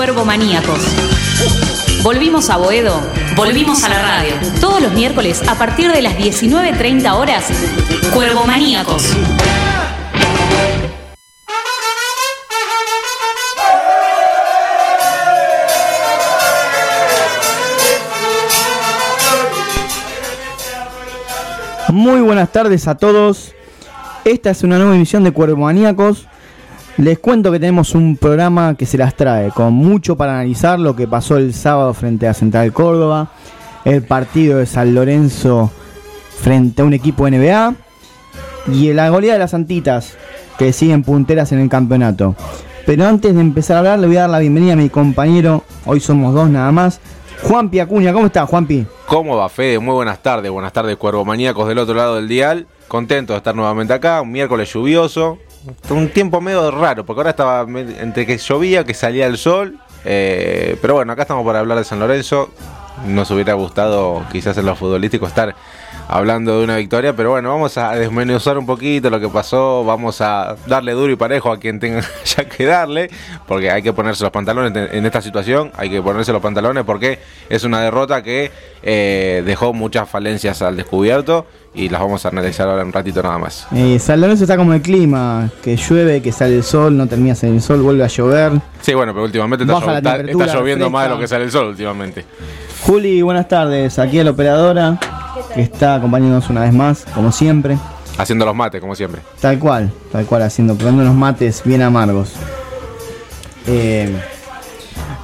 [0.00, 0.80] Cuervo Maníacos.
[2.02, 3.02] Volvimos a Boedo,
[3.36, 4.32] volvimos a la radio.
[4.58, 7.44] Todos los miércoles a partir de las 19.30 horas,
[8.14, 9.14] Cuervo Maníacos.
[21.90, 23.52] Muy buenas tardes a todos.
[24.24, 26.29] Esta es una nueva emisión de Cuervo Maníacos.
[27.00, 30.94] Les cuento que tenemos un programa que se las trae, con mucho para analizar lo
[30.94, 33.30] que pasó el sábado frente a Central Córdoba,
[33.86, 35.70] el partido de San Lorenzo
[36.42, 37.74] frente a un equipo NBA
[38.74, 40.18] y la goleada de las Antitas,
[40.58, 42.36] que siguen punteras en el campeonato.
[42.84, 45.64] Pero antes de empezar a hablar, le voy a dar la bienvenida a mi compañero,
[45.86, 47.00] hoy somos dos nada más,
[47.44, 48.12] Juanpi Acuña.
[48.12, 48.84] ¿Cómo estás, Juanpi?
[49.06, 49.78] ¿Cómo va, Fede?
[49.78, 52.66] Muy buenas tardes, buenas tardes, Cuervo Maníacos del otro lado del dial.
[52.88, 55.38] Contento de estar nuevamente acá, un miércoles lluvioso,
[55.90, 59.78] un tiempo medio raro, porque ahora estaba entre que llovía, que salía el sol.
[60.04, 62.50] Eh, pero bueno, acá estamos para hablar de San Lorenzo.
[63.06, 65.54] Nos hubiera gustado, quizás en lo futbolístico, estar
[66.10, 70.20] hablando de una victoria, pero bueno, vamos a desmenuzar un poquito lo que pasó, vamos
[70.20, 73.08] a darle duro y parejo a quien tenga ya que darle,
[73.46, 77.20] porque hay que ponerse los pantalones en esta situación, hay que ponerse los pantalones porque
[77.48, 78.50] es una derrota que
[78.82, 83.38] eh, dejó muchas falencias al descubierto y las vamos a analizar ahora un ratito nada
[83.38, 83.68] más.
[83.72, 87.34] Eh, San Lorenzo está como el clima, que llueve, que sale el sol, no termina
[87.34, 88.52] de el sol, vuelve a llover.
[88.80, 92.24] Sí, bueno, pero últimamente está, lloviendo más de lo que sale el sol últimamente.
[92.82, 94.98] Juli, buenas tardes, aquí a la operadora
[95.54, 97.78] que está acompañándonos una vez más, como siempre.
[98.18, 99.22] Haciendo los mates, como siempre.
[99.40, 102.34] Tal cual, tal cual, haciendo, poniendo unos mates bien amargos.
[103.66, 104.14] Eh,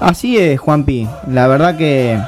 [0.00, 1.08] así es, Juanpi.
[1.28, 2.18] La verdad que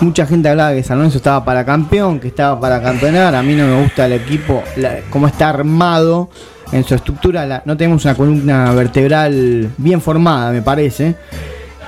[0.00, 3.34] mucha gente hablaba que San Lorenzo estaba para campeón, que estaba para campeonar.
[3.34, 4.62] A mí no me gusta el equipo,
[5.10, 6.28] cómo está armado
[6.72, 7.62] en su estructura.
[7.64, 11.16] no tenemos una columna vertebral bien formada, me parece.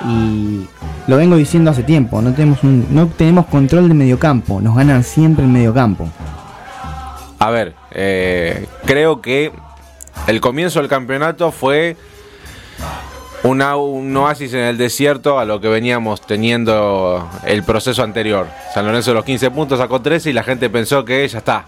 [0.06, 0.66] Y
[1.06, 5.44] lo vengo diciendo hace tiempo, no tenemos, no tenemos control de mediocampo, nos ganan siempre
[5.44, 6.08] en mediocampo.
[7.38, 9.52] A ver, eh, creo que
[10.26, 11.96] el comienzo del campeonato fue
[13.42, 18.46] un oasis en el desierto a lo que veníamos teniendo el proceso anterior.
[18.72, 21.66] San Lorenzo de los 15 puntos sacó 13 y la gente pensó que ya está,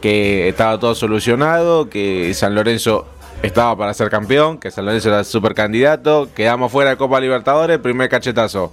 [0.00, 3.06] que estaba todo solucionado, que San Lorenzo
[3.42, 8.08] estaba para ser campeón, que San era super candidato, quedamos fuera de Copa Libertadores, primer
[8.08, 8.72] cachetazo.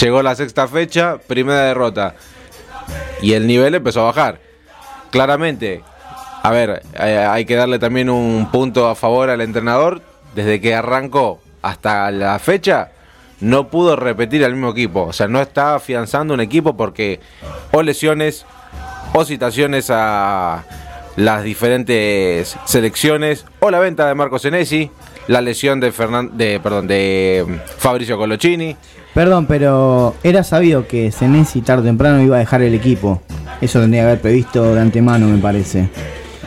[0.00, 2.14] Llegó la sexta fecha, primera derrota.
[3.22, 4.40] Y el nivel empezó a bajar.
[5.10, 5.82] Claramente,
[6.42, 10.02] a ver, eh, hay que darle también un punto a favor al entrenador.
[10.34, 12.92] Desde que arrancó hasta la fecha,
[13.40, 15.06] no pudo repetir al mismo equipo.
[15.06, 17.20] O sea, no está afianzando un equipo porque
[17.72, 18.46] o lesiones
[19.12, 20.64] o citaciones a,
[21.16, 24.90] las diferentes selecciones o la venta de Marco Senesi,
[25.26, 25.92] la lesión de,
[26.32, 28.76] de, perdón, de mm, Fabricio Colocini.
[29.14, 33.20] Perdón, pero era sabido que Senesi tarde o temprano iba a dejar el equipo.
[33.60, 35.88] Eso tendría que haber previsto de antemano, me parece.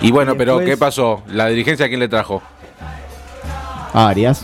[0.01, 1.23] Y bueno, pero ¿qué pasó?
[1.27, 2.41] ¿La dirigencia a quién le trajo?
[3.93, 4.43] A Arias.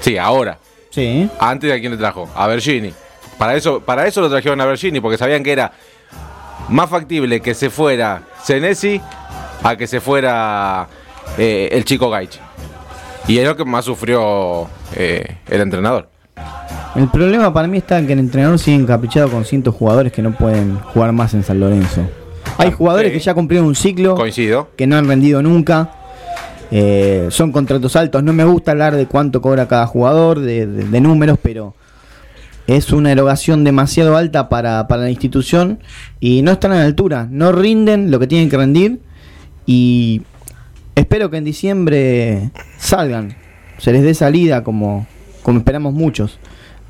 [0.00, 0.58] Sí, ahora.
[0.90, 1.28] Sí.
[1.38, 2.28] Antes de a quién le trajo?
[2.34, 2.92] A Bergini.
[3.38, 5.72] Para eso, para eso lo trajeron a Bergini, porque sabían que era
[6.68, 9.00] más factible que se fuera Senesi
[9.64, 10.86] a que se fuera
[11.38, 12.38] eh, el chico Gaich.
[13.26, 16.10] Y es lo que más sufrió eh, el entrenador.
[16.94, 20.20] El problema para mí está en que el entrenador sigue encaprichado con cientos jugadores que
[20.20, 22.02] no pueden jugar más en San Lorenzo.
[22.58, 24.68] Hay ah, jugadores que ya cumplieron un ciclo, Coincido.
[24.76, 25.90] que no han rendido nunca.
[26.70, 28.22] Eh, son contratos altos.
[28.22, 30.66] No me gusta hablar de cuánto cobra cada jugador, de,
[31.00, 31.74] números, pero
[32.66, 35.80] es una erogación demasiado alta para, para la institución
[36.20, 37.26] y no están a la altura.
[37.30, 39.00] No rinden lo que tienen que rendir
[39.66, 40.22] y
[40.94, 43.36] espero que en diciembre salgan,
[43.78, 45.06] se les dé salida como,
[45.42, 46.38] como esperamos muchos.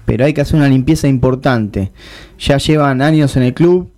[0.04, 1.90] Pero hay que hacer una limpieza importante.
[2.38, 3.90] Ya llevan años en el club,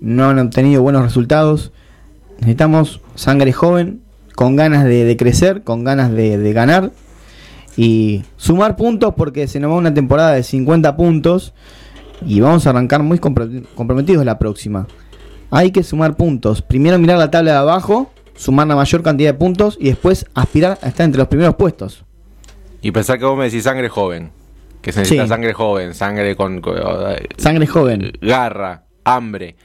[0.00, 1.72] no han obtenido buenos resultados.
[2.38, 4.00] Necesitamos sangre joven,
[4.40, 6.92] con ganas de, crecer, con ganas de, ganar
[7.76, 11.52] y sumar puntos porque se nos va una temporada de 50 puntos
[12.24, 14.86] y vamos a arrancar muy comprometidos la próxima.
[15.50, 16.62] Hay que sumar puntos.
[16.62, 20.78] Primero mirar la tabla de abajo sumar la mayor cantidad de puntos y después aspirar
[20.80, 22.04] a estar entre los primeros puestos.
[22.80, 24.32] Y pensar que vos me decís sangre joven,
[24.80, 28.12] que se necesita sangre joven, sangre con, eh, Sangre joven.
[28.22, 29.56] Garra, hambre.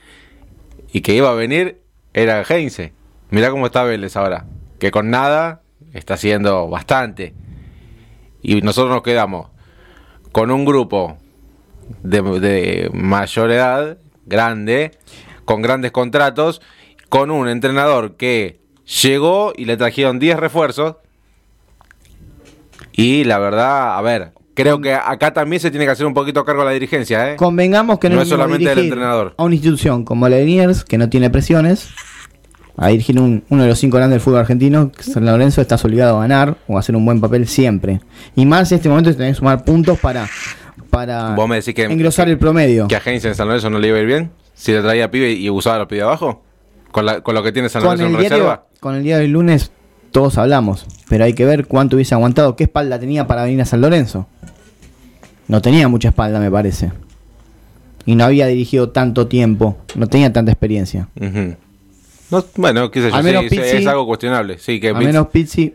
[0.91, 2.91] Y que iba a venir era Heinze.
[3.29, 4.45] Mirá cómo está Vélez ahora,
[4.77, 5.61] que con nada
[5.93, 7.33] está haciendo bastante.
[8.41, 9.47] Y nosotros nos quedamos
[10.33, 11.17] con un grupo
[12.03, 14.91] de, de mayor edad, grande,
[15.45, 16.61] con grandes contratos,
[17.07, 18.64] con un entrenador que
[19.03, 20.95] Llegó y le trajeron 10 refuerzos.
[22.91, 26.45] Y la verdad, a ver, creo que acá también se tiene que hacer un poquito
[26.45, 27.33] cargo de la dirigencia.
[27.33, 27.35] ¿eh?
[27.35, 29.33] Convengamos que no, es solamente el entrenador.
[29.37, 31.89] A una institución como la de Liniers, que no tiene presiones,
[32.77, 36.21] a dirigir uno de los cinco grandes del fútbol argentino, San Lorenzo estás obligado a
[36.21, 38.01] ganar o a hacer un buen papel siempre.
[38.35, 40.29] Y más en este momento tenés que sumar puntos para,
[40.89, 41.35] para
[41.77, 42.87] engrosar el promedio.
[42.87, 44.31] ¿Que a Heinz en San Lorenzo no le iba a ir bien?
[44.53, 46.44] Si le traía pibe y usaba los pibes abajo.
[47.21, 48.65] ¿Con, lo que tiene San Lorenzo en reserva?
[48.79, 49.71] con el día del lunes
[50.11, 53.65] todos hablamos, pero hay que ver cuánto hubiese aguantado, qué espalda tenía para venir a
[53.65, 54.27] San Lorenzo.
[55.47, 56.91] No tenía mucha espalda, me parece.
[58.05, 61.09] Y no había dirigido tanto tiempo, no tenía tanta experiencia.
[61.19, 61.55] Ujú.
[62.31, 64.57] No, bueno, qué sé yo, Al menos sí, Pizzi- es algo cuestionable.
[64.57, 65.73] Sí, que Al Pizzi- menos Pizzi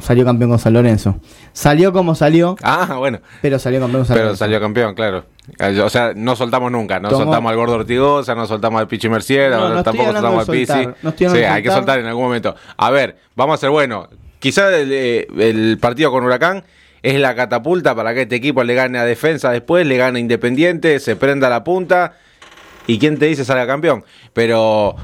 [0.00, 1.16] salió campeón con San Lorenzo.
[1.52, 3.20] Salió como salió, Ah, bueno.
[3.42, 4.44] pero salió campeón con San Pero Lorenzo.
[4.44, 5.24] salió campeón, claro.
[5.58, 7.00] Eh, O sea, no soltamos nunca.
[7.00, 10.56] No Tomó- soltamos al Gordo Ortigosa, no soltamos al Pichi Mercier, No, tampoco soltamos al
[10.66, 11.98] soltar, no sí, hay que soltar.
[11.98, 12.54] en algún momento.
[12.76, 14.08] A ver, vamos a ser bueno.
[14.38, 16.64] Quizá el, eh, el partido con Huracán
[17.02, 20.20] es la catapulta para que este equipo le gane a defensa después, le gane a
[20.20, 22.14] Independiente, se prenda la punta
[22.86, 24.04] y quién te dice salga campeón.
[24.32, 24.96] Pero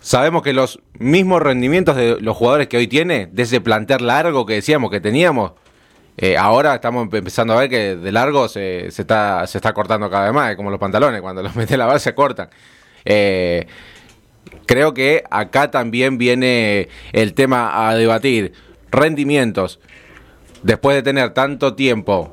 [0.00, 4.46] sabemos que los mismos rendimientos de los jugadores que hoy tiene, de ese plantel largo
[4.46, 5.52] que decíamos que teníamos,
[6.16, 10.08] eh, ahora estamos empe- empezando a ver que de largo se, está, se está cortando
[10.10, 12.48] cada vez más, es como los pantalones, cuando los mete a lavar se cortan.
[13.04, 13.66] Eh,
[14.66, 18.52] creo que acá también viene el tema a debatir.
[18.90, 19.80] Rendimientos.
[20.62, 22.32] Después de tener tanto tiempo,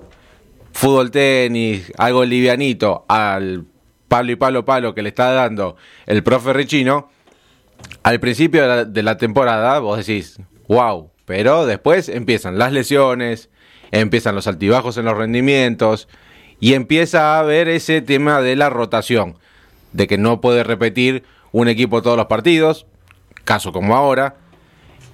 [0.71, 3.65] fútbol tenis, algo livianito, al
[4.07, 7.09] palo y palo palo que le está dando el profe Richino,
[8.03, 13.49] al principio de la, temporada vos decís, wow, pero después empiezan las lesiones,
[13.91, 16.07] empiezan los altibajos en los rendimientos
[16.59, 19.37] y empieza a haber ese tema de la rotación,
[19.93, 22.85] de que no puede repetir un equipo todos los partidos,
[23.43, 24.35] caso como ahora,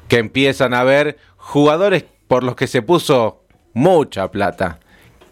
[0.08, 4.80] que empiezan a haber jugadores por los que se puso mucha plata,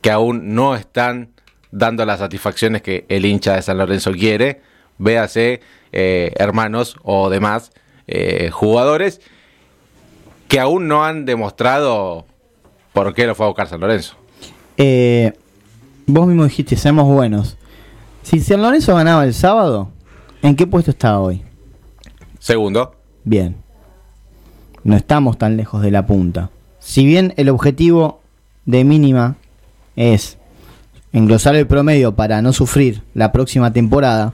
[0.01, 1.31] que aún no están
[1.71, 4.61] dando las satisfacciones que el hincha de San Lorenzo quiere,
[4.97, 5.61] véase
[5.91, 7.71] eh, hermanos o demás
[8.07, 9.21] eh, jugadores
[10.47, 12.25] que aún no han demostrado
[12.93, 14.15] por qué lo fue a buscar San Lorenzo.
[14.77, 15.33] Eh,
[16.05, 17.57] vos mismo dijiste, seamos buenos.
[18.23, 19.89] Si San Lorenzo ganaba el sábado,
[20.41, 21.43] ¿en qué puesto está hoy?
[22.39, 23.57] Segundo, Bien.
[24.85, 26.49] No estamos tan lejos de la punta.
[26.79, 28.21] Si bien el objetivo
[28.65, 29.35] de mínima
[29.97, 30.37] es
[31.11, 34.33] engrosar el promedio para no sufrir la próxima temporada,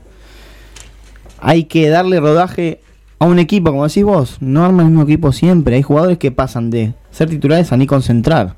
[1.44, 2.80] hay que darle rodaje
[3.18, 5.76] a un equipo, como decís vos, no arma el mismo equipo siempre.
[5.76, 8.56] Hay jugadores que pasan de ser titulares a ni concentrar,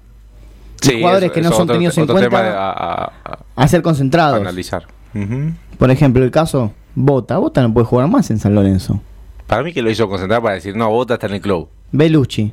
[0.81, 3.69] sí, jugadores eso- que no son otro- tenidos en cuenta de- a- a- a- a
[3.69, 4.41] ser a concentrados.
[4.41, 4.85] analizar.
[5.15, 5.53] Ujú.
[5.79, 7.37] Por ejemplo, el caso Bota.
[7.39, 9.01] Bota no puede jugar más en San Lorenzo.
[9.47, 11.69] Para mí que lo hizo concentrar para decir, no, Bota está en el club.
[11.93, 12.53] Belucci,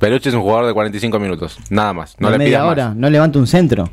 [0.00, 2.16] Peluche es un jugador de 45 minutos, nada más.
[2.18, 2.96] No de le media hora, más.
[2.96, 3.88] no levanta un centro.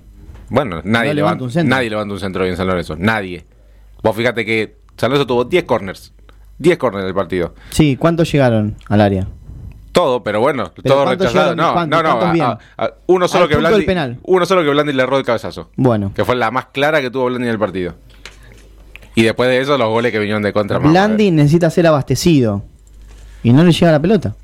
[0.50, 1.76] Bueno, nadie, No levanta levanta, un centro.
[1.76, 2.96] nadie levanta un centro hoy en San Lorenzo.
[2.98, 3.46] Nadie.
[4.04, 6.14] Vos fíjate que San Lorenzo tuvo 10 corners.
[6.60, 7.56] 10 corners del partido.
[7.72, 9.28] Sí, ¿cuántos llegaron al área?
[9.92, 11.56] Todo, pero bueno, Pero todo ¿cuántos rechazado.
[11.56, 12.60] No, no, no.
[12.78, 14.20] A- uno solo que Blandi, penal.
[14.22, 15.72] uno solo que Blandi le erró el cabezazo.
[15.76, 17.96] Bueno, Que fue la más clara que tuvo Blandi en el partido.
[19.16, 20.78] Y después de eso, los goles que vinieron de contra.
[20.78, 22.62] Blandi necesita ser abastecido
[23.42, 24.36] y no le llega la pelota.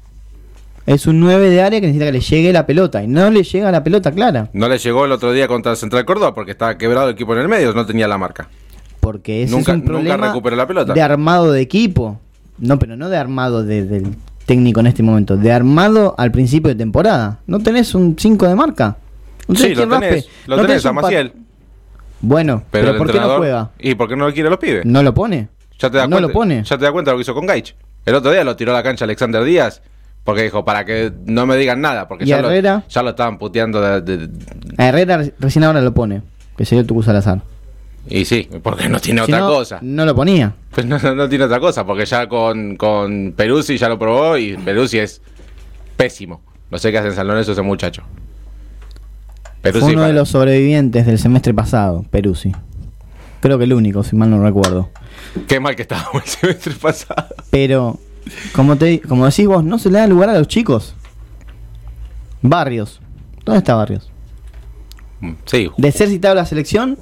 [0.87, 3.43] Es un 9 de área que necesita que le llegue la pelota y no le
[3.43, 4.49] llega la pelota clara.
[4.53, 7.33] No le llegó el otro día contra el Central Córdoba porque estaba quebrado el equipo
[7.35, 8.49] en el medio, no tenía la marca.
[8.99, 10.93] Porque ese Nunca- es un problema la pelota.
[10.93, 12.19] de armado de equipo.
[12.57, 15.37] No, pero no de armado de- del técnico en este momento.
[15.37, 17.39] De armado al principio de temporada.
[17.47, 18.97] ¿No tenés un 5 de marca?
[19.47, 21.33] ¿No Sí, lo tenés, lo ¿No tenés a Maciel.
[22.19, 23.69] Bueno, Pero, pero, ¿por qué no juega?
[23.79, 24.85] ¿Y por qué no lo quiere los pibes?
[24.85, 25.49] ¿No lo pone?
[25.79, 26.63] Ya te das no cuenta, lo pone.
[26.63, 27.75] Ya te das cuenta de lo que hizo con Gaich.
[28.05, 29.81] El otro día lo tiró a la cancha Alexander Díaz
[30.23, 32.83] porque dijo, para que no me digan nada, porque ¿Y ya lo, Herrera?
[32.89, 34.29] ya lo estaban puteando de, de-
[34.77, 36.23] A Herrera re- recién ahora lo pone.
[36.57, 37.41] Que sería Tucu Salazar.
[38.09, 39.79] Y sí, porque no tiene Si otra no, cosa.
[39.81, 40.53] No lo ponía.
[40.71, 44.37] Pues no, no- no tiene otra cosa, porque ya con, con Peruzzi ya lo probó
[44.37, 45.21] y Peruzzi es
[45.97, 46.41] pésimo.
[46.71, 48.03] No sé qué hace en San Lorenzo ese muchacho.
[49.61, 52.53] Peruzzi Fue uno para- de los sobrevivientes del semestre pasado, Peruzzi.
[53.41, 54.89] Creo que el único, si mal no recuerdo.
[55.47, 57.27] Qué mal que estábamos el semestre pasado.
[57.49, 57.99] Pero,
[58.53, 60.95] como, te, como decís vos, no se le da lugar a los chicos.
[62.41, 63.01] Barrios.
[63.43, 64.11] ¿Dónde está Barrios?
[65.45, 66.97] Sí, De ser citado a la selección,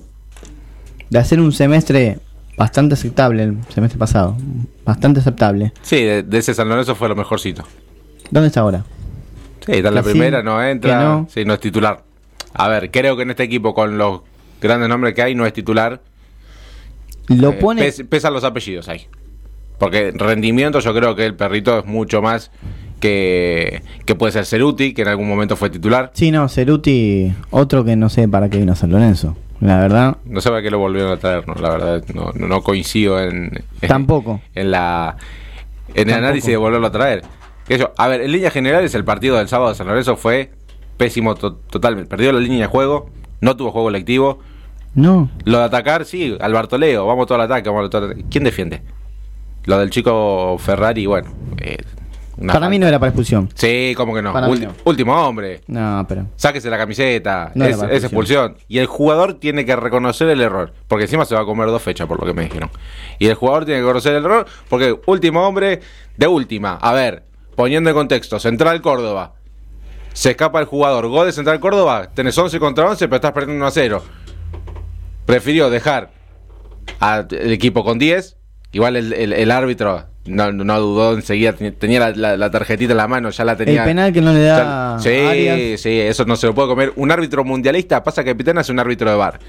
[1.16, 2.20] de hacer un semestre
[2.58, 4.36] bastante aceptable el semestre pasado.
[4.84, 5.72] Bastante aceptable.
[5.82, 7.64] sí de, de ese San Lorenzo fue lo mejorcito.
[8.32, 8.84] ¿Dónde está ahora?
[9.66, 11.02] Sí, está en la sí, primera, no entra.
[11.02, 11.28] no.
[11.34, 12.04] Sí, no es titular.
[12.54, 14.22] A ver, creo que en este equipo, con los
[14.62, 16.02] grandes nombres que hay, no es titular.
[17.28, 17.82] Lo Eh, pone.
[17.82, 19.08] pes- pesan los apellidos ahí.
[19.80, 22.52] Porque rendimiento, yo creo que el perrito es mucho más
[23.00, 26.12] que, que puede ser Ceruti, que en algún momento fue titular.
[26.14, 29.36] Sí, no, Ceruti, otro que no sé para qué vino a San Lorenzo.
[29.62, 32.62] La verdad, No sé para qué lo volvieron a traer, no, la verdad, no, no-
[32.62, 33.64] coincido en.
[33.88, 34.42] Tampoco.
[34.54, 35.16] En la.
[35.90, 36.18] En el Tampoco.
[36.18, 37.24] análisis de volverlo a traer.
[37.70, 40.52] Yo- a ver, en líneas generales, el partido del sábado de San Lorenzo fue
[40.98, 42.10] pésimo to- totalmente.
[42.10, 43.10] Perdió la línea de juego,
[43.42, 44.40] no tuvo juego colectivo.
[44.94, 45.30] no.
[45.46, 48.26] Lo de atacar, sí, al Bartoleo, vamos todo al ataque, vamos todo al ataque.
[48.30, 48.82] ¿Quién defiende?
[49.66, 51.78] Lo del chico Ferrari, bueno, eh,
[52.38, 53.50] Una para mí no era para expulsión.
[53.56, 54.34] Sí, como que no.
[54.34, 54.68] Ulti-.
[54.84, 55.62] Último hombre.
[55.68, 56.28] No, pero.
[56.36, 57.52] Sáquese la camiseta.
[57.56, 58.58] No es, es expulsión.
[58.68, 60.74] Y el jugador tiene que reconocer el error.
[60.88, 62.70] Porque encima se va a comer dos fechas, por lo que me dijeron.
[63.20, 64.46] Y el jugador tiene que reconocer el error.
[64.70, 65.80] Porque último hombre
[66.18, 66.76] de última.
[66.82, 67.24] A ver,
[67.56, 69.34] poniendo en contexto: Central Córdoba.
[70.14, 71.08] Se escapa el jugador.
[71.08, 72.10] Gol de Central Córdoba.
[72.14, 74.04] Tenés 11 contra 11, pero estás perdiendo 1 a 0.
[75.26, 76.12] Prefirió dejar
[77.00, 78.38] al equipo con 10.
[78.72, 81.54] Igual el, el- el árbitro no, no dudó enseguida.
[81.54, 83.84] Tenía la, la- la tarjetita en la mano, ya la tenía.
[83.84, 84.98] El penal que no le da.
[85.00, 86.94] Sí, Arias, sí, eso no se lo puede comer.
[86.96, 89.40] Un árbitro mundialista, pasa que Pitana es un árbitro de bar.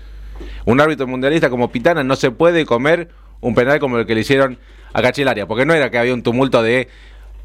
[0.66, 3.08] Un árbitro mundialista como Pitana no se puede comer
[3.40, 4.58] un penal como el que le hicieron
[4.92, 6.88] a Cachilaria, porque no era que había un tumulto de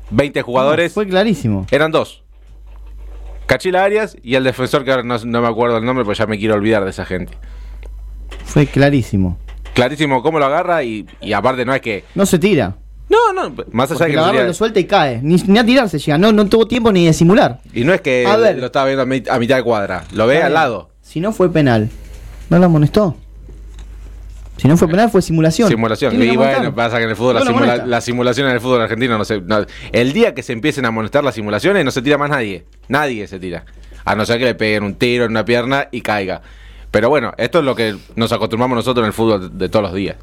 [0.09, 1.67] 20 jugadores, no, fue clarísimo.
[1.71, 2.23] eran dos.
[3.45, 6.25] Cachila Arias y el defensor que ahora no, no me acuerdo el nombre, pues ya
[6.25, 7.33] me quiero olvidar de esa gente.
[8.45, 9.37] Fue clarísimo.
[9.73, 12.03] Clarísimo cómo lo agarra y, y aparte no es que...
[12.15, 12.75] No se tira.
[13.11, 14.15] No, no, más allá Porque de que...
[14.15, 15.19] lo sería- lo suelta y cae.
[15.21, 16.17] Ni, ni a tirarse llega.
[16.17, 17.59] No, no tuvo tiempo ni de simular.
[17.73, 18.57] y no es que A ver.
[18.57, 20.89] lo estaba viendo a, mi- a mitad de cuadra, lo ve al lado.
[21.01, 21.89] Si no fue penal,
[22.49, 23.17] no lo amonestó.
[24.57, 25.67] Si no fue penal, fue simulación.
[25.69, 26.21] Simulación.
[26.21, 29.17] Y bueno, pasa que en el fútbol No simula- la simulación en el fútbol argentino
[29.17, 29.41] no se.
[29.41, 32.65] no- el día que se empiecen a amonestar las simulaciones, no se tira más nadie.
[32.87, 33.65] Nadie se tira.
[34.05, 36.41] A no ser que le peguen un tiro en una pierna y caiga.
[36.91, 39.83] Pero bueno, esto es lo que nos acostumbramos nosotros en el fútbol de, de todos
[39.83, 40.15] los días.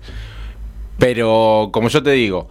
[0.99, 2.49] Pero como yo te digo,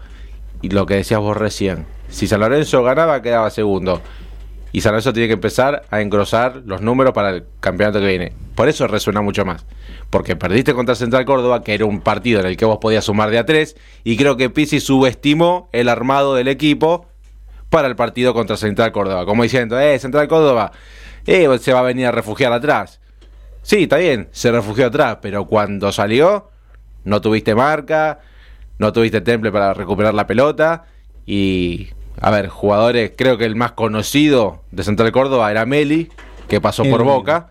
[0.61, 4.01] y lo que decías vos recién, si San Lorenzo ganaba, quedaba segundo.
[4.71, 8.33] Y San Lorenzo tiene que empezar a engrosar los números para el campeonato que viene.
[8.55, 9.65] Por eso resuena mucho más.
[10.09, 13.29] Porque perdiste contra Central Córdoba, que era un partido en el que vos podías sumar
[13.29, 13.75] de a tres.
[14.03, 17.07] Y creo que Pizzi subestimó el armado del equipo
[17.69, 19.25] para el partido contra Central Córdoba.
[19.25, 20.71] Como diciendo, eh, Central Córdoba,
[21.25, 22.99] eh, se va a venir a refugiar atrás.
[23.61, 26.49] Sí, está bien, se refugió atrás, pero cuando salió,
[27.03, 28.19] no tuviste marca,
[28.79, 30.85] no tuviste temple para recuperar la pelota.
[31.25, 31.87] Y,
[32.21, 36.09] a ver, jugadores, creo que el más conocido de Central Córdoba era Meli,
[36.47, 37.03] que pasó por.
[37.03, 37.49] Boca.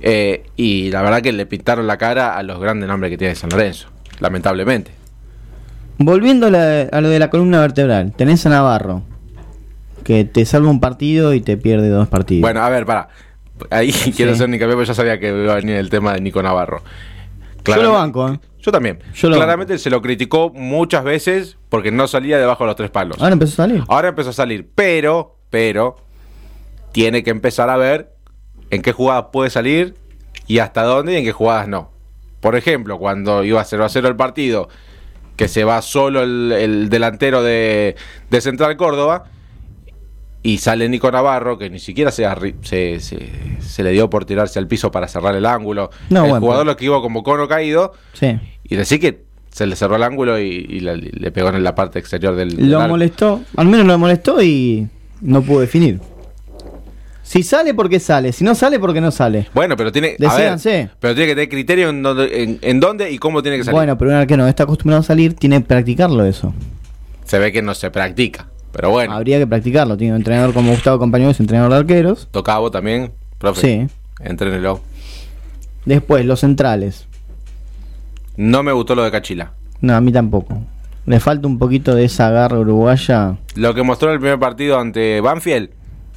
[0.00, 3.34] Eh, y la verdad que le pintaron la cara a los grandes nombres que tiene
[3.34, 3.88] San Lorenzo,
[4.20, 4.90] lamentablemente.
[5.96, 9.02] Volviendo a, la- a lo de la columna vertebral, tenés a Navarro,
[10.02, 12.42] que te salva un partido y te pierde dos partidos.
[12.42, 13.08] Bueno, a ver, para.
[13.70, 16.20] Ahí quiero hacer un hincapié porque ya sabía que iba a venir el tema de
[16.20, 16.82] Nico Navarro.
[17.64, 18.38] Yo lo banco, ¿eh?
[18.64, 18.98] Yo también.
[19.14, 22.90] Yo lo Claramente se lo criticó muchas veces porque no salía debajo de los tres
[22.90, 23.18] palos.
[23.20, 23.84] Ahora empezó a salir.
[23.88, 25.96] Ahora empezó a salir, pero, pero,
[26.92, 28.14] tiene que empezar a ver
[28.70, 29.94] en qué jugadas puede salir
[30.46, 31.90] y hasta dónde y en qué jugadas no.
[32.40, 34.70] Por ejemplo, cuando iba 0 a 0 el partido,
[35.36, 37.96] que se va solo el, el delantero de,
[38.30, 39.24] de Central Córdoba
[40.44, 42.28] y sale Nico Navarro, que ni siquiera se,
[42.62, 43.30] se, se-
[43.60, 45.90] se le dio por tirarse al piso para cerrar el ángulo.
[46.10, 48.38] No, el bueno, jugador lo que iba como cono caído Sí.
[48.62, 51.74] y decir que se le cerró el ángulo y, y le, le pegó en la
[51.74, 54.86] parte exterior del, Lo molestó, al menos lo molestó y
[55.22, 55.98] no pudo definir.
[57.22, 58.32] Si sale, porque sale.
[58.32, 59.48] Si no sale, porque no sale.
[59.54, 63.10] Bueno, pero tiene, a ver, pero tiene que tener criterio en dónde, en, en dónde
[63.10, 63.76] y cómo tiene que salir.
[63.76, 66.52] Bueno, pero un arquero no está acostumbrado a salir, tiene que practicarlo eso.
[67.24, 68.48] Se ve que no se practica.
[68.74, 69.96] Pero bueno, Habría que practicarlo.
[69.96, 72.28] Tiene un entrenador como Gustavo Compañero, es entrenador de arqueros.
[72.30, 73.60] Tocabo también, profe.
[73.60, 73.94] Sí.
[74.20, 74.80] Entrénelo.
[75.84, 77.06] Después, los centrales.
[78.36, 79.52] No me gustó lo de Cachila.
[79.80, 80.58] No, a mí tampoco.
[81.06, 83.36] Le falta un poquito de esa garra uruguaya.
[83.54, 85.70] Lo que mostró en el primer partido ante Banfield,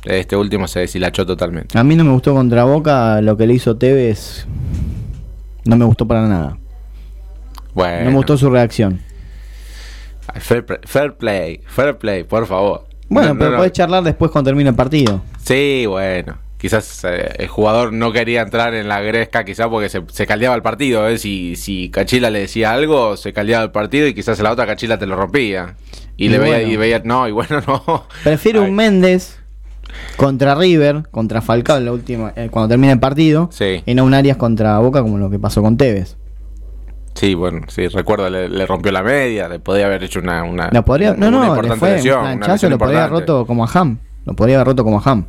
[0.06, 1.78] este último se deshilachó totalmente.
[1.78, 4.48] A mí no me gustó contra Boca lo que le hizo Tevez.
[5.66, 6.58] No me gustó para nada.
[7.76, 9.02] Bueno, No me gustó su reacción.
[10.40, 12.86] Fair, play- fair play, fair play, por favor.
[13.10, 13.58] Bueno, No, no, pero no.
[13.58, 15.22] podés charlar después cuando termine el partido.
[15.44, 16.38] Sí, bueno.
[16.58, 20.56] Quizás eh, el jugador no quería entrar en la gresca, quizás porque se, se caldeaba
[20.56, 21.08] el partido.
[21.08, 21.20] ¿eh?
[21.20, 24.98] Si, si Cachila le decía algo, se caldeaba el partido y quizás la otra Cachila
[24.98, 25.76] te lo rompía.
[26.18, 28.08] Y, Y le veía, y veía, no, y bueno, no.
[28.24, 29.38] Prefiero Ay, un Méndez
[30.16, 33.84] contra River, contra Falcao la última, eh, cuando termine el partido, Sí.
[33.86, 36.18] y no un Arias contra Boca como lo que pasó con Tevez.
[37.18, 40.70] Sí, bueno, sí, recuerdo, le, le rompió la media, le podía haber hecho una, una,
[40.72, 43.00] No, podría, no, una no, le importante fue lesión, un una planchazo, lesión lo podría
[43.00, 43.98] haber roto como a Ham.
[44.26, 45.26] Lo podría haber roto como a Ham.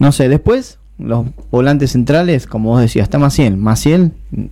[0.00, 3.56] No sé, después los volantes centrales, como vos decías, está Maciel.
[3.56, 4.10] Maciel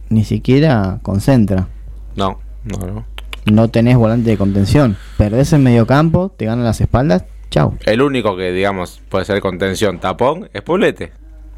[0.08, 1.66] ni siquiera concentra.
[2.14, 3.04] No, no, no.
[3.46, 4.96] No tenés volante de contención.
[5.18, 7.76] Perdés en medio campo, te ganan las espaldas, chau.
[7.86, 11.10] El único que, digamos, puede ser contención tapón es Poblete.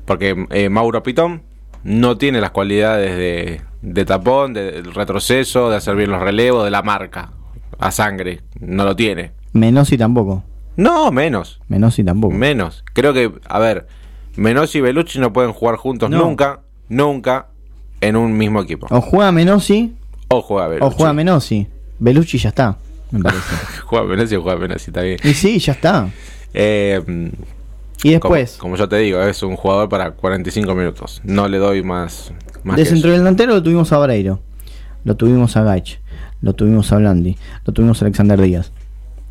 [0.06, 1.42] Porque eh, Mauro Pitón
[1.84, 6.64] no tiene las cualidades de, de tapón, de- del retroceso, de hacer bien los relevos,
[6.64, 7.30] de la marca
[7.78, 8.40] a sangre.
[8.60, 9.32] No lo tiene.
[9.52, 10.44] Menossi tampoco.
[10.76, 11.60] No, menos.
[11.68, 12.34] Menossi tampoco.
[12.34, 12.84] Menos.
[12.94, 13.86] Creo que, a ver,
[14.36, 16.18] Menossi y Belucci no pueden jugar juntos No.
[16.18, 17.48] nunca, nunca
[18.00, 18.86] en un mismo equipo.
[18.90, 19.94] O juega Menossi
[20.28, 20.86] O juega Belucci.
[20.86, 21.66] o juega Menossi.
[21.98, 22.78] Belucci ya está.
[23.10, 23.54] me parece.
[23.84, 25.18] juega Venecia, juega Venecia, está bien.
[25.22, 26.08] y sí, ya está.
[26.54, 27.02] Eh,
[28.02, 31.20] Y después, como, como yo te digo, es un jugador para 45 minutos.
[31.24, 32.32] No le doy más.
[32.64, 34.40] más de centro delantero lo tuvimos a Vareiro,
[35.04, 36.00] lo tuvimos a Gaich,
[36.40, 38.72] lo tuvimos a Blandi, lo tuvimos a Alexander Díaz.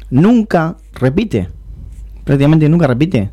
[0.09, 1.49] Nunca repite.
[2.23, 3.29] Prácticamente nunca repite.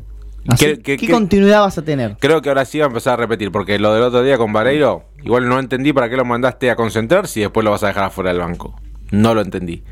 [0.47, 2.17] Así, ¿Qué- ¿Qué, qué- qué- continuidad vas a tener?
[2.19, 4.51] Creo que ahora sí va a empezar a repetir, porque lo del otro día con
[4.51, 7.87] Vareiro, igual no entendí para qué lo mandaste a concentrar si después lo vas a
[7.87, 8.75] dejar afuera del banco.
[9.11, 9.83] No lo entendí.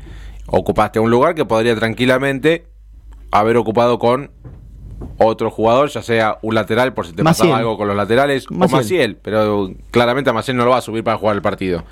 [0.46, 2.66] Ocupaste un lugar que podría tranquilamente
[3.30, 4.30] haber ocupado con
[5.16, 7.48] otro jugador, ya sea un lateral por si te Maciel.
[7.48, 8.74] pasaba algo con los laterales, Maciel.
[8.74, 11.84] o Maciel, pero claramente a Maciel no lo va a subir para jugar el partido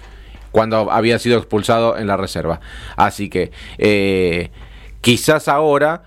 [0.52, 2.60] cuando había sido expulsado en la reserva.
[2.96, 4.50] Así que eh,
[5.02, 6.04] quizás ahora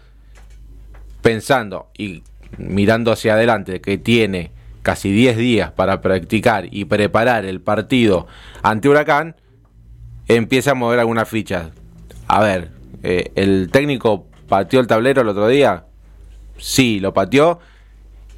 [1.22, 2.24] pensando y
[2.58, 8.26] mirando hacia adelante que tiene casi 10 días para practicar y preparar el partido
[8.64, 9.36] ante Huracán,
[10.28, 11.70] empieza a mover algunas fichas.
[12.28, 12.72] A ver,
[13.04, 15.86] eh, el técnico pateó el tablero el otro día.
[16.60, 17.60] Sí, lo pateó.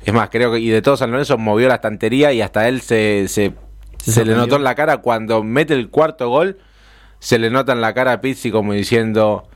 [0.03, 2.81] Es más, creo que y de todo San Lorenzo movió la estantería y hasta él
[2.81, 3.53] se, se,
[3.99, 6.57] Se se le notó en la cara cuando mete el cuarto gol.
[7.19, 9.47] Se le nota en la cara a Pizzi como diciendo,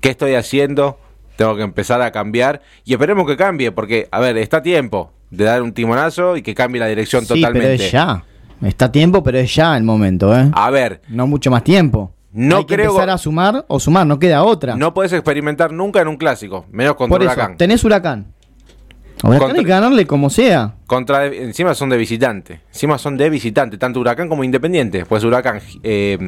[0.00, 0.98] ¿qué estoy haciendo?
[1.36, 2.62] Tengo que empezar a cambiar.
[2.86, 6.54] Y esperemos que cambie, porque, a ver, está tiempo de dar un timonazo y que
[6.54, 7.68] cambie la dirección Sí, totalmente.
[7.68, 8.24] pero es ya.
[8.62, 10.48] Está tiempo, pero es ya el momento, ¿eh?
[10.54, 12.13] A ver, No mucho más tiempo.
[12.36, 14.74] No Hay que creo- empezar a sumar o sumar, no queda otra.
[14.76, 17.56] no puedes experimentar nunca en un clásico, menos contra Por eso, Huracán.
[17.56, 18.26] tenés Huracán.
[19.22, 20.74] Huracán Contra- hay que ganarle como sea.
[20.88, 22.60] Contra, encima son de visitante.
[22.68, 25.06] Encima son de visitante, tanto Huracán como Independiente.
[25.06, 26.18] Pues Huracán, eh,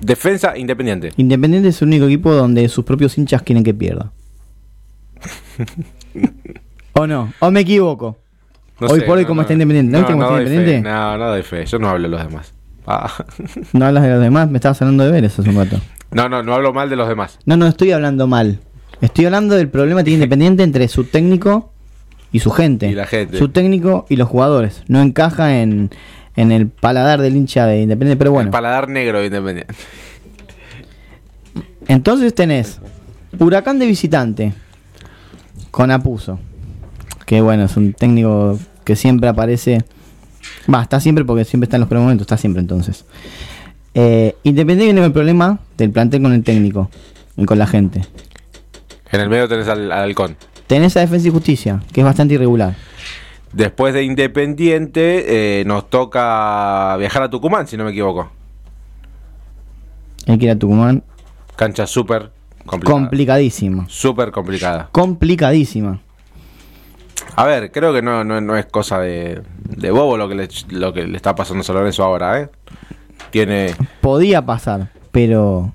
[0.00, 1.10] defensa Independiente.
[1.16, 4.12] Independiente es el único equipo donde sus propios hinchas quieren que pierda.
[6.94, 7.32] ¿O no?
[7.40, 8.18] ¿O me equivoco?
[8.80, 9.92] No Hoy por hoy, ¿cómo está Independiente?
[9.92, 10.50] ¿No viste cómo está doy fe.
[10.52, 10.88] Independiente?
[10.88, 11.66] No, no doy fe.
[11.66, 12.54] Yo no hablo de los demás.
[12.90, 13.24] Ah.
[13.72, 15.80] No hablas de los demás, me estabas hablando de Vélez hace un rato.
[16.10, 17.38] No, no, no hablo mal de los demás.
[17.44, 18.58] No, no estoy hablando mal.
[19.00, 21.72] Estoy hablando del problema que tiene Independiente entre su técnico
[22.32, 22.88] y su gente.
[22.88, 23.38] Y la gente.
[23.38, 24.82] Su técnico y los jugadores.
[24.88, 25.90] No encaja en,
[26.34, 28.48] en el paladar del hincha de Independiente, pero bueno.
[28.48, 29.72] El paladar negro de Independiente.
[31.86, 32.80] Entonces tenés
[33.38, 34.52] Huracán de visitante
[35.70, 36.40] con Apuso.
[37.24, 39.84] Que bueno, es un técnico que siempre aparece.
[40.72, 43.04] Va, está siempre porque siempre está en los primeros momentos, está siempre entonces.
[43.94, 46.90] Eh, Independiente viene el problema del plantel con el técnico
[47.36, 48.02] y con la gente.
[49.10, 50.36] En el medio tenés al, al halcón.
[50.66, 52.76] Tenés a Defensa y Justicia, que es bastante irregular.
[53.52, 58.30] Después de Independiente, eh, nos toca viajar a Tucumán, si no me equivoco.
[60.28, 61.02] Hay que ir a Tucumán.
[61.56, 62.30] Cancha súper
[62.64, 63.00] complicada.
[63.00, 63.86] Complicadísima.
[63.88, 64.88] Súper complicada.
[64.92, 66.00] Complicadísima.
[67.40, 70.48] A ver, creo que no, no, no es cosa de, de bobo lo que, le,
[70.72, 72.50] lo que le está pasando a San Lorenzo ahora, ¿eh?
[73.30, 73.74] Tiene...
[74.02, 75.72] Podía pasar, pero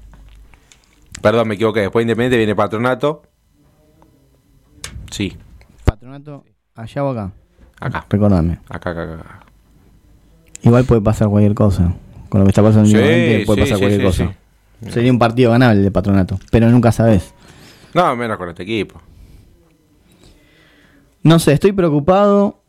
[1.23, 1.79] Perdón, me equivoqué.
[1.79, 3.23] Después de Independiente viene Patronato.
[5.09, 5.35] Sí,
[5.83, 6.43] Patronato,
[6.75, 7.31] allá o acá.
[7.79, 8.05] acá.
[8.11, 8.59] Recordame.
[8.69, 9.39] Acá, acá, acá.
[10.61, 11.95] Igual puede pasar cualquier cosa.
[12.29, 14.91] Con lo que está pasando Sí, últimamente puede sí, pasar sí, cualquier sí, cosa.
[14.91, 17.33] Sería un partido ganable de patronato, pero nunca sabes.
[17.95, 19.01] No, menos con este equipo.
[21.25, 22.61] No sé, estoy preocupado.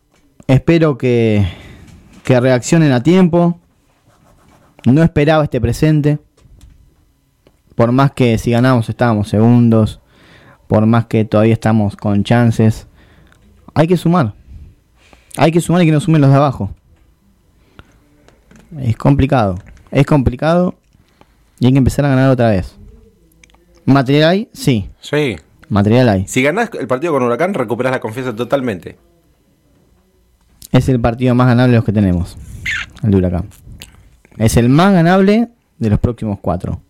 [0.46, 1.46] Espero que,
[2.24, 3.60] que reaccionen a tiempo.
[4.86, 6.18] No esperaba este presente.
[7.74, 10.00] Por más que si ganamos estábamos segundos.
[10.68, 12.86] Por más que todavía estamos con chances.
[13.74, 14.32] Hay que sumar.
[15.36, 16.70] Hay que sumar y que no sumen los de abajo.
[18.80, 19.58] Es complicado.
[19.90, 20.76] Es complicado.
[21.60, 22.74] Y hay que empezar a ganar otra vez.
[23.84, 24.48] ¿Material hay?
[24.54, 24.88] Sí.
[25.02, 25.36] Sí.
[25.68, 26.26] Material hay.
[26.28, 28.98] Si ganás el partido con Huracán, recuperás la confianza totalmente.
[30.72, 32.36] Es el partido más ganable de los que tenemos.
[33.02, 33.48] El de Huracán.
[34.38, 35.48] Es el más ganable
[35.78, 36.80] de los próximos cuatro.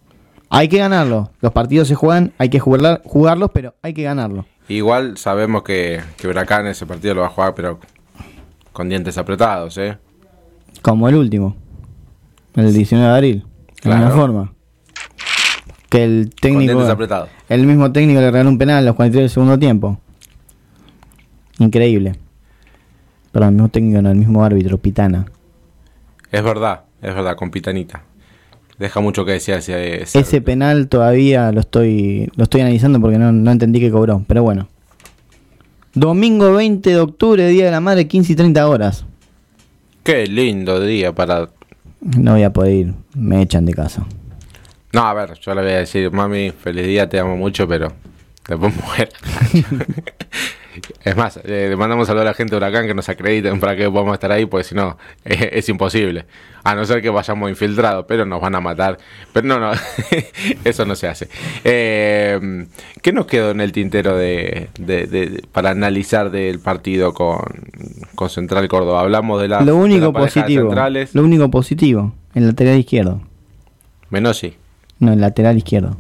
[0.49, 1.31] Hay que ganarlo.
[1.41, 4.47] Los partidos se juegan, hay que jugarlos, pero hay que ganarlo.
[4.69, 7.79] Igual sabemos que, que Huracán ese partido lo va a jugar, pero
[8.73, 9.97] con dientes apretados, ¿eh?
[10.83, 11.57] Como el último.
[12.55, 13.47] El 19 de abril.
[13.83, 13.99] De la Claro.
[14.07, 14.53] misma forma.
[15.97, 16.87] Que el técnico.
[17.49, 19.99] El mismo técnico le regaló un penal a los 43 del segundo tiempo.
[21.59, 22.17] Increíble.
[23.33, 25.25] Pero el mismo técnico, no, el mismo árbitro, Pitana.
[26.31, 28.03] Es verdad, es verdad, con Pitanita.
[28.79, 33.17] Deja mucho que decir ese, ese Ese penal todavía lo estoy lo estoy analizando porque
[33.17, 34.69] no, no entendí que cobró, pero bueno.
[35.95, 39.07] Domingo 20 de octubre, Día de la Madre, 15 y 30 horas.
[40.03, 41.49] Qué lindo día para...
[42.03, 44.07] No voy a poder ir, me echan de casa.
[44.93, 47.93] No, a ver, yo le voy a decir, mami, feliz día, te amo mucho, pero
[48.49, 49.09] después mujer.
[51.03, 53.75] Es más, eh, le mandamos saludo a la gente de Huracán que nos acrediten para
[53.77, 56.27] que podamos estar ahí, porque si no, eh, es imposible.
[56.65, 58.99] A no ser que vayamos infiltrados, pero nos van a matar.
[59.33, 59.71] Pero no, no,
[60.65, 61.29] eso no se hace.
[61.65, 62.67] Eh,
[63.01, 67.39] ¿Qué nos quedó en el tintero de, de- de- para analizar del partido con,
[68.15, 69.01] con Central Córdoba?
[69.01, 70.75] Hablamos de la, Lo de único la positivo.
[71.15, 72.13] Lo único positivo.
[72.35, 73.23] El lateral izquierdo.
[74.11, 74.55] Menossi.
[74.99, 75.97] No, el lateral izquierdo.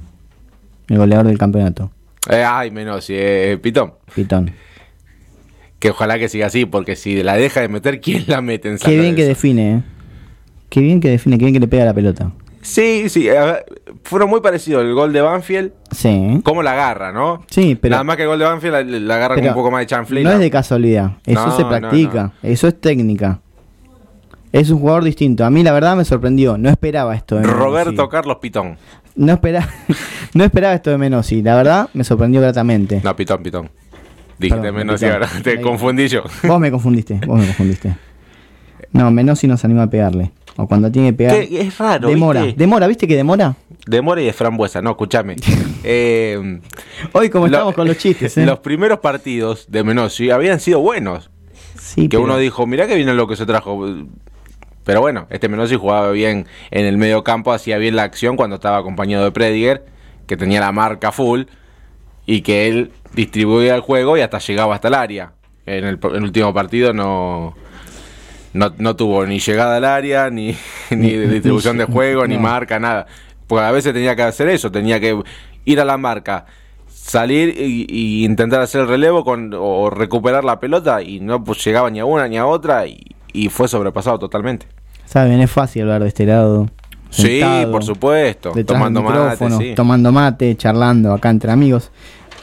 [0.88, 1.90] El goleador del campeonato.
[2.30, 3.94] Eh, ay, Menossi, eh, Pitón.
[4.14, 4.52] Pitón.
[5.78, 8.78] Que ojalá que siga así, porque si la deja de meter, ¿quién la mete en
[8.78, 9.82] Qué bien que define, ¿eh?
[10.70, 12.32] Qué bien que define, qué bien que le pega la pelota.
[12.62, 13.64] Sí, sí, ver,
[14.02, 16.40] fueron muy parecidos el gol de Banfield, Sí.
[16.42, 17.44] como la agarra, ¿no?
[17.48, 17.92] Sí, pero.
[17.92, 19.86] Nada más que el gol de Banfield la, la agarra con un poco más de
[19.86, 20.22] chanfle.
[20.22, 21.12] y No es de casualidad.
[21.24, 22.22] Eso No, se no, practica.
[22.42, 22.50] no.
[22.50, 23.40] Eso es técnica.
[24.58, 25.44] Es un jugador distinto.
[25.44, 26.56] A mí la verdad me sorprendió.
[26.58, 27.58] No esperaba esto de Menossi.
[27.60, 28.76] Roberto Carlos Pitón.
[29.14, 29.68] No esperaba,
[30.34, 31.42] no esperaba esto de Menossi.
[31.42, 33.00] La verdad me sorprendió gratamente.
[33.04, 33.70] No, Pitón, Pitón.
[34.38, 35.22] Dijiste Perdón, menos y Pitón.
[35.22, 36.22] ahora te confundí yo.
[36.46, 37.20] Vos me confundiste.
[37.26, 37.96] Vos me confundiste.
[38.92, 40.32] No, Menossi no se anima a pegarle.
[40.58, 41.46] O cuando tiene que pegar.
[41.46, 42.42] Que es raro, Demora.
[42.42, 42.58] ¿viste?
[42.58, 43.56] Demora, ¿viste que demora?
[43.86, 45.36] De mora y de frambuesa, no, escúchame.
[45.88, 46.60] Eh,
[47.12, 48.44] Hoy como lo- estamos con los chistes, ¿eh?
[48.44, 51.30] Los primeros partidos de Menossi habían sido buenos.
[51.78, 53.86] Sí, que pero- uno dijo, mirá que viene lo que se trajo.
[54.86, 58.54] Pero bueno, este Menossi jugaba bien en el medio campo, hacía bien la acción cuando
[58.56, 59.84] estaba acompañado de Prediger,
[60.28, 61.42] que tenía la marca full,
[62.24, 65.32] y que él distribuía el juego y hasta llegaba hasta el área.
[65.66, 67.56] En el, en el último partido no,
[68.52, 70.56] no, no tuvo ni llegada al área, ni,
[70.90, 73.06] ni Ni- distribución de juego, ni marca, nada.
[73.48, 75.20] Porque a veces tenía que hacer eso, tenía que
[75.64, 76.46] ir a la marca,
[76.86, 81.64] salir y, y intentar hacer el relevo con, o recuperar la pelota y no pues,
[81.64, 83.00] llegaba ni a una ni a otra y,
[83.32, 84.66] y fue sobrepasado totalmente.
[85.06, 86.68] Saben, es fácil hablar de este lado.
[87.10, 87.40] Sí,
[87.70, 89.74] por supuesto, tomando mate, sí.
[89.74, 91.90] tomando mate, charlando acá entre amigos.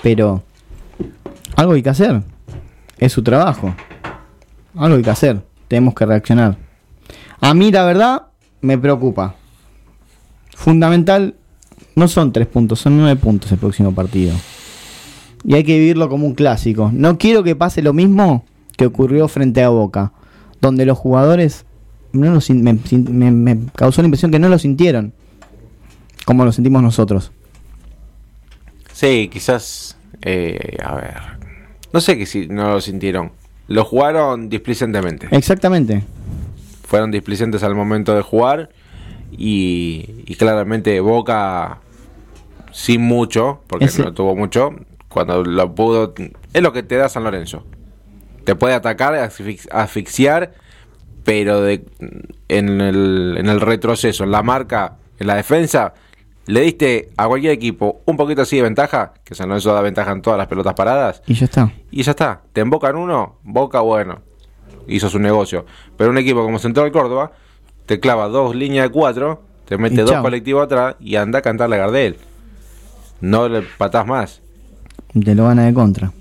[0.01, 0.41] Pero
[1.55, 2.23] algo hay que hacer.
[2.97, 3.75] Es su trabajo.
[4.75, 5.43] Algo hay que hacer.
[5.67, 6.57] Tenemos que reaccionar.
[7.39, 8.23] A mí, la verdad,
[8.61, 9.35] me preocupa.
[10.55, 11.35] Fundamental,
[11.95, 14.33] no son tres puntos, son nueve puntos el próximo partido.
[15.43, 16.89] Y hay que vivirlo como un clásico.
[16.93, 18.45] No quiero que pase lo mismo
[18.77, 20.13] que ocurrió frente a Boca,
[20.61, 21.65] donde los jugadores
[22.13, 25.13] no lo me, sin- me- me causó la impresión que no lo sintieron
[26.25, 27.31] como lo sentimos nosotros.
[28.93, 31.17] Sí, quizás, eh, a ver,
[31.91, 33.31] no sé que si no lo sintieron.
[33.67, 35.27] Lo jugaron displicentemente.
[35.31, 36.03] Exactamente.
[36.85, 38.69] fueron displicentes al momento de jugar
[39.31, 41.79] y, y claramente Boca
[42.71, 44.75] sin mucho, porque Ese- no tuvo mucho,
[45.09, 46.13] cuando lo pudo,
[46.53, 47.65] es lo que te da San Lorenzo.
[48.43, 50.53] Te puede atacar, asfix- asfixiar,
[51.23, 51.83] pero de,
[52.49, 55.93] en, el, en el retroceso, en la marca, en la defensa,
[56.45, 60.11] le diste a cualquier equipo un poquito así de ventaja, que San Lorenzo da ventaja
[60.11, 61.71] en todas las pelotas paradas, Y ya está.
[61.91, 62.41] y ya está.
[62.51, 64.19] Te embocan uno, Boca, bueno,
[64.87, 65.65] hizo su negocio.
[65.97, 67.31] Pero un equipo como Central Córdoba
[67.85, 71.77] te clava dos líneas de cuatro, te mete dos colectivos atrás y anda a cantarle
[71.77, 72.17] a Gardel.
[73.21, 74.41] No le patás más.
[75.23, 76.11] Te lo gana de contra.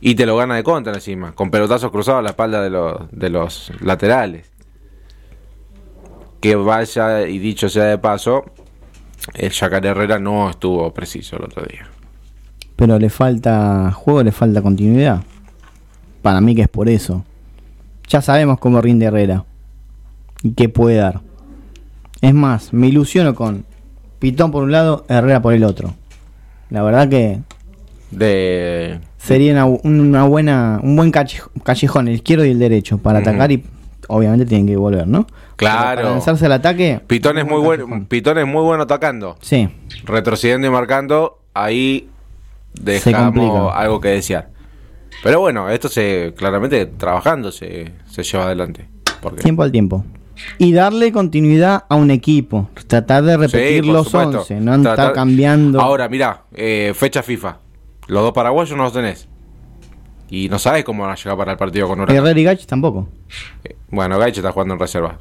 [0.00, 3.10] Y te lo gana de contra encima, con pelotazos cruzados a la espalda de los,
[3.10, 4.50] de los laterales.
[6.42, 8.44] Que vaya, y dicho sea de paso,
[9.34, 11.86] el Yacaré Herrera no estuvo preciso el otro día.
[12.74, 15.22] Pero le falta juego, le falta continuidad.
[16.20, 17.24] Para mí que es por eso.
[18.08, 19.44] Ya sabemos cómo rinde Herrera.
[20.42, 21.20] Y qué puede dar.
[22.20, 23.64] Es más, me ilusiono con
[24.18, 25.94] Pitón por un lado, Herrera por el otro.
[26.70, 27.40] La verdad que
[28.10, 33.52] De, sería una, una buena, un buen callejón, el izquierdo y el derecho, para atacar
[33.52, 33.62] y
[34.08, 35.28] obviamente tienen que volver, ¿no?
[35.62, 36.02] Claro.
[36.02, 37.00] Para lanzarse al ataque.
[37.06, 38.06] Pitón es muy buen bueno.
[38.08, 39.36] Pitón es muy bueno atacando.
[39.40, 39.68] Sí,
[40.04, 42.08] retrocediendo y marcando, ahí
[42.74, 44.48] dejamos algo que desear.
[45.22, 48.88] Pero bueno, esto se claramente trabajando se, se lleva adelante.
[49.20, 50.04] Porque, tiempo al tiempo.
[50.58, 52.68] Y darle continuidad a un equipo.
[52.88, 54.40] Tratar de repetir Sí, los supuesto.
[54.40, 55.80] 11, no estar Tratar- cambiando.
[55.80, 57.58] Ahora, mirá, eh, fecha FIFA.
[58.08, 59.28] Los dos paraguayos no los tenés.
[60.28, 62.16] Y no sabes cómo van a llegar para el partido con Huracán.
[62.16, 63.06] Herrera y Gach tampoco.
[63.62, 65.18] Eh, Bueno, Gaiche está jugando en reserva.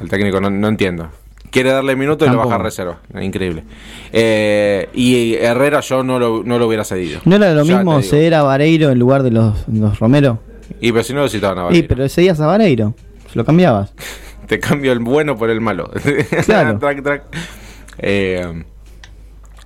[0.00, 1.08] El técnico no, no entiendo.
[1.50, 3.00] Quiere darle minutos y lo baja a reserva.
[3.20, 3.64] Increíble.
[4.10, 7.20] Eh, y Herrera yo no lo, no lo hubiera cedido.
[7.26, 10.38] ¿No era lo Ya mismo ceder a Vareiro en lugar de los, los Romero?
[10.80, 11.86] Y pero si no lo citaban a Vareiro.
[11.88, 12.94] pero cedías a Vareiro.
[13.34, 13.92] Lo cambiabas.
[14.46, 15.90] Te cambio el bueno por el malo.
[16.46, 16.78] Claro.
[16.78, 17.24] Trac, trac.
[17.98, 18.64] Eh,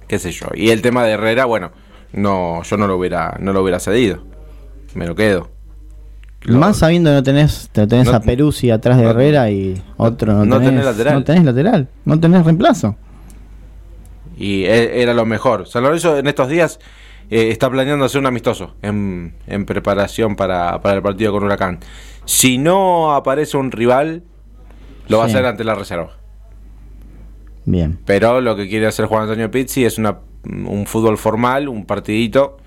[0.09, 0.49] qué sé yo.
[0.55, 1.71] Y el tema de Herrera, bueno,
[2.13, 4.25] no, yo no lo hubiera, no lo hubiera cedido.
[4.95, 5.51] Me lo quedo.
[6.47, 9.51] Lo- Más sabiendo que no tenés, te tenés No- a Peruzzi atrás de no- Herrera
[9.51, 11.15] y otro no, no tenés, tenés lateral.
[11.15, 11.89] No tenés lateral.
[12.05, 12.97] No tenés reemplazo.
[14.37, 15.67] Y e- era lo mejor.
[15.67, 16.79] San Lorenzo en estos días
[17.31, 21.81] eh, está planeando hacer un amistoso en, en preparación para, para el partido con Huracán.
[22.27, 24.23] Si no aparece un rival,
[25.09, 26.11] lo va a hacer ante la reserva.
[27.65, 27.99] Bien.
[28.05, 32.59] Pero lo que quiere hacer Juan Antonio Pizzi es una, un fútbol formal, un partidito,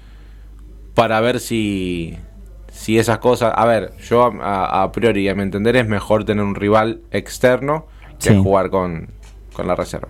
[0.96, 2.18] para ver si,
[2.72, 3.54] si esas cosas...
[3.56, 7.88] A ver, yo a, priori, a mi entender, es mejor tener un rival externo
[8.20, 8.42] que Sí.
[8.42, 9.10] jugar con,
[9.54, 10.10] con la reserva.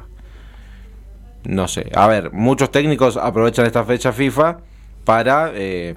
[1.44, 1.90] No sé.
[1.96, 4.58] A ver, muchos técnicos aprovechan esta fecha FIFA
[5.06, 5.96] para eh,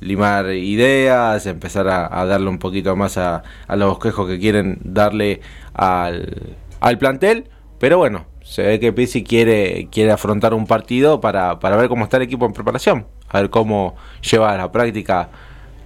[0.00, 4.78] limar ideas, empezar a, a darle un poquito más a, a los bosquejos que quieren
[4.84, 5.40] darle
[5.74, 7.48] al, al plantel.
[7.78, 12.04] Pero bueno, se ve que Pizzi quiere, quiere afrontar un partido para, para ver cómo
[12.04, 13.06] está el equipo en preparación.
[13.28, 13.96] A ver cómo
[14.30, 15.30] lleva a la práctica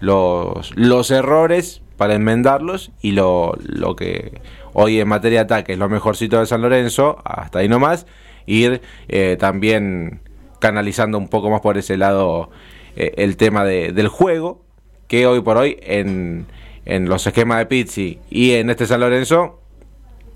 [0.05, 4.41] los, los errores para enmendarlos y lo, lo que
[4.73, 8.07] hoy en materia de ataque es lo mejorcito de San Lorenzo, hasta ahí nomás,
[8.47, 10.21] ir eh, también
[10.61, 12.51] canalizando un poco más por ese lado
[12.97, 14.63] eh, el tema de- del juego,
[15.09, 16.47] que hoy por hoy en,
[16.85, 19.61] en los esquemas de Pizzi y en este San Lorenzo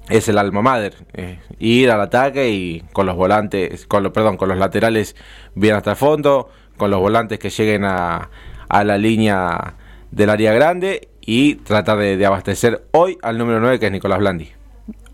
[0.09, 0.93] es el alma madre.
[1.15, 5.17] eh, ir al ataque y con los volantes, con los, perdón, con los laterales
[5.55, 8.31] bien hasta el fondo, con los volantes que lleguen a,
[8.69, 9.75] a la línea
[10.11, 14.19] del área grande y tratar de, de abastecer hoy al número 9 que es Nicolás
[14.19, 14.49] Blandi.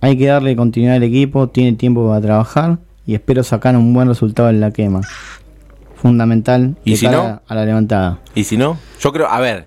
[0.00, 4.08] Hay que darle continuidad al equipo, tiene tiempo para trabajar y espero sacar un buen
[4.08, 5.00] resultado en la quema.
[5.96, 7.42] Fundamental ¿Y de si cara no?
[7.46, 8.18] a la levantada.
[8.34, 9.66] Y si no, yo creo, a ver,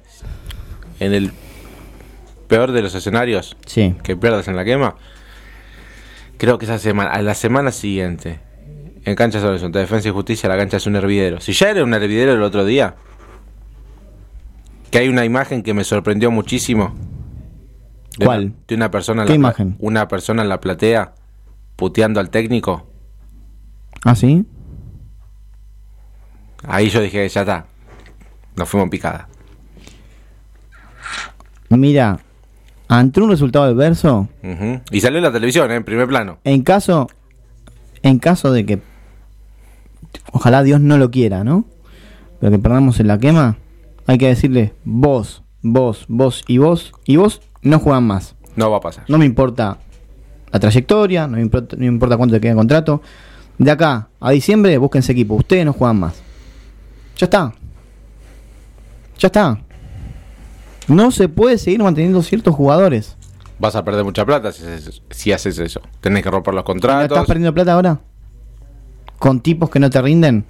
[0.99, 1.31] en el
[2.47, 3.95] peor de los escenarios Sí.
[4.03, 4.95] que pierdas en la quema,
[6.37, 8.39] creo que esa semana, a la semana siguiente,
[9.03, 11.39] en cancha sobre Santa Defensa y Justicia, la cancha es un hervidero.
[11.41, 12.95] Si ya era un hervidero el otro día,
[14.91, 16.93] que hay una imagen que me sorprendió muchísimo.
[18.17, 18.45] De ¿Cuál?
[18.45, 19.75] Una, de una persona en ¿Qué la imagen?
[19.79, 21.13] Una persona en la platea
[21.75, 22.87] puteando al técnico.
[24.03, 24.45] ¿Ah, sí?
[26.63, 27.65] Ahí yo dije, ya está.
[28.55, 29.27] Nos fuimos picada.
[31.69, 32.19] Mira,
[32.87, 34.29] ante un resultado adverso.
[34.91, 35.75] Y salió en la televisión, ¿eh?
[35.75, 36.39] en primer plano.
[36.43, 37.09] en caso,
[38.03, 38.79] en caso de que,
[40.31, 41.65] ojalá Dios no lo quiera, ¿no?
[42.39, 43.57] Pero que perdamos en la quema,
[44.07, 48.35] hay que decirle, vos, vos, vos y vos, y vos no juegan más.
[48.55, 49.03] No va a pasar.
[49.07, 49.77] No me importa
[50.51, 53.01] la trayectoria, no me importa, no me importa cuánto te queda de contrato.
[53.57, 55.35] De acá a diciembre, búsquense equipo.
[55.35, 56.21] Ustedes no juegan más.
[57.17, 57.53] Ya está.
[59.19, 59.59] Ya está.
[60.87, 63.17] No se puede seguir manteniendo ciertos jugadores.
[63.59, 65.81] Vas a perder mucha plata si haces, si haces eso.
[65.99, 67.17] Tenés que romper los ¿No contratos.
[67.17, 67.99] ¿Estás perdiendo plata ahora?
[69.19, 70.45] Con tipos que no te rinden.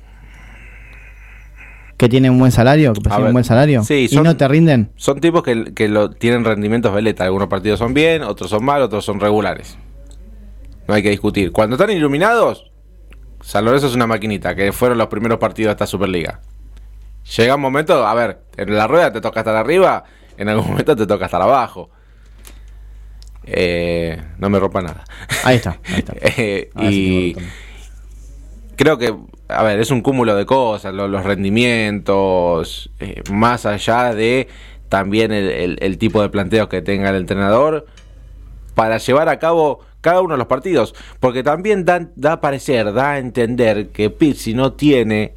[1.98, 3.84] Que tienen un buen salario, que perciben un buen salario.
[3.84, 4.92] sí, y no te rinden.
[4.96, 7.24] Son tipos que, que lo, tienen rendimientos veleta.
[7.24, 9.78] Algunos partidos son bien, otros son mal, otros son regulares.
[10.88, 11.52] No hay que discutir.
[11.52, 12.72] Cuando están iluminados,
[13.42, 16.42] San Lorenzo es una maquinita, que fueron los primeros partidos de esta Superliga.
[17.36, 20.04] Llega un momento, a ver, en la rueda te toca estar arriba,
[20.38, 21.90] en algún momento te toca estar abajo.
[23.44, 25.04] Eh, no me rompa nada.
[25.44, 25.80] Ahí está.
[25.86, 26.14] Ahí está.
[26.22, 27.36] Eh, sí y
[28.76, 29.16] creo que,
[29.50, 34.48] a ver, es un cúmulo de cosas, lo- los rendimientos, eh, más allá de
[34.90, 37.86] también el tipo de planteos que tenga el entrenador
[38.74, 40.96] para llevar a cabo cada uno de los partidos.
[41.20, 45.34] Porque también da, da a parecer, da a entender que Pizzi no tiene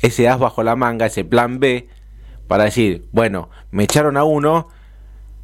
[0.00, 1.88] ese as bajo la manga, ese plan B,
[2.46, 4.68] para decir, bueno, me echaron a uno,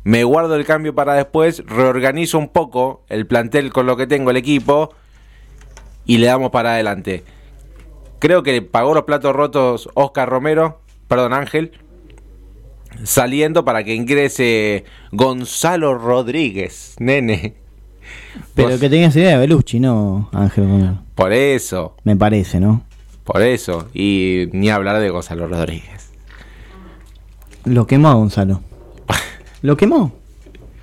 [0.05, 4.31] me guardo el cambio para después, reorganizo un poco el plantel con lo que tengo,
[4.31, 4.95] el equipo,
[6.07, 7.25] y le damos para adelante.
[8.25, 11.73] Creo que pagó los platos rotos Oscar Romero, perdón Ángel,
[13.03, 17.55] saliendo para que ingrese Gonzalo Rodríguez, nene.
[18.55, 21.03] Pero Vos- que tengas idea de Belucci, no Ángel Romero.
[21.15, 22.83] Por eso, Me parece, ¿no?
[23.25, 23.89] por eso.
[23.93, 26.11] Y ni hablar de Gonzalo Rodríguez.
[27.67, 28.63] Lo quemó a Gonzalo.
[29.61, 30.15] Lo quemó.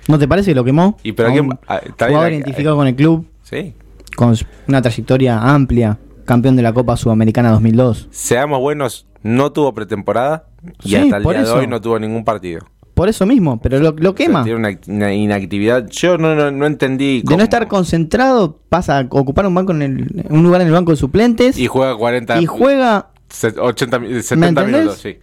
[0.06, 0.96] ¿No te parece que lo quemó?
[1.02, 3.74] Y pero A un ah, jugador identificado con el club, Sí.
[4.14, 4.36] con
[4.68, 8.08] una trayectoria amplia, campeón de la Copa Sudamericana 2002.
[8.10, 10.46] Seamos buenos, no tuvo pretemporada
[10.84, 11.54] y Sí, hasta el día eso.
[11.54, 12.60] de hoy no tuvo ningún partido.
[12.94, 14.44] Por eso mismo, pero lo, lo O sea, quema.
[14.44, 15.88] tiene una, inactividad.
[15.88, 19.82] Yo no, no, no entendí De no estar concentrado, pasa a ocupar un banco en
[19.82, 22.40] el- un lugar en el banco de suplentes Y juega 40.
[22.40, 24.80] y juega se- 80, mi- 70 entendés?
[24.82, 25.16] minutos, sí.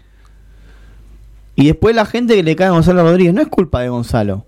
[1.56, 4.46] y después la gente que le cae a Gonzalo Rodríguez no es culpa de Gonzalo.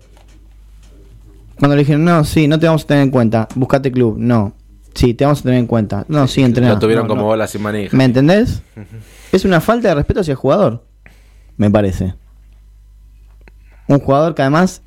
[1.58, 4.52] Cuando le dijeron, no, sí, no te vamos a tener en cuenta, buscate club, no.
[4.94, 6.04] Sí, te vamos a tener en cuenta.
[6.08, 6.74] No, sí, entrenado.
[6.74, 7.26] Lo tuvieron como no.
[7.28, 7.96] bola sin manija.
[7.96, 8.62] ¿Me entendés?
[9.32, 10.84] Es una falta de respeto hacia el jugador,
[11.56, 12.14] me parece.
[13.88, 14.82] Un jugador que además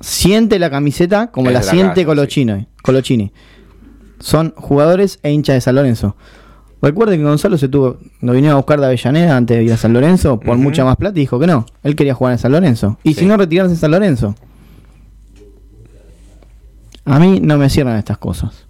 [0.00, 2.52] siente la camiseta como la, siente Colochini.
[2.52, 3.32] Eh, Colochini.
[4.18, 6.16] Son jugadores e hinchas de San Lorenzo.
[6.80, 9.76] Recuerden que Gonzalo se tuvo, lo vinieron a buscar de Avellaneda antes de ir a
[9.76, 11.66] San Lorenzo por mucha más plata y dijo que no.
[11.82, 12.98] Él quería jugar en San Lorenzo.
[13.04, 14.34] Y si no, retirarse en San Lorenzo.
[17.04, 18.66] A mí no me cierran estas cosas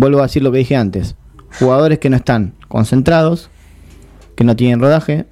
[0.00, 1.16] vuelvo a decir lo que dije antes.
[1.58, 3.50] Jugadores que no están concentrados,
[4.36, 5.26] que no tienen rodaje,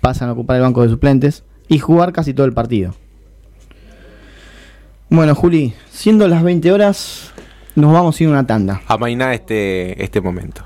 [0.00, 2.94] pasan a ocupar el banco de suplentes y jugar casi todo el partido.
[5.08, 7.32] Bueno, Juli, siendo las 20 horas,
[7.76, 8.82] nos vamos a ir a una tanda.
[8.88, 10.65] Amainá este, este momento.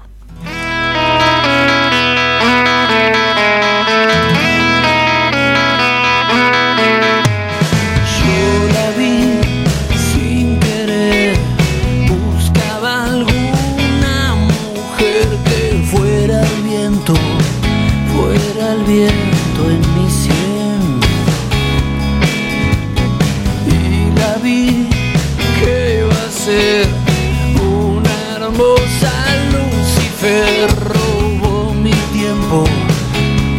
[18.90, 20.82] viento en mi sien.
[23.66, 24.88] Y la vi
[25.60, 26.88] que va a ser
[27.62, 29.12] una hermosa
[29.52, 32.64] Lucifer robó mi tiempo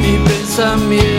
[0.01, 1.10] mi pensamiento.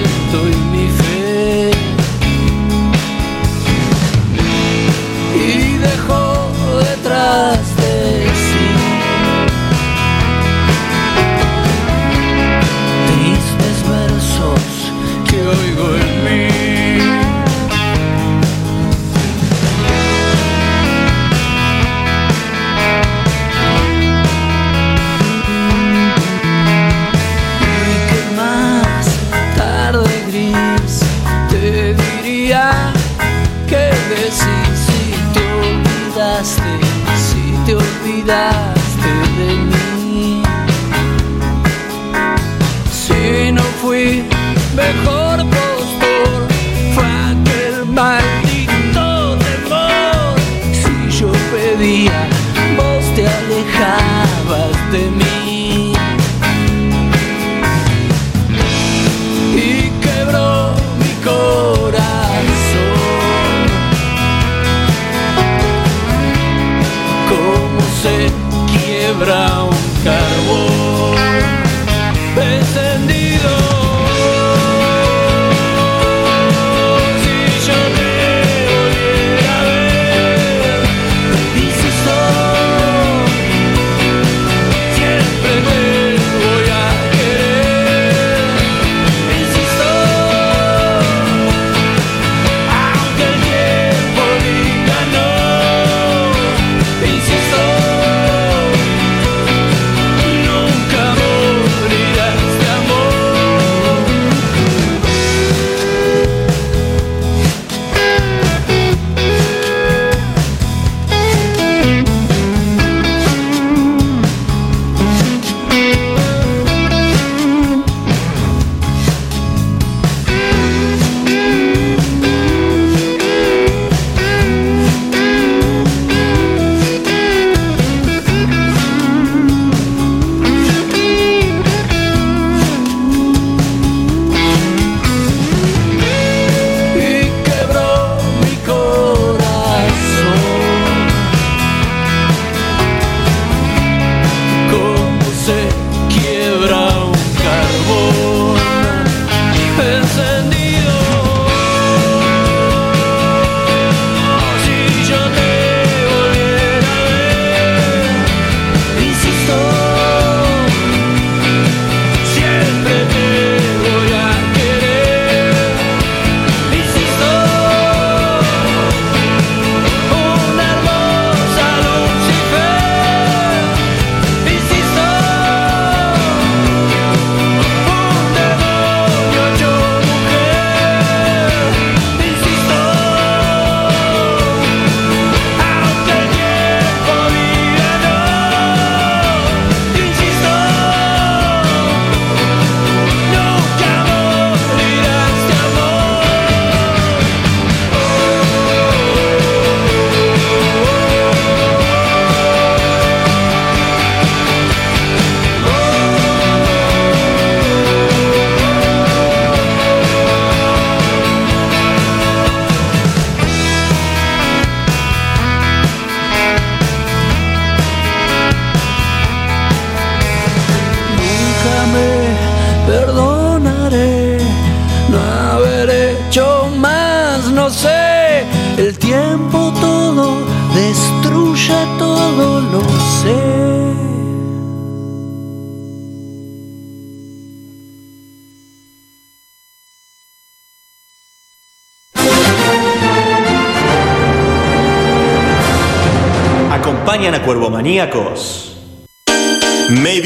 [38.22, 40.42] olvidaste de mí.
[42.92, 44.24] Si no fui
[44.74, 45.21] mejor.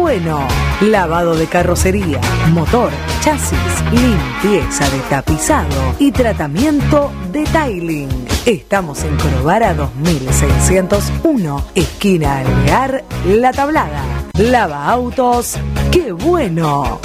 [0.00, 0.48] bueno.
[0.80, 2.20] Lavado de carrocería,
[2.52, 2.90] motor,
[3.20, 3.58] chasis,
[3.92, 8.08] limpieza de tapizado y tratamiento de tiling.
[8.46, 14.02] Estamos en Corobara 2601, esquina Alvear, La Tablada.
[14.38, 15.58] Lava autos,
[15.92, 16.98] qué bueno.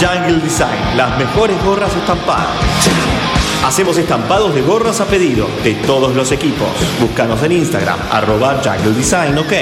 [0.00, 3.17] Jungle Design, las mejores gorras estampadas.
[3.64, 6.68] Hacemos estampados de gorras a pedido de todos los equipos.
[7.00, 9.52] Búscanos en Instagram, arroba Jungle Design, ok.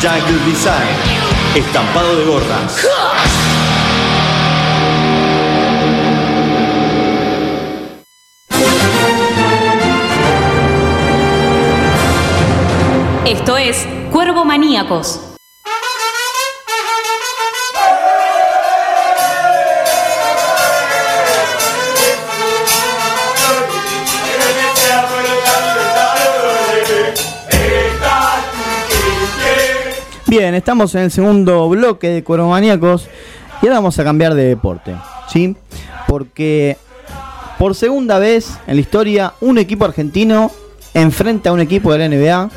[0.00, 0.96] Jungle Design,
[1.54, 2.86] estampado de gorras.
[13.26, 15.31] Esto es Cuervo Maníacos.
[30.32, 33.06] Bien, estamos en el segundo bloque de Cueromaníacos
[33.60, 34.96] y ahora vamos a cambiar de deporte,
[35.30, 35.56] ¿sí?
[36.08, 36.78] Porque
[37.58, 40.50] por segunda vez en la historia un equipo argentino
[40.94, 42.50] enfrenta a un equipo de la NBA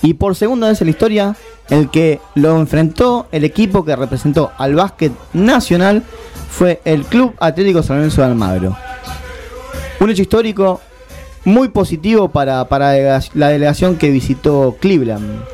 [0.00, 1.36] y por segunda vez en la historia
[1.68, 6.02] el que lo enfrentó, el equipo que representó al básquet nacional
[6.50, 8.74] fue el Club Atlético San Lorenzo de Almagro.
[10.00, 10.80] Un hecho histórico
[11.44, 15.44] muy positivo para, para la delegación que visitó Cleveland.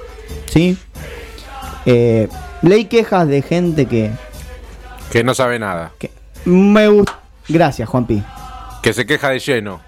[0.49, 0.79] ¿Sí?
[1.87, 2.29] Eh,
[2.63, 4.11] leí quejas de gente que.
[5.11, 5.93] Que no sabe nada.
[5.99, 6.11] que
[6.45, 7.21] me gusta.
[7.49, 8.23] Gracias, Juanpi.
[8.83, 9.81] Que se queja de lleno.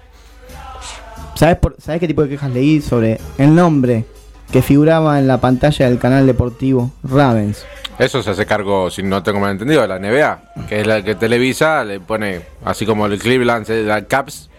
[1.35, 4.05] ¿Sabes, por, ¿Sabes qué tipo de quejas leí sobre el nombre
[4.51, 7.65] que figuraba en la pantalla del canal deportivo Ravens?
[7.97, 11.03] Eso se hace cargo, si no tengo mal entendido, de la NBA, que es la
[11.03, 14.49] que televisa, le pone, así como el Cleveland, la Caps,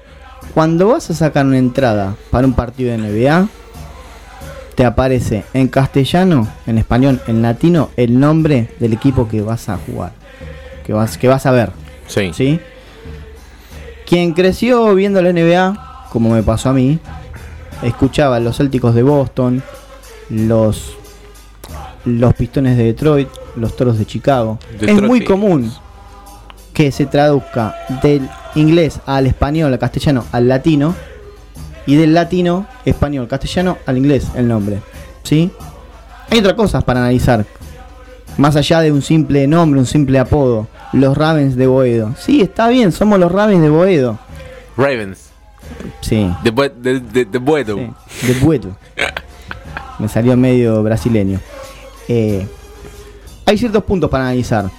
[0.52, 3.48] Cuando vas a sacar una entrada para un partido de NBA,
[4.80, 9.76] te aparece en castellano, en español, en latino, el nombre del equipo que vas a
[9.76, 10.12] jugar,
[10.86, 11.70] que vas, que vas a ver.
[12.06, 12.30] sí.
[12.32, 12.58] ¿sí?
[14.06, 16.98] Quien creció viendo la NBA, como me pasó a mí,
[17.82, 19.62] escuchaba los Célticos de Boston,
[20.30, 20.96] los
[22.06, 24.58] los Pistones de Detroit, los Toros de Chicago.
[24.72, 25.70] Detroit es muy común
[26.72, 30.94] que se traduzca del inglés al español, al castellano, al latino,
[31.92, 34.80] y del latino, español, castellano, al inglés el nombre.
[35.24, 35.50] ¿Sí?
[36.30, 37.44] Hay otras cosas para analizar.
[38.38, 40.68] Más allá de un simple nombre, un simple apodo.
[40.92, 42.14] Los Ravens de Boedo.
[42.16, 44.18] Sí, está bien, somos los Ravens de Boedo.
[44.76, 45.30] Ravens,
[46.00, 46.30] Sí.
[46.44, 47.76] de, de, de, de Buedo.
[48.08, 48.76] sí, de Boedo.
[49.98, 51.40] Me salió medio brasileño.
[52.08, 52.46] Eh,
[53.46, 54.70] hay ciertos puntos para analizar.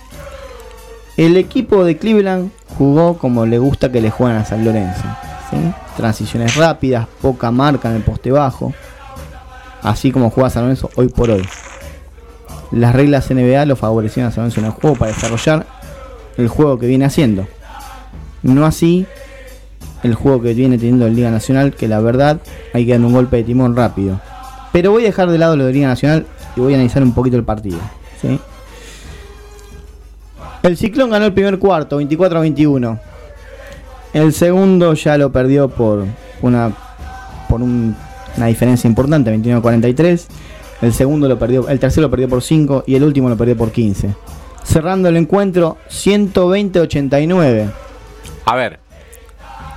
[1.17, 5.03] El equipo de Cleveland jugó como le gusta que le juegan a San Lorenzo.
[5.49, 5.57] ¿sí?
[6.01, 8.73] Transiciones rápidas, poca marca en el poste bajo.
[9.83, 11.47] Así como juega San Lorenzo hoy por hoy.
[12.71, 15.67] Las reglas NBA lo favorecían a San Lorenzo en el juego para desarrollar
[16.37, 17.45] el juego que viene haciendo.
[18.41, 19.05] No así
[20.01, 22.39] el juego que viene teniendo en Liga Nacional, que la verdad
[22.73, 24.19] hay que dar un golpe de timón rápido.
[24.71, 26.25] Pero voy a dejar de lado lo de Liga Nacional
[26.55, 27.77] y voy a analizar un poquito el partido.
[30.63, 33.10] El Ciclón ganó el primer cuarto, 24 a 21.
[34.13, 36.05] El segundo ya lo perdió por
[36.41, 36.71] una
[37.47, 37.95] por un-
[38.37, 40.27] una diferencia importante, 21 a 43.
[40.81, 43.57] El segundo lo perdió, el tercero lo perdió por 5 y el último lo perdió
[43.57, 44.15] por 15.
[44.63, 47.69] Cerrando el encuentro 120 a 89.
[48.45, 48.79] A ver,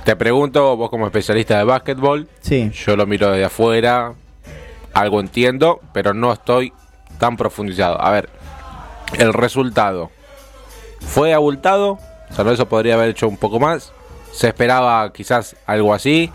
[0.05, 2.71] te pregunto, vos como especialista de básquetbol, Sí.
[2.85, 4.13] yo lo miro desde afuera,
[4.93, 6.71] algo entiendo, pero no estoy
[7.19, 8.01] tan profundizado.
[8.01, 8.29] A ver,
[9.19, 10.11] el resultado
[11.01, 11.99] fue abultado,
[12.31, 13.91] San Lorenzo podría haber hecho un poco más,
[14.35, 16.29] se esperaba quizás algo así,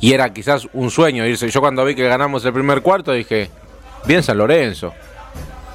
[0.00, 1.48] y era quizás un sueño irse.
[1.48, 3.50] Yo cuando vi que ganamos el primer cuarto dije,
[4.06, 4.92] bien San Lorenzo.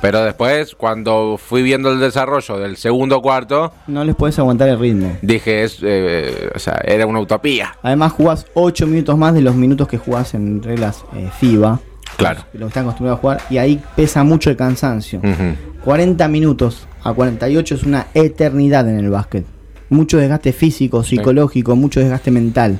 [0.01, 4.79] Pero después, cuando fui viendo el desarrollo del segundo cuarto, No les podés aguantar el
[4.79, 5.15] ritmo.
[5.21, 7.75] dije, es, eh, o sea, era una utopía.
[7.83, 11.79] Además jugás 8 minutos más de los minutos que jugás en reglas eh, FIBA.
[12.17, 12.41] Claro.
[12.53, 13.41] Lo que están acostumbrados a jugar.
[13.51, 15.19] Y ahí pesa mucho el cansancio.
[15.19, 15.55] Ujú.
[15.85, 19.45] 40 minutos a 48 es una eternidad en el básquet.
[19.91, 22.79] Mucho desgaste físico, psicológico, mucho desgaste mental.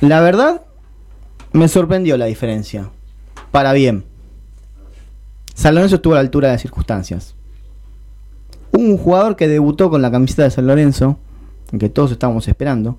[0.00, 0.62] La verdad,
[1.52, 2.90] me sorprendió la diferencia.
[3.50, 4.04] Para bien.
[5.52, 7.34] San Lorenzo estuvo a la altura de las circunstancias.
[8.70, 11.18] Un jugador que debutó con la camiseta de San Lorenzo,
[11.80, 12.96] que todos estábamos esperando,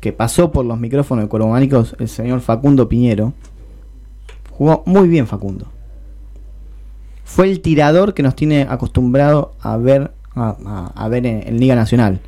[0.00, 3.32] que pasó por los micrófonos de Corománicos, el señor Facundo Piñero.
[4.52, 5.66] Jugó muy bien Facundo.
[7.24, 11.58] Fue el tirador que nos tiene acostumbrado a ver, a, a- a ver en, en
[11.60, 12.20] Liga Nacional.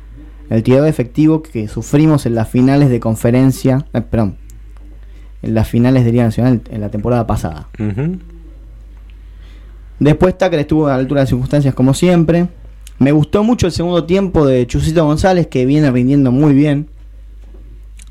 [0.49, 4.37] El tirador efectivo que sufrimos en las finales de conferencia, eh, perdón,
[5.41, 7.67] en las finales de Liga Nacional en la temporada pasada.
[7.79, 8.17] Ujú.
[9.99, 12.47] Después Tucker estuvo a la altura de las circunstancias como siempre.
[12.99, 16.87] Me gustó mucho el segundo tiempo de Chusito González que viene rindiendo muy bien.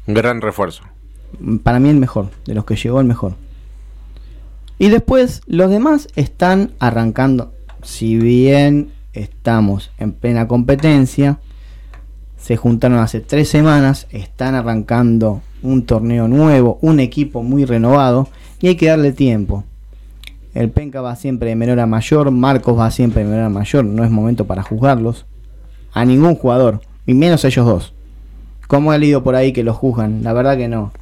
[0.06, 0.82] Gran refuerzo.
[1.62, 3.34] Para mí el mejor, de los que llegó el mejor.
[4.78, 7.52] Y después los demás están arrancando.
[7.82, 8.90] Si bien
[9.20, 11.38] estamos en plena competencia,
[12.36, 18.28] se juntaron hace tres semanas, están arrancando un torneo nuevo, un equipo muy renovado
[18.60, 19.64] y hay que darle tiempo.
[20.54, 23.84] El Penca va siempre de menor a mayor, Marcos va siempre de menor a mayor,
[23.84, 25.26] no es momento para juzgarlos.
[25.92, 27.94] A ningún jugador, y menos a ellos dos.
[28.66, 30.92] Como he leído por ahí que los juzgan, la verdad que no.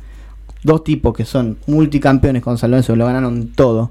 [0.63, 3.91] Dos tipos que son multicampeones con San Lorenzo, lo ganaron todo,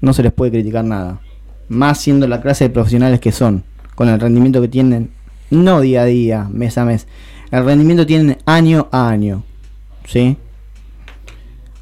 [0.00, 1.20] no se les puede criticar nada.
[1.68, 3.64] Más siendo la clase de profesionales que son,
[3.94, 5.10] con el rendimiento que tienen,
[5.50, 7.06] no día a día, mes a mes.
[7.50, 9.44] El rendimiento tienen año a año.
[10.06, 10.36] ¿Sí?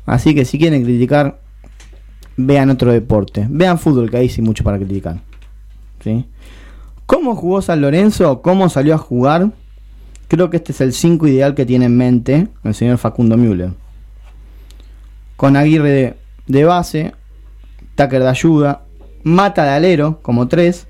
[0.07, 1.41] Así que si quieren criticar,
[2.37, 3.47] vean otro deporte.
[3.49, 5.21] Vean fútbol, que ahí sí mucho para criticar.
[6.03, 6.27] ¿Sí?
[7.07, 8.43] ¿Cómo jugó San Lorenzo?
[8.43, 9.53] ¿Cómo salió a jugar?
[10.29, 13.73] Creo que este es el 5 ideal que tiene en mente el señor Facundo Müller.
[15.37, 16.17] Con Aguirre de,
[16.47, 17.13] de base,
[17.95, 18.84] Tucker de ayuda,
[19.25, 20.87] Mata de alero como 3,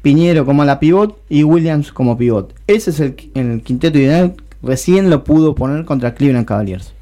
[0.00, 2.54] Piñero como la pivot y Williams como pivot.
[2.66, 4.34] Ese es el, el quinteto ideal.
[4.62, 6.94] Recién lo pudo poner contra Cleveland Cavaliers.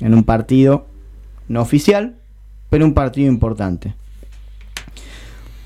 [0.00, 0.86] En un partido
[1.48, 2.16] no oficial,
[2.70, 3.94] pero un partido importante.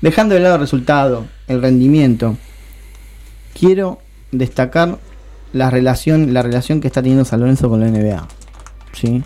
[0.01, 2.37] Dejando de lado el resultado, el rendimiento,
[3.53, 3.99] quiero
[4.31, 4.99] destacar
[5.51, 8.27] la relación, la relación que está teniendo San Lorenzo con la NBA.
[8.93, 9.23] ¿sí?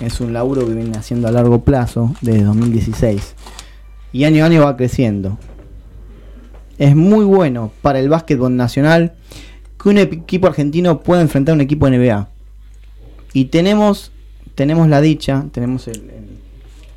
[0.00, 3.34] Es un laburo que viene haciendo a largo plazo desde 2016
[4.12, 5.38] y año a año va creciendo.
[6.78, 9.14] Es muy bueno para el básquetbol nacional
[9.82, 12.28] que un equipo argentino pueda enfrentar a un equipo NBA.
[13.32, 14.12] Y tenemos,
[14.54, 16.28] tenemos la dicha, tenemos el, el,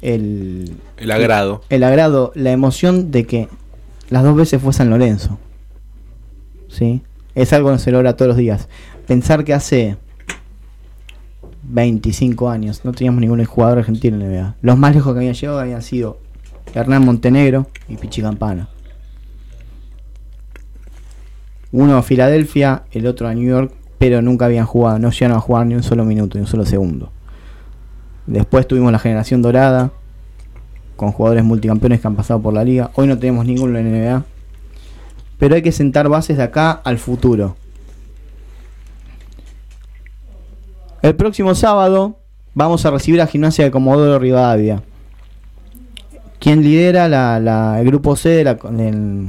[0.02, 1.62] el- El agrado.
[1.70, 3.48] el agrado, la emoción de que
[4.10, 5.40] las dos veces fue San Lorenzo.
[6.68, 7.02] ¿Sí?
[7.36, 8.68] Es algo que no se logra todos los días.
[9.08, 9.98] Pensar que hace
[11.70, 14.56] 25 años no teníamos ningún jugador argentino en la NBA.
[14.62, 16.20] Los más lejos que habían llegado habían sido
[16.74, 18.70] Hernán Montenegro y Pichi Campana.
[21.72, 25.42] Uno a Filadelfia, el otro a New York, pero nunca habían jugado, no llegaron a
[25.42, 27.12] jugar ni un solo minuto, ni un solo segundo.
[28.26, 29.92] Después tuvimos la generación dorada,
[31.00, 32.92] con jugadores multicampeones que han pasado por la liga.
[32.96, 34.26] Hoy no tenemos ninguno en la NBA.
[35.38, 37.56] Pero hay que sentar bases de acá al futuro.
[41.02, 42.20] El próximo sábado
[42.54, 44.82] vamos a recibir a Gimnasia de Comodoro Rivadavia.
[46.40, 49.28] Quien lidera la- el grupo C de, la- del-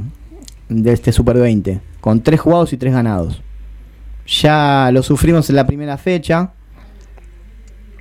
[0.69, 1.81] de este Super 20.
[1.99, 3.41] Con tres jugados y tres ganados.
[4.27, 6.51] Ya lo sufrimos en la primera fecha.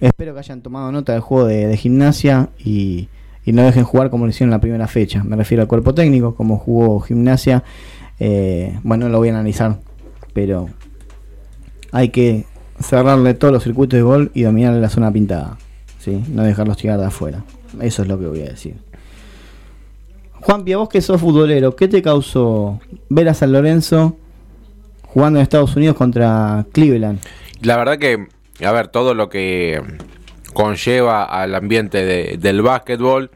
[0.01, 3.09] Espero que hayan tomado nota del juego de, gimnasia y,
[3.45, 5.23] y no dejen jugar como lo hicieron en la primera fecha.
[5.25, 7.63] Me refiero al cuerpo técnico, como jugó gimnasia.
[8.19, 9.79] eh, bueno, lo voy a analizar,
[10.33, 10.69] pero
[11.93, 12.47] hay que
[12.81, 15.59] cerrarle todos los circuitos de gol y dominarle la zona pintada.
[15.99, 16.23] ¿sí?
[16.29, 17.45] No dejarlos llegar de afuera.
[17.81, 18.75] Eso es lo que voy a decir.
[20.33, 24.17] Juan Pia, vos que sos futbolero, ¿qué te causó ver a San Lorenzo
[25.03, 27.21] jugando en Estados Unidos contra Cleveland?
[27.61, 28.27] La verdad que,
[28.65, 29.83] a ver, todo lo que
[30.55, 33.31] conlleva al ambiente de- del básquetbol,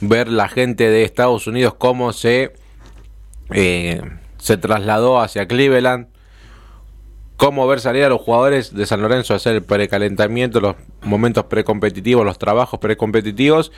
[0.00, 2.52] ver la gente de Estados Unidos cómo se,
[3.50, 4.00] eh,
[4.38, 6.06] se trasladó hacia Cleveland,
[7.36, 11.44] cómo ver salir a los jugadores de San Lorenzo a hacer el precalentamiento, los momentos
[11.44, 13.72] precompetitivos, los trabajos precompetitivos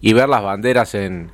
[0.00, 1.30] y ver las banderas en,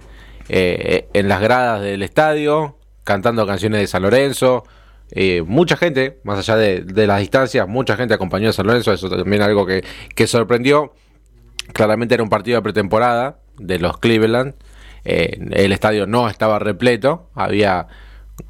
[0.49, 4.65] eh, en las gradas del estadio, cantando canciones de San Lorenzo.
[5.11, 8.93] Eh, mucha gente, más allá de, de las distancias, mucha gente acompañó a San Lorenzo,
[8.93, 9.85] eso también algo que,
[10.15, 10.95] que sorprendió.
[11.73, 14.55] Claramente era un partido de pretemporada de los Cleveland.
[15.05, 17.87] Eh, el estadio no estaba repleto, había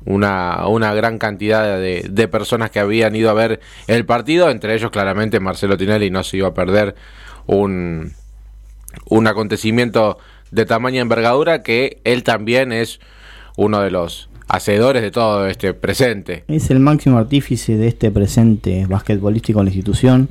[0.07, 4.74] una, una gran cantidad de, de personas que habían ido a ver el partido, entre
[4.74, 6.95] ellos claramente Marcelo Tinelli no se iba a perder
[7.47, 8.12] un,
[9.09, 10.18] un acontecimiento
[10.51, 13.01] de tamaña envergadura que él también es
[13.57, 16.45] uno de los hacedores de todo este presente.
[16.49, 20.28] Es el máximo artífice de este presente basquetbolístico en la institución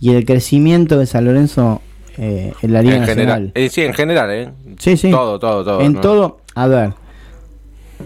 [0.00, 1.80] y el crecimiento de San Lorenzo
[2.18, 3.16] eh, en la Liga En Nacional.
[3.24, 3.52] general.
[3.54, 4.48] Eh, sí, en general, ¿eh?
[4.78, 5.10] Sí, sí.
[5.10, 5.80] Todo, todo, todo.
[5.80, 6.00] en ¿no?
[6.00, 6.92] todo, a ver,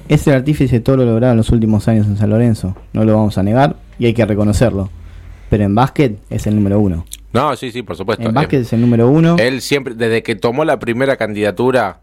[0.09, 2.77] es el artífice de todo lo logrado en los últimos años en San Lorenzo.
[2.93, 4.91] No lo vamos a negar y hay que reconocerlo.
[5.51, 7.05] Pero en básquet es el número uno.
[7.33, 8.27] No, sí, sí, por supuesto.
[8.29, 9.37] En básquet Eh, es el número uno.
[9.39, 12.01] Él siempre, desde que tomó la primera candidatura,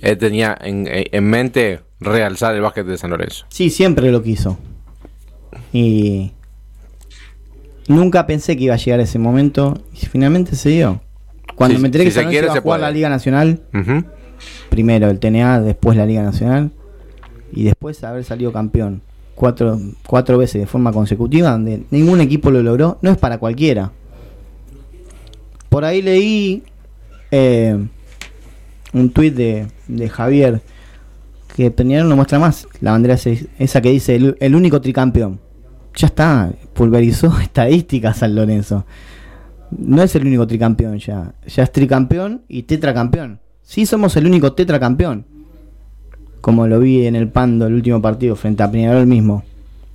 [0.00, 3.46] él tenía en, en mente realzar el básquet de San Lorenzo.
[3.48, 4.58] Sí, siempre lo quiso.
[5.72, 6.32] Y
[7.88, 11.00] nunca pensé que iba a llegar ese momento y finalmente se dio.
[11.54, 12.90] Cuando Sí, me enteré si que se San Lorenzo quiere, iba a jugar puede.
[12.90, 14.04] la Liga Nacional, Ujú.
[14.70, 16.70] Primero el TNA, después la Liga Nacional
[17.52, 19.02] y después haber salido campeón
[19.36, 23.92] cuatro, cuatro veces de forma consecutiva, donde ningún equipo lo logró, no es para cualquiera.
[25.68, 26.64] Por ahí leí
[27.30, 27.78] eh,
[28.92, 30.62] un tuit de, de Javier
[31.54, 33.16] que Peñarol no muestra más la bandera
[33.58, 35.40] esa que dice el, el único tricampeón.
[35.94, 38.84] Ya está, pulverizó estadísticas San Lorenzo.
[39.70, 41.34] No es el único tricampeón ya.
[41.46, 43.40] Ya es tricampeón y tetracampeón.
[43.66, 45.26] Sí somos el único tetracampeón.
[46.40, 49.42] Como lo vi en el Pando el último partido frente a Peñarol mismo.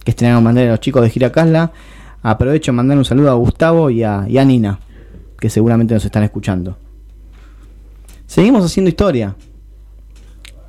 [0.03, 1.71] Que estrenaron bandera a los chicos de Giracasla.
[2.21, 4.79] Aprovecho de mandar un saludo a Gustavo y a, y a Nina.
[5.39, 6.77] Que seguramente nos están escuchando.
[8.27, 9.35] Seguimos haciendo historia.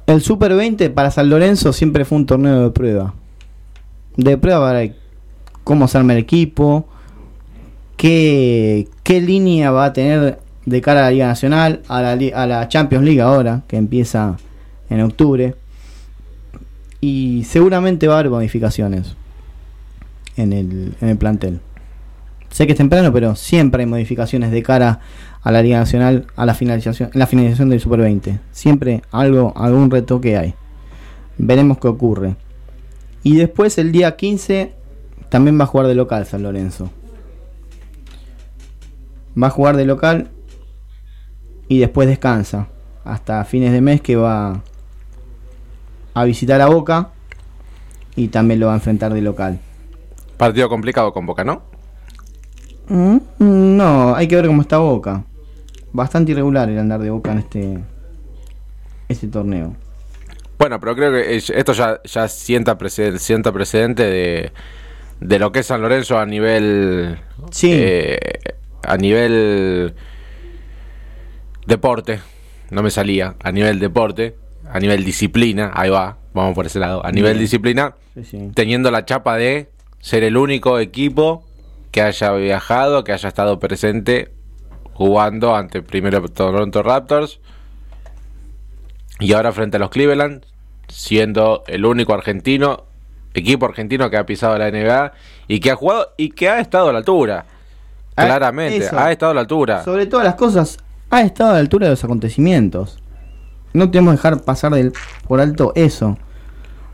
[0.07, 3.15] El Super 20 para San Lorenzo siempre fue un torneo de prueba.
[4.17, 4.93] De prueba para
[5.65, 6.87] cómo se arma el equipo,
[7.97, 12.47] qué, qué línea va a tener de cara a la Liga Nacional, a la, a
[12.47, 14.37] la Champions League ahora, que empieza
[14.91, 15.55] en octubre.
[17.01, 19.17] Y seguramente va a haber modificaciones
[20.37, 21.61] en el, en el plantel.
[22.51, 25.01] Sé que es temprano, pero siempre hay modificaciones de cara
[25.43, 28.39] a la Liga Nacional, a la finalización, la finalización del Super 20.
[28.53, 30.55] Siempre algo, algún reto que hay.
[31.39, 32.37] Veremos qué ocurre.
[33.23, 34.75] Y después el día 15
[35.29, 36.91] también va a jugar de local San Lorenzo.
[39.41, 40.29] Va a jugar de local
[41.73, 42.69] y después descansa
[43.03, 44.61] hasta fines de mes que va
[46.13, 47.09] a visitar a Boca
[48.15, 49.59] y también lo va a enfrentar de local.
[50.37, 51.63] Partido complicado con Boca, ¿no?
[52.89, 55.25] Mm, No, hay que ver cómo está Boca.
[55.95, 57.79] Bastante irregular el andar de Boca en este
[59.09, 59.75] este torneo.
[60.59, 64.53] Bueno, pero creo que es- esto ya, ya sienta, precedente, sienta precedente de,
[65.21, 67.19] de lo que es San Lorenzo a nivel.
[67.51, 67.71] Sí.
[67.73, 68.19] eh,
[68.85, 69.95] a nivel.
[71.67, 72.21] Deporte.
[72.71, 73.35] No me salía.
[73.43, 74.37] A nivel deporte.
[74.71, 75.71] A nivel disciplina.
[75.75, 76.17] Ahí va.
[76.35, 77.05] Vamos por ese lado.
[77.05, 77.43] A nivel Bien.
[77.45, 77.95] disciplina.
[78.15, 78.51] Sí, sí.
[78.55, 81.45] Teniendo la chapa de ser el único equipo
[81.91, 84.33] que haya viajado, que haya estado presente
[84.95, 87.41] jugando ante primero Toronto Raptors
[89.21, 90.45] y ahora frente a los Cleveland,
[90.89, 92.85] siendo el único argentino,
[93.35, 95.13] equipo argentino que ha pisado la NBA
[95.49, 97.47] y que ha jugado y que ha estado a la altura.
[98.17, 98.99] Ah, Claramente, eso.
[98.99, 99.85] ha estado a la altura.
[99.85, 100.79] Sobre todas las cosas,
[101.13, 102.99] ha estado a la altura de los acontecimientos.
[103.75, 104.95] No tenemos que dejar pasar del,
[105.29, 106.17] por alto eso.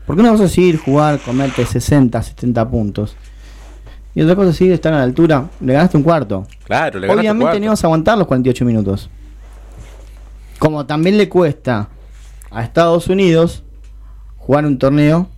[0.05, 3.15] Porque una cosa es ir, jugar, comerte 60, 70 puntos.
[4.13, 5.49] Y otra cosa es ir, estar a la altura.
[5.61, 6.45] Le ganaste un cuarto.
[6.65, 7.59] Claro, le ganaste Obviamente cuarto.
[7.59, 9.09] no ibas a aguantar los 48 minutos.
[10.59, 11.87] Como también le cuesta
[12.51, 13.63] a Estados Unidos
[14.37, 15.29] jugar un torneo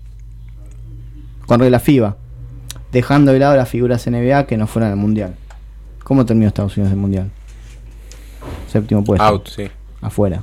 [1.45, 2.17] con regla FIBA,
[2.91, 5.35] dejando de lado las figuras NBA que no fueran al mundial.
[6.03, 7.29] ¿Cómo terminó Estados Unidos el mundial?
[8.67, 9.23] Séptimo puesto.
[9.23, 9.67] Out, sí.
[10.01, 10.41] Afuera.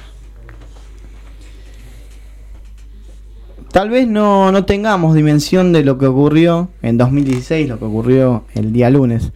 [3.72, 8.44] Tal vez no, no tengamos dimensión de lo que ocurrió en 2016, lo que ocurrió
[8.55, 9.32] el día lunes.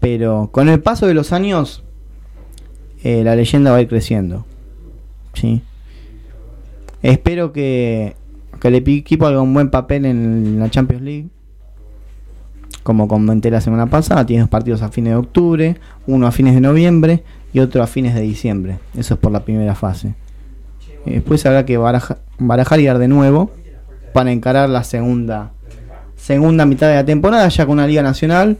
[0.00, 1.84] Pero con el paso de los años,
[3.04, 4.44] eh, la leyenda va a ir creciendo.
[5.34, 5.62] ¿sí?
[7.02, 8.16] Espero que,
[8.60, 11.28] que el equipo haga un buen papel en la Champions League.
[12.82, 15.76] Como comenté la semana pasada, tiene dos partidos a fines de octubre,
[16.08, 17.22] uno a fines de noviembre
[17.52, 18.78] y otro a fines de diciembre.
[18.96, 20.14] Eso es por la primera fase.
[21.04, 23.50] Después habrá que baraja- barajar y dar de nuevo
[24.12, 25.52] para encarar la segunda
[26.16, 28.56] segunda mitad de la temporada ya con una liga nacional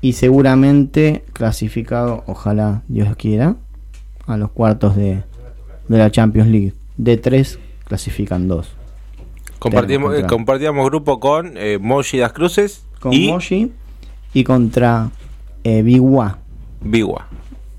[0.00, 3.56] y seguramente clasificado, ojalá Dios quiera,
[4.26, 5.22] a los cuartos de,
[5.88, 6.72] de la Champions League.
[6.96, 8.68] De tres clasifican dos.
[9.58, 13.72] Compartimos, eh, compartíamos grupo con eh, Moshi Das Cruces Con y Moshi
[14.32, 15.10] y contra
[15.64, 16.38] eh, Biguá
[16.80, 17.26] Bigua.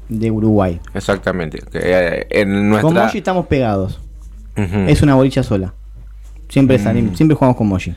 [0.09, 0.79] de Uruguay.
[0.95, 1.59] Exactamente.
[1.73, 2.95] Eh, en Con.
[2.95, 3.99] Moshi estamos pegados.
[4.55, 5.73] Es una bolilla sola.
[6.49, 6.83] Siempre Mm.
[6.83, 7.93] salimos, siempre jugamos con Moshi.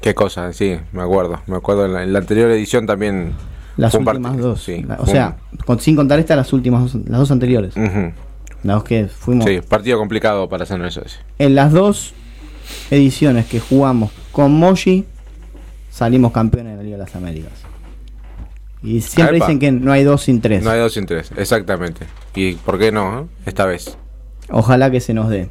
[0.00, 1.40] Qué cosa, sí, me acuerdo.
[1.48, 3.32] Me acuerdo en la, en la anterior edición también.
[3.76, 4.62] Las últimas dos.
[4.62, 7.74] sí, La- o sea, con- sin contar esta, las últimas dos- las dos anteriores.
[7.76, 8.12] un- ujú.
[8.62, 11.16] La verdad es que fuimos Sí, partido complicado para San Lorenzo ese.
[11.40, 12.14] en las dos
[12.92, 15.04] ediciones que jugamos con Moshi,
[15.90, 17.52] salimos campeones de la Liga de las Américas.
[18.84, 19.46] Y siempre Epa.
[19.46, 20.62] dicen que no hay dos sin tres.
[20.62, 22.06] No hay dos sin tres, exactamente.
[22.34, 23.20] ¿Y por qué no?
[23.20, 23.26] eh?
[23.46, 23.96] Esta vez.
[24.50, 25.48] Ojalá que se nos dé.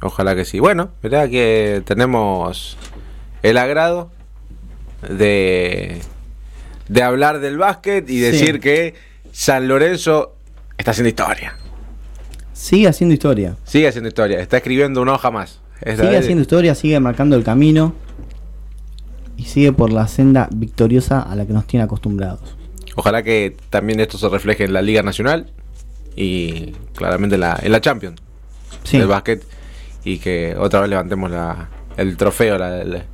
[0.00, 0.60] Ojalá que sí.
[0.60, 2.76] Bueno, verá que tenemos
[3.42, 4.10] el agrado
[5.08, 5.98] de,
[6.88, 8.20] de hablar del básquet y Sí.
[8.20, 8.94] decir que
[9.32, 10.34] San Lorenzo
[10.78, 11.56] está haciendo historia.
[12.52, 13.56] Sigue haciendo historia.
[13.64, 14.40] Sigue haciendo historia.
[14.40, 15.60] Está escribiendo una hoja más.
[15.80, 17.94] Esta Sigue vez- haciendo historia, sigue marcando el camino.
[19.36, 22.56] Y sigue por la senda victoriosa a la que nos tiene acostumbrados.
[22.94, 25.50] Ojalá que también esto se refleje en la Liga Nacional
[26.16, 28.20] y claramente en la, en la Champions
[28.84, 29.44] Sí, del básquet
[30.04, 33.04] y que otra vez levantemos la, el trofeo, la, la-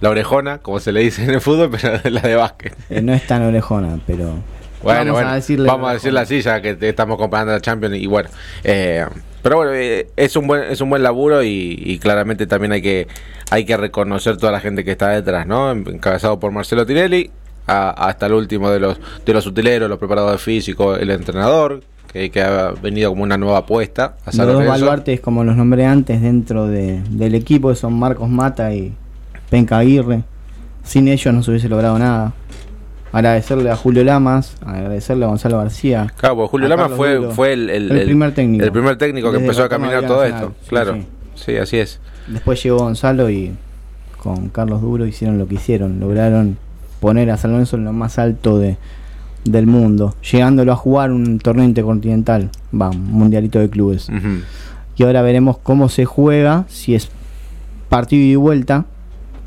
[0.00, 2.76] la orejona, como se le dice en el fútbol, pero la de básquet.
[2.90, 4.34] eh, no es tan orejona, pero.
[4.82, 5.66] Bueno, vamos bueno, a decirle.
[5.66, 8.28] vamos a así ya que te estamos comparando la Champions y bueno,
[8.64, 9.06] eh,
[9.44, 12.82] pero bueno, eh, es un buen es un buen laburo y, y claramente también hay
[12.82, 13.06] que
[13.50, 15.70] hay que reconocer toda la gente que está detrás, ¿no?
[15.70, 17.30] Encabezado por Marcelo Tinelli
[17.68, 21.82] a- hasta el último de los de los utileros, los preparadores físicos, el entrenador
[22.12, 25.84] que, que ha venido como una nueva apuesta a Los dos baluartes, como los nombré
[25.86, 28.92] antes, dentro de- del equipo, que son Marcos Mata y
[29.50, 30.22] Penca Aguirre.
[30.84, 32.32] Sin ellos no se hubiese logrado nada.
[33.14, 36.12] Agradecerle a Julio Lamas, agradecerle a Gonzalo García.
[36.16, 37.30] Claro, porque Julio a Lama Carlos fue, Duro.
[37.30, 38.64] fue el, el- primer técnico.
[38.64, 40.42] el primer técnico que empezó a caminar todo Nacional.
[40.48, 40.54] esto.
[40.62, 41.06] Sí, claro, sí.
[41.36, 42.00] sí, así es.
[42.26, 43.52] Después llegó Gonzalo y
[44.18, 46.00] con Carlos Duro hicieron lo que hicieron.
[46.00, 46.58] Lograron
[47.00, 48.78] poner a San Lorenzo en lo más alto de,
[49.44, 54.08] del mundo, llegándolo a jugar un torneo intercontinental, va, un mundialito de clubes.
[54.96, 57.10] Y ahora veremos cómo se juega, si es
[57.88, 58.86] partido y vuelta,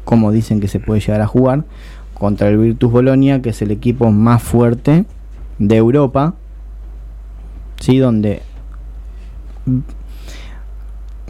[0.05, 1.63] como dicen que se puede llegar a jugar,
[2.17, 5.05] contra el Virtus Bolonia, que es el equipo más fuerte
[5.59, 6.35] de Europa,
[7.79, 7.97] ¿sí?
[7.97, 8.41] donde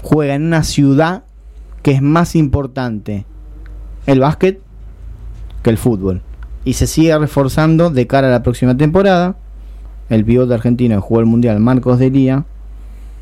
[0.01, 1.23] juega en una ciudad
[1.81, 3.25] que es más importante
[4.05, 4.61] el básquet
[5.63, 6.21] que el fútbol.
[6.63, 9.35] Y se sigue reforzando de cara a la próxima temporada.
[10.09, 12.45] El pivote argentino que jugó el Mundial, Marcos Delía,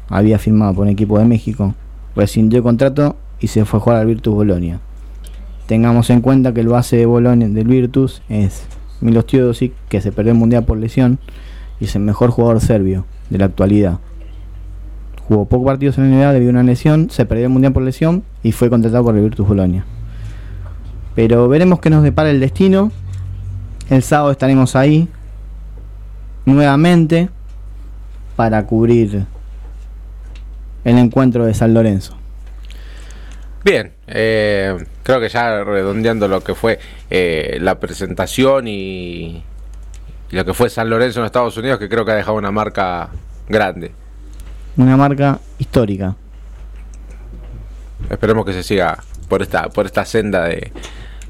[0.08, 1.74] había firmado por un equipo de México,
[2.16, 4.80] rescindió el contrato y se fue a jugar al Virtus Bolonia.
[5.68, 8.68] Tengamos en cuenta que el base de Bolonia del Virtus es
[9.02, 11.18] Milos Teodosic, que se perdió el mundial por lesión
[11.80, 14.00] y es el mejor jugador serbio de la actualidad.
[15.28, 17.82] Jugó pocos partidos en la NBA debido a una lesión, se perdió el mundial por
[17.82, 19.86] lesión y fue contratado por el Virtus Bolonia.
[21.16, 22.92] Pero veremos qué nos depara el destino.
[23.90, 25.08] El sábado estaremos ahí
[26.46, 27.30] nuevamente
[28.36, 29.26] para cubrir
[30.84, 32.16] el encuentro de San Lorenzo.
[33.66, 36.78] Bien, eh, creo que ya redondeando lo que fue
[37.10, 39.44] eh, la presentación y,
[40.30, 42.52] y lo que fue San Lorenzo en Estados Unidos, que creo que ha dejado una
[42.52, 43.10] marca
[43.50, 43.92] grande.
[44.78, 46.16] Una marca histórica.
[48.08, 50.72] Esperemos que se siga por esta, por esta senda de,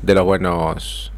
[0.02, 1.14] de los buenos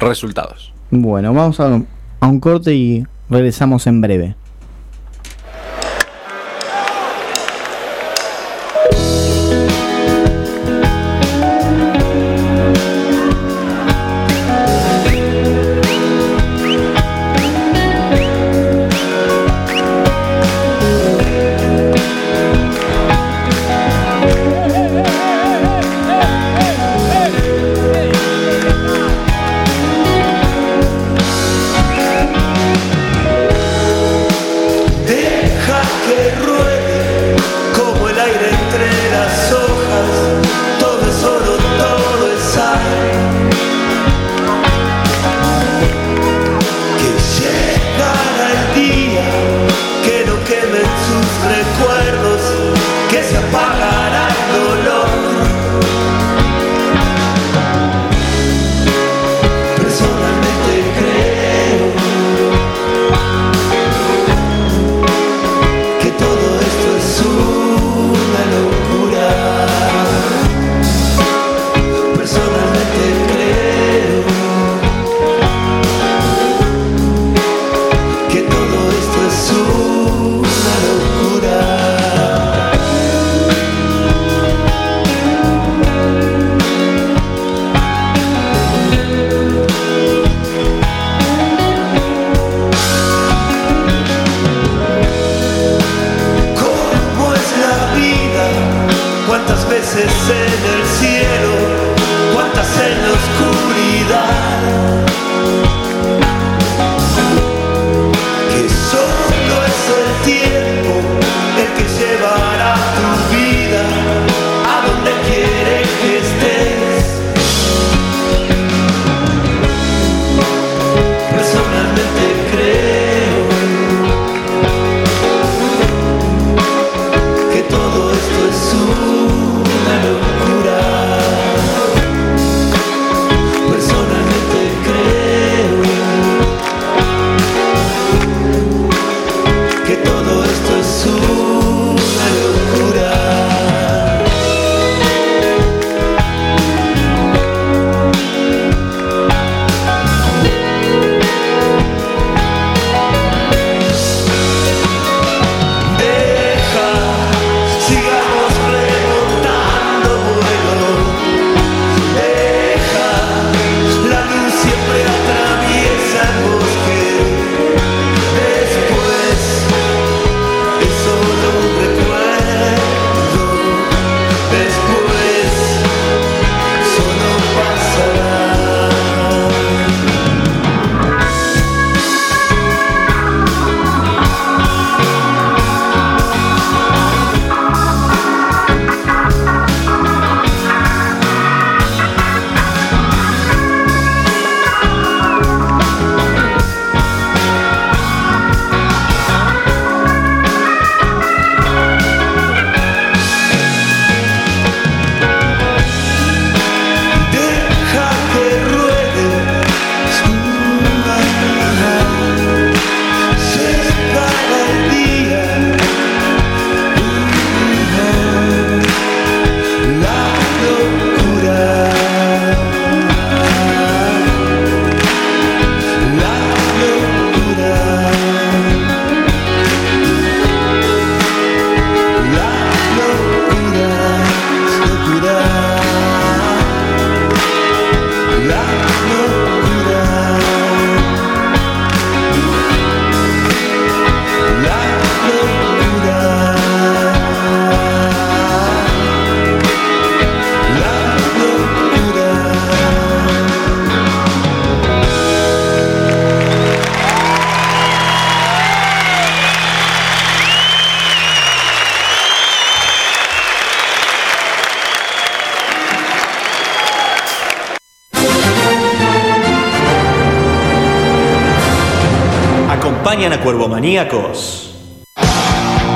[0.00, 0.72] resultados.
[0.90, 1.80] Bueno, vamos a,
[2.18, 4.34] a un corte y regresamos en breve.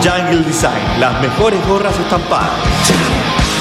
[0.03, 2.51] Jungle Design, las mejores gorras estampadas.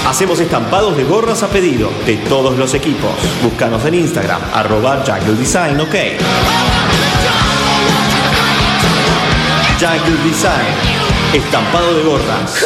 [0.07, 3.11] Hacemos estampados de gorras a pedido de todos los equipos.
[3.43, 5.95] Búscanos en Instagram, arroba Jungle Design, ok.
[9.79, 10.73] Jungle Design,
[11.33, 12.65] estampado de gorras.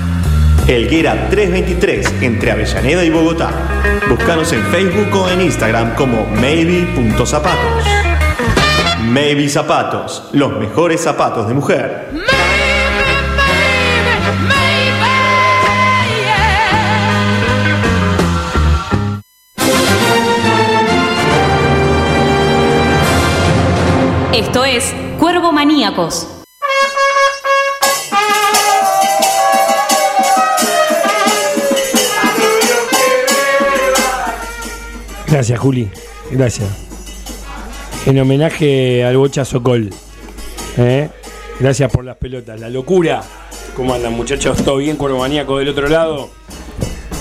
[0.67, 3.51] Elguera 323 entre Avellaneda y Bogotá.
[4.09, 7.83] Búscanos en Facebook o en Instagram como maybe.zapatos.
[9.03, 12.09] Maybe Zapatos, los mejores zapatos de mujer.
[24.33, 26.40] Esto es Cuervo Maníacos.
[35.31, 35.89] Gracias, Juli.
[36.29, 36.67] Gracias.
[38.05, 39.89] En homenaje al Bocha Sokol.
[40.77, 41.09] ¿eh?
[41.57, 42.59] Gracias por las pelotas.
[42.59, 43.23] La locura.
[43.75, 44.61] ¿Cómo andan, muchachos?
[44.63, 46.29] ¿Todo bien, Cuervo Maníaco del otro lado?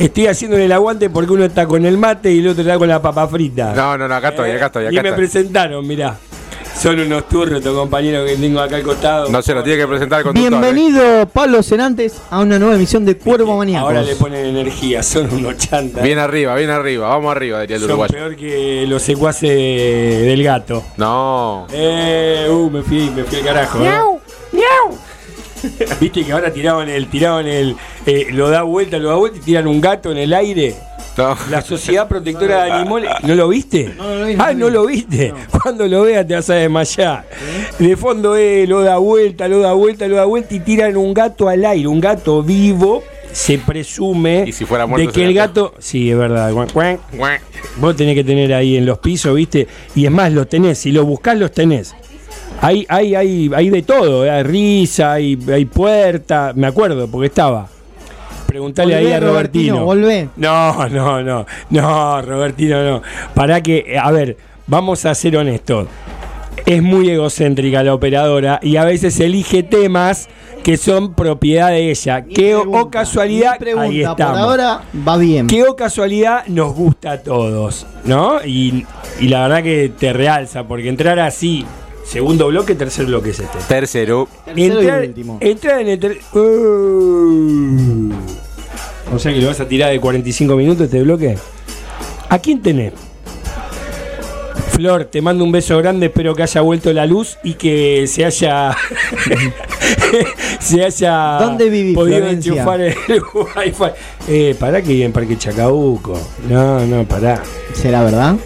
[0.00, 2.88] Estoy haciéndole el aguante porque uno está con el mate y el otro está con
[2.88, 3.74] la papa frita.
[3.74, 5.26] No, no, no, acá estoy, acá estoy, y acá me estoy.
[5.26, 6.18] presentaron, mirá.
[6.81, 9.28] Son unos turros estos compañeros que tengo acá al costado.
[9.28, 10.53] No se lo tiene que presentar el conductor.
[10.64, 10.72] ¿eh?
[10.72, 13.89] Bienvenido, Pablo Senantes, a una nueva emisión de Cuervo Maníacos.
[13.89, 16.03] Ahora le ponen energía, son unos chantas.
[16.03, 18.14] Bien arriba, bien arriba, vamos arriba, diría el Son uruguayo.
[18.14, 20.83] peor que los secuaces del gato.
[20.97, 21.66] No.
[21.70, 23.85] Eh, uh, me fui, me fui al carajo.
[23.85, 24.01] ¿eh?
[26.01, 27.76] Viste que ahora tiraban el, tiraban el,
[28.07, 30.74] eh, lo da vuelta, lo da vuelta y tiran un gato en el aire.
[31.20, 31.36] No.
[31.50, 33.94] La Sociedad Protectora de Animales, ¿no lo viste?
[33.96, 34.72] No, no lo vi, no ah, lo no vi.
[34.72, 35.34] lo viste.
[35.62, 37.28] Cuando lo veas te vas a desmayar.
[37.78, 41.12] De fondo eh, lo da vuelta, lo da vuelta, lo da vuelta y tiran un
[41.12, 43.02] gato al aire, un gato vivo.
[43.32, 46.52] Se presume Y si fuera muerto de que el gato, sí, es verdad.
[47.76, 49.68] Vos tenés que tener ahí en los pisos, ¿viste?
[49.94, 50.78] Y es más, los tenés.
[50.78, 51.94] Si los buscás, los tenés.
[52.62, 54.24] Hay, hay, hay, hay de todo.
[54.24, 54.30] ¿eh?
[54.30, 56.52] Hay risa, hay, hay puerta.
[56.56, 57.68] Me acuerdo, porque estaba.
[58.51, 59.84] Preguntale ahí a Robertino.
[59.84, 60.28] volvé.
[60.36, 61.46] No, no, no.
[61.70, 63.03] No, Robertino, no.
[63.32, 64.36] Para que, a ver,
[64.66, 65.86] vamos a ser honestos.
[66.66, 70.28] Es muy egocéntrica la operadora y a veces elige temas
[70.64, 72.22] que son propiedad de ella.
[72.26, 74.38] Mi Que o- pregunta, o casualidad, pregunta, ahí por estamos.
[74.38, 75.46] ahora va bien.
[75.46, 78.44] Que o casualidad nos gusta a todos, ¿no?
[78.44, 78.84] Y,
[79.20, 81.64] y la verdad que te realza, porque entrar así,
[82.05, 83.59] segundo bloque, tercer bloque es este.
[83.66, 84.28] Tercero.
[84.44, 85.38] Tercero y Entrar, último.
[85.40, 88.11] entrar en el ter- Uh.
[89.12, 91.36] O sea que lo vas a tirar de 45 minutos este bloque.
[92.28, 92.92] ¿A quién tenés?
[94.72, 98.24] Flor, te mando un beso grande, espero que haya vuelto la luz y que se
[98.24, 98.74] haya
[100.61, 102.52] se haya ¿Dónde vivís, podido Florencia?
[102.52, 102.94] enchufar el
[103.34, 103.84] wifi.
[104.28, 106.18] Eh, pará que vive en Parque Chacabuco.
[106.48, 107.42] No, no, pará.
[107.74, 108.36] ¿Será verdad?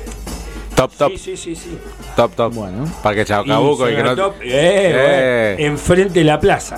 [0.74, 1.78] Top, top, Sí, sí, sí, sí.
[2.16, 2.52] top, top.
[2.54, 2.90] Bueno.
[3.02, 4.16] Parque Chacabuco y, Y que no.
[4.16, 5.54] top, eh, Eh.
[5.56, 6.76] bueno, enfrente de la plaza.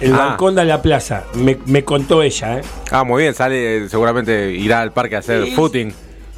[0.00, 0.18] El Ah.
[0.18, 1.24] balcón de la plaza.
[1.34, 2.62] Me, me contó ella, ¿eh?
[2.90, 5.92] Ah, muy bien, sale, seguramente irá al parque a hacer footing.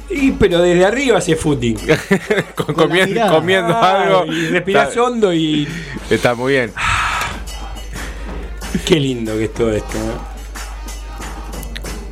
[0.09, 1.75] Y, pero desde arriba hace footing.
[2.55, 4.25] Con- comiendo Ah, algo.
[4.31, 5.67] Y respirás Está, hondo y.
[6.09, 6.73] está muy bien.
[8.85, 10.33] Qué lindo que es todo esto, ¿no?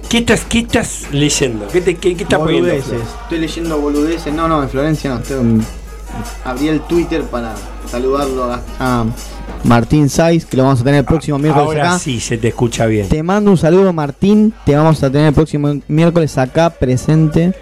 [0.09, 1.67] ¿Qué estás, qué estás leyendo?
[1.67, 2.69] ¿Qué, te, qué, qué estás poniendo?
[2.69, 3.01] Boludeces.
[3.23, 4.33] Estoy leyendo boludeces.
[4.33, 5.19] No, no, en Florencia no.
[5.19, 5.61] Estoy-
[6.43, 7.53] abrí el Twitter para
[7.89, 9.05] saludarlo a, a
[9.63, 11.99] Martín Saiz, que lo vamos a tener el próximo miércoles Ahora acá.
[11.99, 13.07] sí se te escucha bien.
[13.07, 14.53] Te mando un saludo, Martín.
[14.65, 17.53] Te vamos a tener el próximo miércoles acá presente.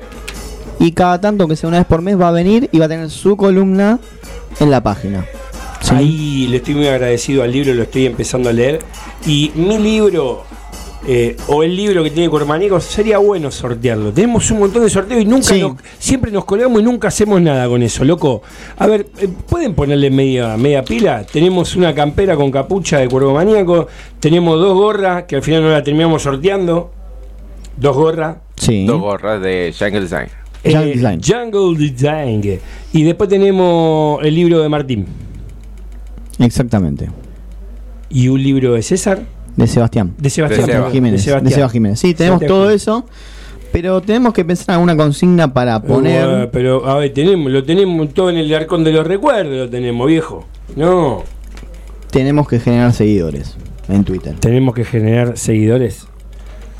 [0.79, 2.89] Y cada tanto, que sea una vez por mes, va a venir y va a
[2.89, 3.99] tener su columna
[4.61, 5.25] en la página.
[5.81, 5.93] Sí.
[5.93, 8.79] Ahí le estoy muy agradecido al libro, lo estoy empezando a leer.
[9.25, 10.43] Y mi libro,
[11.07, 14.11] eh, o el libro que tiene Cormanicos, sería bueno sortearlo.
[14.11, 15.61] Tenemos un montón de sorteos y nunca Sí.
[15.61, 18.41] nos- siempre nos colgamos y nunca hacemos nada con eso, loco.
[18.77, 21.23] A ver, eh, ¿pueden ponerle media, media pila?
[21.25, 23.87] Tenemos una campera con capucha de Cuervo Maníaco,
[24.19, 26.91] tenemos dos gorras, que al final no la terminamos sorteando.
[27.77, 28.37] Dos gorras.
[28.57, 28.85] Sí.
[28.85, 30.27] Dos gorras de Jungle Design.
[30.65, 31.21] Jungle Eh, Design.
[31.23, 32.59] Jungle Design.
[32.91, 35.05] Y después tenemos el libro de Martín.
[36.39, 37.09] Exactamente.
[38.09, 39.21] Y un libro de César.
[39.55, 40.13] De Sebastián.
[40.17, 40.65] De Sebastián.
[40.65, 40.91] De Seba.
[40.91, 41.21] Jiménez.
[41.21, 41.53] De, Sebastián.
[41.53, 41.99] Seba Jiménez.
[41.99, 43.05] Sí, tenemos Sebastián todo eso.
[43.71, 46.43] Pero tenemos que pensar en alguna consigna para poner.
[46.43, 49.69] Eh, pero, a ver, tenemos, lo tenemos todo en el arcón de los recuerdos, lo
[49.69, 50.45] tenemos, viejo.
[50.75, 51.23] No.
[52.09, 54.35] Tenemos que generar seguidores en Twitter.
[54.39, 56.07] Tenemos que generar seguidores.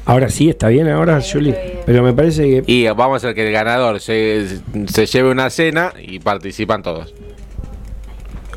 [0.05, 1.53] Ahora sí, está bien ahora, Juli.
[1.85, 2.63] Pero me parece que.
[2.65, 7.13] Y vamos a hacer que el ganador se, se lleve una cena y participan todos.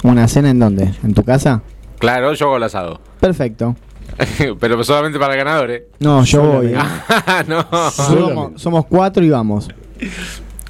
[0.02, 0.94] ¿Una cena en dónde?
[1.04, 1.62] ¿En tu casa?
[1.98, 3.00] Claro, yo hago el asado.
[3.20, 3.76] Perfecto.
[4.60, 5.86] Pero solamente para el ganador, ¿eh?
[6.00, 6.66] No, yo voy.
[6.68, 6.76] ¿eh?
[7.46, 7.64] no.
[7.90, 9.68] Somos, somos cuatro y vamos.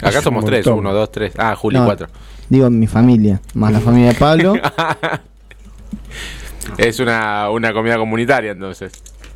[0.01, 0.66] Acá Es somos un tres.
[0.66, 1.33] Uno, dos, tres.
[1.39, 2.09] Ah, Juli, No, cuatro.
[2.49, 4.55] Digo mi familia, más la familia de Pablo.
[6.79, 8.93] Es una, una comida comunitaria, entonces.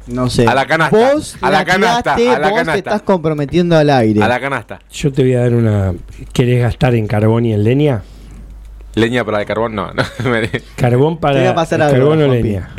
[0.06, 0.46] No sé.
[0.46, 2.72] A la canasta, Vos a la canasta, tiraste, a la vos canasta.
[2.74, 4.22] te estás comprometiendo al aire.
[4.22, 4.78] A la canasta.
[4.92, 5.92] Yo te voy a dar una.
[6.32, 8.02] ¿Querés gastar en carbón y en leña?
[8.94, 9.92] Leña para el carbón, no.
[9.92, 10.02] no.
[10.76, 11.38] Carbón para.
[11.40, 12.42] Voy a pasar algo, carbón o Juanpi.
[12.48, 12.70] leña.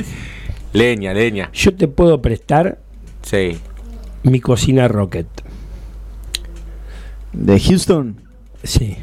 [0.74, 1.50] Leña, leña.
[1.54, 2.78] Yo te puedo prestar
[3.22, 3.58] Sí.
[4.24, 5.28] mi cocina Rocket.
[7.34, 8.22] De Houston.
[8.64, 8.96] Sí.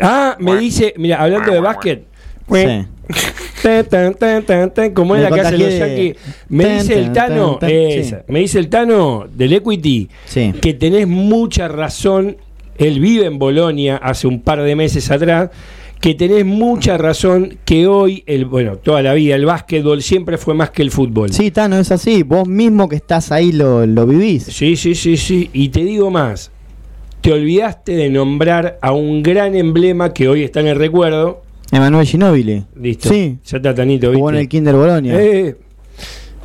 [0.00, 2.04] Ah, me dice, mira, hablando de básquet.
[2.52, 2.86] Sí.
[3.62, 6.16] Tan, tan, tan, tan, tan, como es la que hacen los yankees.
[6.48, 8.22] Me dice el tan, Tano, esa, sí.
[8.28, 10.52] me dice el Tano del Equity Sí.
[10.60, 12.36] que tenés mucha razón.
[12.76, 15.50] Él vive en Bolonia hace un par de meses atrás.
[16.00, 20.54] Que tenés mucha razón que hoy, el, bueno, toda la vida, el básquetbol siempre fue
[20.54, 21.32] más que el fútbol.
[21.32, 22.22] Sí, Tano, es así.
[22.22, 24.44] Vos mismo que estás ahí lo, lo vivís.
[24.44, 25.50] Sí, sí, sí, sí.
[25.52, 26.52] Y te digo más.
[27.20, 31.42] Te olvidaste de nombrar a un gran emblema que hoy está en el recuerdo.
[31.72, 32.64] Emanuel Ginóbili.
[32.80, 33.08] Listo.
[33.08, 33.38] Sí.
[33.44, 34.42] Ya está Tanito, Jugó en ¿viste?
[34.42, 35.20] el Kinder Bolonia.
[35.20, 35.56] Eh,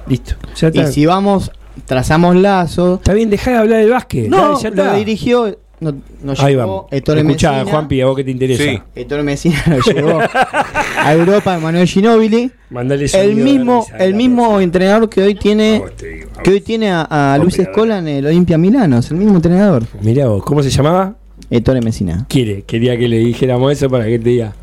[0.08, 0.36] listo.
[0.56, 0.92] Ya y está.
[0.92, 1.52] si vamos,
[1.86, 2.96] trazamos lazo.
[2.96, 4.28] Está bien, dejá de hablar del básquet.
[4.30, 4.94] No, ya está.
[4.94, 5.60] lo dirigió.
[5.80, 6.86] No, nos Ahí vamos.
[6.92, 7.72] Ettore Escuchá, Messina.
[7.72, 8.64] Juanpi, a vos que te interesa.
[8.64, 8.80] Sí.
[8.96, 12.52] Ettore Messina lo llevó a Europa, Emanuel Ginóbili.
[12.70, 16.90] Mandale El mismo, el mismo entrenador que hoy tiene Vamos, te digo, que hoy tiene
[16.92, 17.60] a, a Luis.
[17.60, 19.84] Escola en el Olimpia Milano, es el mismo entrenador.
[20.02, 21.16] Mirá vos, ¿cómo se llamaba?
[21.50, 22.26] Ettore Messina.
[22.30, 24.54] Quiere, quería que le dijéramos eso para que te diga.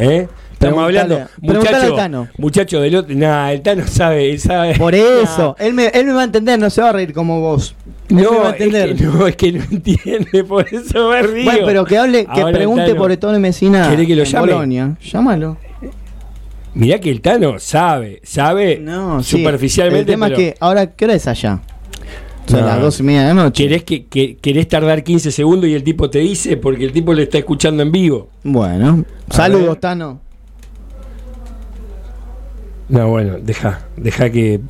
[0.00, 0.26] ¿Eh?
[0.62, 2.28] Estamos Preguntale- hablando, muchacho, al Tano.
[2.38, 3.14] muchacho del otro.
[3.16, 4.74] Nah, el Tano sabe, él sabe.
[4.76, 7.40] Por eso, él, me, él me va a entender, no se va a reír como
[7.40, 7.74] vos.
[8.08, 11.44] Él No, es que no, es que no entiende, por eso me río.
[11.44, 14.52] Bueno, pero que hable, que Ahora pregunte por Ettore Messina ¿Querés que lo en llame?
[14.52, 14.96] Bolonia.
[15.02, 15.56] Llámalo.
[16.74, 19.36] Mirá que el Tano sabe, sabe No, sí.
[19.38, 20.00] superficialmente.
[20.00, 21.60] El tema pero es que ahora, ¿qué hora es allá?
[22.46, 22.66] Son No.
[22.66, 23.64] las dos y media de la noche.
[23.64, 27.12] querés, que, que- querés tardar 15 segundos y el tipo te dice porque el tipo
[27.14, 28.28] le está escuchando en vivo.
[28.42, 29.76] Bueno, A saludos, ver.
[29.76, 30.20] Tano.
[32.92, 34.60] No, bueno, deja, deja que.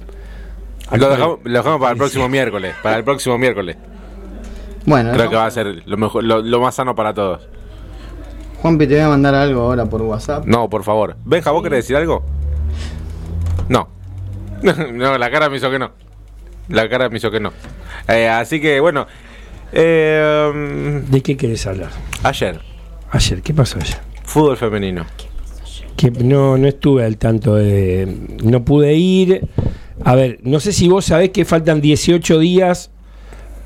[0.92, 2.74] Lo dejamos, lo dejamos para el próximo miércoles.
[2.82, 3.76] Para el próximo miércoles.
[4.86, 7.48] Bueno, Creo que va a ser lo, mejor, lo, lo más sano para todos.
[8.60, 10.44] Juanpi, te voy a mandar algo ahora por WhatsApp.
[10.46, 11.16] No, por favor.
[11.24, 12.24] Benja, ¿vos querés decir algo?
[13.68, 13.88] No.
[14.92, 15.90] no, la cara me hizo que no.
[16.68, 17.52] La cara me hizo que no.
[18.06, 19.06] Eh, así que, bueno.
[19.72, 21.90] eh, ¿De qué querés hablar?
[22.22, 22.60] ayer,
[23.10, 23.98] Ayer, ¿qué pasó ayer?
[24.24, 25.04] fútbol femenino.
[25.96, 28.08] Que no, no estuve al tanto de.
[28.42, 29.46] No pude ir.
[30.04, 32.90] A ver, no sé si vos sabés que faltan 18 días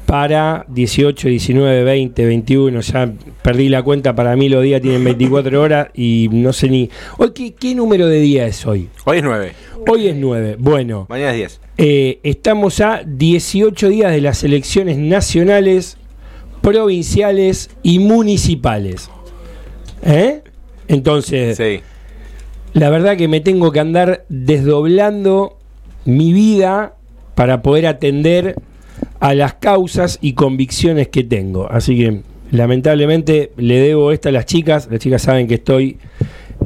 [0.04, 2.80] para 18, 19, 20, 21.
[2.80, 3.12] Ya
[3.42, 4.14] perdí la cuenta.
[4.14, 6.90] Para mí los días tienen 24 horas y no sé ni.
[7.16, 8.88] Hoy, ¿qué, qué número de día es hoy?
[9.04, 9.52] Hoy es 9.
[9.88, 10.56] Hoy es 9.
[10.58, 11.60] Bueno, Mañana es 10.
[11.78, 15.96] eh, estamos a 18 días de las elecciones nacionales,
[16.60, 19.08] provinciales y municipales.
[20.02, 20.42] ¿Eh?
[20.88, 21.80] Entonces, Sí.
[22.76, 25.56] La verdad que me tengo que andar desdoblando
[26.04, 26.94] mi vida
[27.34, 28.54] para poder atender
[29.18, 31.70] a las causas y convicciones que tengo.
[31.70, 32.20] Así que
[32.50, 34.88] lamentablemente le debo esta a las chicas.
[34.90, 35.96] Las chicas saben que estoy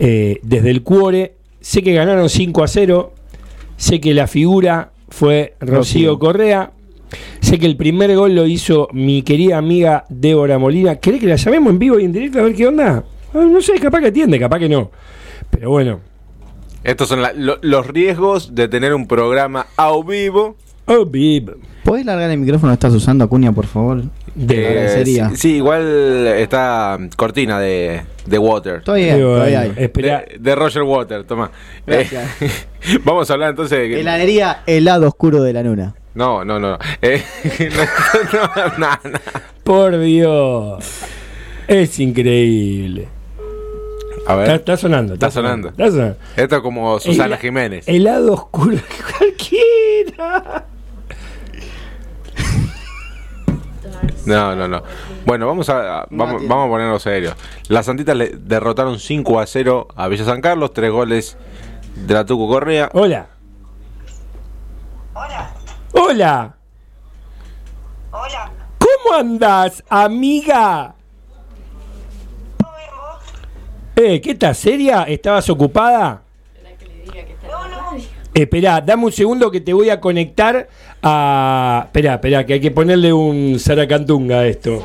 [0.01, 1.35] eh, desde el cuore.
[1.61, 3.15] Sé que ganaron 5 a 0.
[3.77, 6.19] Sé que la figura fue Rocío Rocío.
[6.19, 6.73] Correa.
[7.41, 10.97] Sé que el primer gol lo hizo mi querida amiga Débora Molina.
[10.97, 13.05] ¿Querés que la llamemos en vivo y en directo a ver qué onda?
[13.32, 14.91] Ah, no sé, capaz que atiende, capaz que no.
[15.51, 16.01] Pero bueno.
[16.85, 20.56] Estos son la- lo- los riesgos de tener un programa a vivo.
[20.86, 21.56] Oh, bib.
[21.85, 24.02] ¿Podés largar el micrófono que estás usando, Acuña, por favor?
[24.35, 25.31] De- Eh, agradecería.
[25.31, 25.82] sí, sí, igual
[26.27, 28.77] está cortina de, de Water.
[28.77, 29.72] Estoy bien, eh, ahí.
[29.77, 30.24] espera.
[30.28, 31.51] De, de Roger Water, toma.
[31.86, 32.43] Gracias.
[32.43, 32.51] Eh,
[33.05, 35.94] vamos a hablar entonces de que- Heladería Helado Oscuro de la Luna.
[36.14, 36.72] No, no, no.
[36.72, 36.78] no.
[37.02, 37.22] Eh,
[38.32, 39.18] no, no, no, no.
[39.64, 40.85] Por Dios.
[41.68, 43.09] Es increíble.
[44.31, 44.44] A ver.
[44.44, 45.15] Está, está sonando.
[45.15, 45.69] Está sonando.
[45.70, 46.16] Está sonando.
[46.36, 47.89] Esto es como Susana Jiménez.
[47.89, 48.82] Helado oscuro de
[49.19, 50.65] cualquiera.
[54.27, 54.82] No, no, no.
[55.27, 57.35] Bueno, vamos a, vamos, vamos a ponernos serios.
[57.69, 61.36] Las Santitas le derrotaron 5 a 0 a Villa San Carlos, tres goles
[61.97, 62.89] de la Tucu Correa.
[62.93, 63.27] Hola.
[65.93, 66.55] Hola.
[68.12, 68.52] Hola.
[68.78, 70.94] ¿Cómo andás, amiga?
[74.02, 74.56] Eh, ¿qué estás?
[74.56, 75.02] ¿Seria?
[75.02, 76.22] ¿Estabas ocupada?
[78.32, 80.68] Esperá, dame un segundo que te voy a conectar
[81.02, 81.82] a.
[81.86, 84.82] Esperá, esperá, que hay que ponerle un Saracantunga a esto.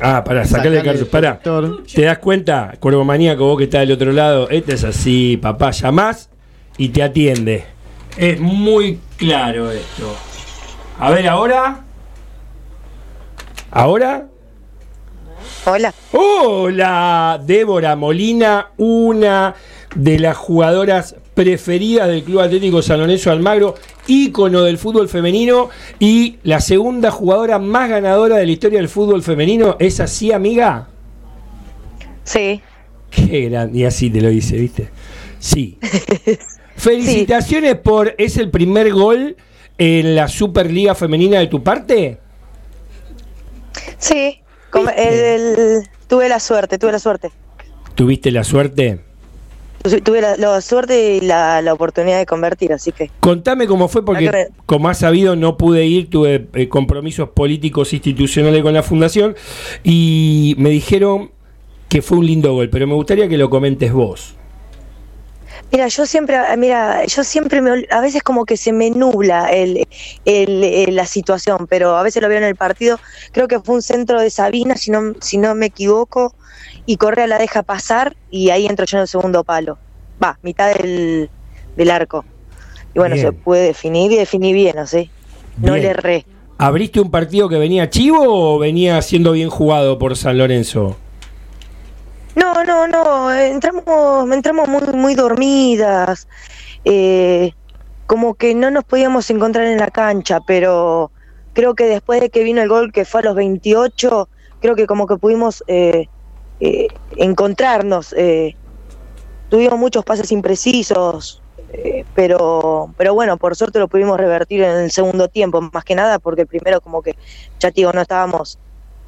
[0.00, 1.10] Ah, para sacarle el cartucho.
[1.10, 1.40] Pará.
[1.92, 4.48] ¿Te das cuenta, Cuervo Maníaco, vos que estás del otro lado?
[4.50, 5.72] Este es así, papá.
[5.72, 6.30] Llamás
[6.78, 7.64] y te atiende.
[8.16, 10.14] Es muy claro esto.
[11.00, 11.80] A ver, ahora.
[13.72, 14.28] ¿Ahora?
[15.66, 15.94] Hola.
[16.12, 19.54] Hola, Débora Molina, una
[19.94, 23.74] de las jugadoras preferidas del Club Atlético San Lorenzo Almagro,
[24.06, 29.22] ícono del fútbol femenino y la segunda jugadora más ganadora de la historia del fútbol
[29.22, 29.76] femenino.
[29.78, 30.88] ¿Es así, amiga?
[32.24, 32.60] Sí.
[33.10, 34.90] Qué grande, y así te lo dice, ¿viste?
[35.38, 35.78] Sí.
[36.76, 38.14] Felicitaciones por.
[38.18, 39.34] ¿Es el primer gol
[39.78, 42.18] en la Superliga Femenina de tu parte?
[43.96, 44.42] Sí.
[44.96, 47.30] El- el- tuve la suerte, tuve la suerte.
[47.94, 49.00] ¿Tuviste la suerte?
[50.02, 53.10] Tuve la, la suerte y la, la oportunidad de convertir, así que.
[53.20, 58.62] Contame cómo fue, porque como has sabido, no pude ir, tuve eh, compromisos políticos institucionales
[58.62, 59.36] con la fundación
[59.82, 61.30] y me dijeron
[61.90, 64.34] que fue un lindo gol, pero me gustaría que lo comentes vos.
[65.74, 69.88] Mira, yo siempre, mira, yo siempre me, a veces como que se me nubla el,
[70.24, 73.00] el- el- la situación, pero a veces lo veo en el partido.
[73.32, 76.32] Creo que fue un centro de Sabina, si no, si no me equivoco,
[76.86, 79.76] y Correa la deja pasar y ahí entro yo en el segundo palo.
[80.22, 81.28] Va, mitad del,
[81.76, 82.24] del arco.
[82.94, 83.26] Y bueno, Bien.
[83.26, 85.10] se puede definir y definí bien, ¿no sé?
[85.56, 86.24] No le erré.
[86.56, 90.96] ¿Abriste un partido que venía chivo o venía siendo bien jugado por San Lorenzo?
[92.36, 96.26] No, no, no, entramos, entramos muy, muy dormidas,
[96.84, 97.52] eh,
[98.06, 101.12] como que no nos podíamos encontrar en la cancha, pero
[101.52, 104.28] creo que después de que vino el gol que fue a los 28,
[104.60, 106.08] creo que como que pudimos eh,
[106.60, 108.56] eh, encontrarnos, eh,
[109.48, 111.40] tuvimos muchos pases imprecisos,
[111.72, 115.94] eh, pero, pero bueno, por suerte lo pudimos revertir en el segundo tiempo, más que
[115.94, 117.16] nada porque el primero como que,
[117.60, 118.58] ya digo, no estábamos,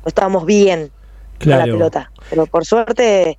[0.05, 0.93] no estábamos bien
[1.38, 1.72] con la Claro.
[1.72, 2.10] pelota.
[2.30, 3.38] Pero por suerte,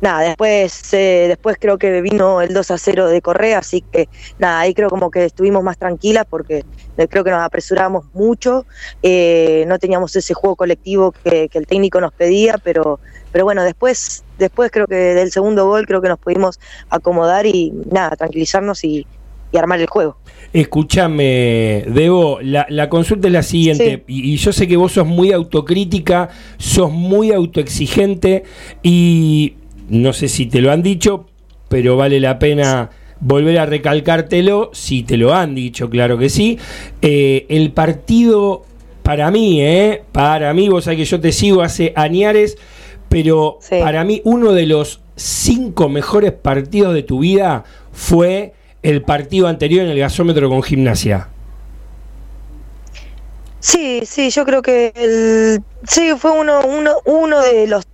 [0.00, 4.08] nada, después, eh, después creo que vino el 2 a 0 de Correa, así que
[4.38, 6.64] nada, ahí creo como que estuvimos más tranquilas porque
[6.96, 8.66] eh, creo que nos apresuramos mucho,
[9.02, 13.00] eh, no teníamos ese juego colectivo que, que el técnico nos pedía, pero,
[13.32, 16.58] pero bueno, después, después creo que del segundo gol creo que nos pudimos
[16.90, 19.06] acomodar y nada, tranquilizarnos y,
[19.52, 20.16] y armar el juego.
[20.52, 25.06] Escúchame, Debo, la, la consulta es la siguiente, y, y yo sé que vos sos
[25.06, 28.44] muy autocrítica, sos muy autoexigente,
[28.82, 29.54] y
[29.88, 31.26] no sé si te lo han dicho,
[31.68, 32.90] pero vale la pena
[33.20, 36.58] volver a recalcártelo, si te lo han dicho, claro que sí.
[37.02, 38.64] Eh, el partido,
[39.02, 40.02] para mí, ¿eh?
[40.12, 42.58] Para mí, vos sabés que yo te sigo hace añares,
[43.08, 48.52] pero para mí uno de los cinco mejores partidos de tu vida fue
[48.88, 51.28] el partido anterior en el gasómetro con gimnasia.
[53.60, 57.84] Sí, sí, yo creo que el, sí fue uno, uno, uno de los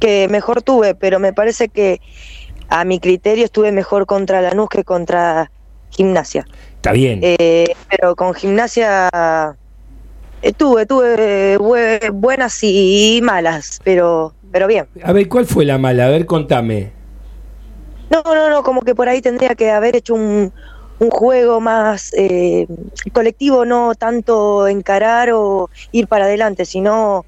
[0.00, 2.00] que mejor tuve, pero me parece que
[2.68, 5.50] a mi criterio estuve mejor contra Lanús que contra
[5.90, 6.46] Gimnasia.
[6.76, 7.20] Está bien.
[7.22, 9.08] Eh, pero con Gimnasia
[10.42, 14.88] eh, tuve, tuve bue- buenas y malas, pero, pero bien.
[15.04, 16.06] A ver, ¿cuál fue la mala?
[16.06, 16.90] A ver, contame.
[18.10, 20.52] No, no, no, como que por ahí tendría que haber hecho un,
[20.98, 22.66] un juego más eh,
[23.12, 27.24] colectivo, no tanto encarar o ir para adelante, sino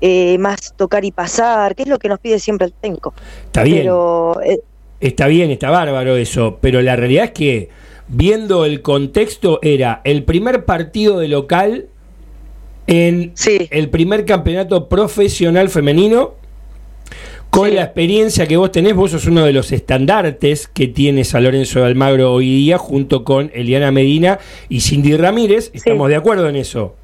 [0.00, 3.14] eh, más tocar y pasar, que es lo que nos pide siempre el técnico.
[3.46, 3.78] Está bien.
[3.78, 4.60] Pero eh,
[5.00, 7.70] Está bien, está bárbaro eso, pero la realidad es que
[8.08, 11.86] viendo el contexto era el primer partido de local
[12.86, 13.32] en
[13.70, 16.34] el primer campeonato profesional femenino
[17.50, 21.44] con la experiencia que vos tenés, vos sos uno de los estandartes que tiene San
[21.44, 26.48] Lorenzo de Almagro hoy día junto con Eliana Medina y Cindy Ramírez, estamos de acuerdo
[26.48, 26.94] en eso.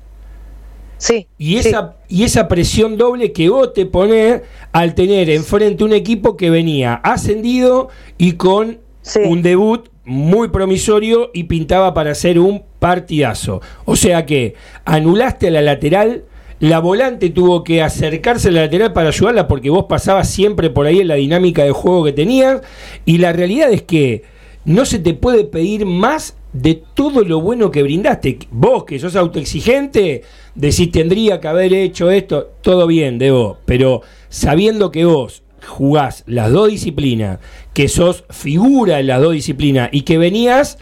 [0.98, 1.26] Sí.
[1.36, 4.42] Y esa, y esa presión doble que vos te ponés
[4.72, 8.78] al tener enfrente un equipo que venía ascendido y con
[9.24, 13.60] un debut muy promisorio y pintaba para hacer un partidazo.
[13.84, 14.54] O sea que
[14.84, 16.24] anulaste a la lateral,
[16.60, 20.86] la volante tuvo que acercarse a la lateral para ayudarla porque vos pasabas siempre por
[20.86, 22.62] ahí en la dinámica de juego que tenías
[23.04, 24.22] y la realidad es que
[24.64, 28.38] no se te puede pedir más de todo lo bueno que brindaste.
[28.50, 30.22] Vos que sos autoexigente,
[30.54, 36.50] decís tendría que haber hecho esto, todo bien, Debo, pero sabiendo que vos jugás las
[36.50, 37.38] dos disciplinas,
[37.74, 40.78] que sos figura en las dos disciplinas y que venías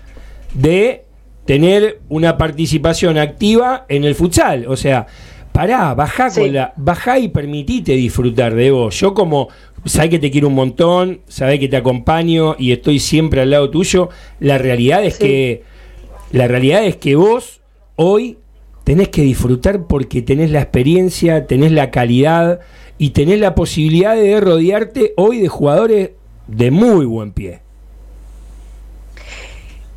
[0.55, 1.05] de
[1.44, 4.66] tener una participación activa en el futsal.
[4.68, 5.06] O sea,
[5.55, 8.98] pará, bajá, con la, bajá y permitite disfrutar de vos.
[8.98, 9.48] Yo como,
[9.85, 13.70] sabés que te quiero un montón, sabés que te acompaño y estoy siempre al lado
[13.70, 14.09] tuyo,
[14.40, 15.62] la realidad es que,
[16.32, 17.60] la realidad es que vos
[17.94, 18.39] hoy
[18.82, 22.59] tenés que disfrutar porque tenés la experiencia, tenés la calidad
[22.98, 26.10] y tenés la posibilidad de rodearte hoy de jugadores
[26.48, 27.64] de muy buen pie.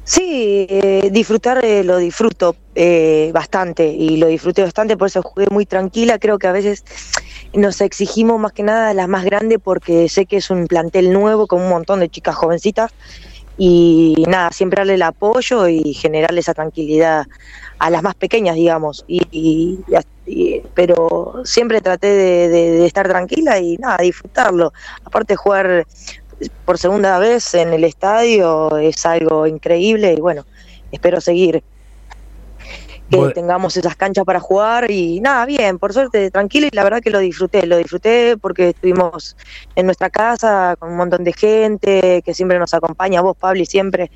[0.09, 5.47] Sí, eh, disfrutar eh, lo disfruto eh, bastante y lo disfruté bastante, por eso jugué
[5.51, 6.17] muy tranquila.
[6.17, 6.83] Creo que a veces
[7.53, 11.11] nos exigimos más que nada a las más grandes porque sé que es un plantel
[11.11, 12.91] nuevo con un montón de chicas jovencitas
[13.57, 17.25] y nada, siempre darle el apoyo y generarle esa tranquilidad
[17.79, 19.03] a las más pequeñas, digamos.
[19.07, 19.83] Y,
[20.73, 24.71] pero siempre traté de, de- de estar tranquila y nada, disfrutarlo.
[25.03, 25.85] Aparte jugar
[26.65, 30.45] por segunda vez en el estadio es algo increíble y bueno,
[30.91, 31.63] espero seguir
[33.09, 37.01] que tengamos esas canchas para jugar y nada, bien, por suerte, tranquilo y la verdad
[37.01, 39.37] que lo disfruté, lo disfruté porque estuvimos
[39.75, 44.11] en nuestra casa con un montón de gente que siempre nos acompaña, vos Pablo, siempre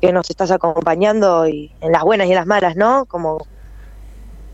[0.00, 3.04] que nos estás acompañando y en las buenas y en las malas, ¿no?
[3.06, 3.38] Como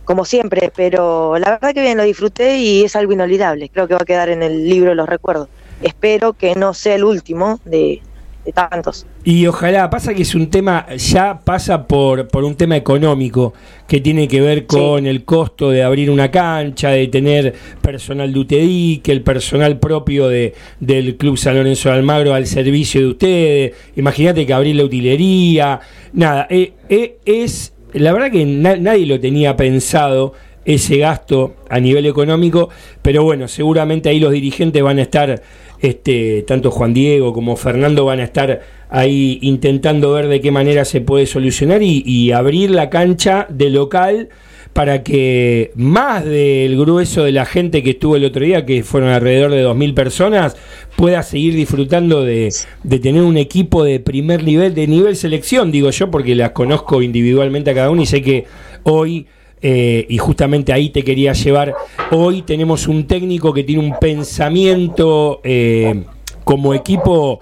[0.05, 3.95] como siempre, pero la verdad que bien lo disfruté y es algo inolvidable, creo que
[3.95, 5.49] va a quedar en el libro de los recuerdos.
[5.83, 8.01] Espero que no sea el último de,
[8.45, 9.07] de tantos.
[9.25, 13.55] Y ojalá, pasa que es un tema, ya pasa por, por un tema económico
[13.87, 18.41] que tiene que ver con el costo de abrir una cancha, de tener personal de
[18.41, 23.07] UTEDI, que el personal propio de, del Club San Lorenzo de Almagro al servicio de
[23.07, 23.73] ustedes.
[23.97, 25.79] Imagínate que abrir la utilería,
[26.13, 30.33] nada, eh, eh, es, la verdad que na- nadie lo tenía pensado
[30.65, 32.69] ese gasto a nivel económico,
[33.03, 35.43] pero bueno, seguramente ahí los dirigentes van a estar,
[35.81, 40.85] este, tanto Juan Diego como Fernando van a estar ahí intentando ver de qué manera
[40.85, 44.29] se puede solucionar y, abrir la cancha de local
[44.73, 49.11] para que más del grueso de la gente que estuvo el otro día, que fueron
[49.11, 50.57] alrededor de 2.000 personas,
[50.97, 52.51] pueda seguir disfrutando de,
[52.83, 57.03] de tener un equipo de primer nivel, de nivel selección, digo yo, porque las conozco
[57.03, 58.45] individualmente a cada uno y sé que
[58.85, 59.27] hoy
[59.63, 61.75] eh, y justamente ahí te quería llevar.
[62.11, 66.05] Hoy tenemos un técnico que tiene un pensamiento eh,
[66.43, 67.41] como equipo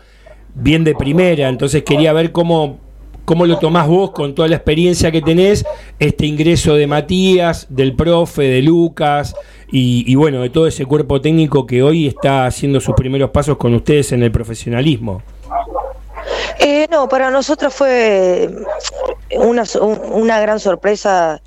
[0.55, 2.79] bien de primera, entonces quería ver cómo,
[3.25, 5.65] cómo lo tomás vos con toda la experiencia que tenés,
[5.99, 9.35] este ingreso de Matías, del profe, de Lucas
[9.73, 13.73] y, bueno, de todo ese cuerpo técnico que hoy está haciendo sus primeros pasos con
[13.75, 15.23] ustedes en el profesionalismo.
[16.59, 18.51] Eh, no, para nosotros fue
[19.37, 19.63] una,
[20.13, 21.41] una gran sorpresa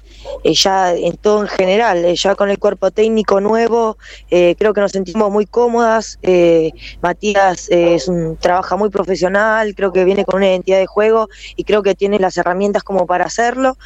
[0.43, 3.97] ya en todo en general, eh, ya con el cuerpo técnico nuevo,
[4.29, 6.19] eh, creo que nos sentimos muy cómodas.
[6.21, 6.71] eh,
[7.01, 11.27] Matías eh, es un, trabaja muy profesional, creo que viene con una identidad de juego
[11.55, 13.77] y creo que tiene las herramientas como para hacerlo.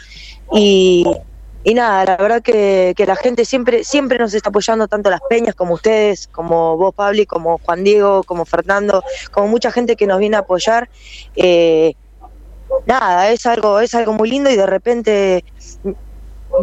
[0.54, 1.06] Y,
[1.64, 5.22] y nada, la verdad que, que la gente siempre, siempre nos está apoyando, tanto las
[5.30, 10.08] peñas como ustedes, como vos, Pabli, como Juan Diego, como Fernando, como mucha gente que
[10.08, 10.90] nos viene a apoyar.
[11.36, 11.94] Eh,
[12.86, 15.44] nada, es algo, es algo muy lindo y de repente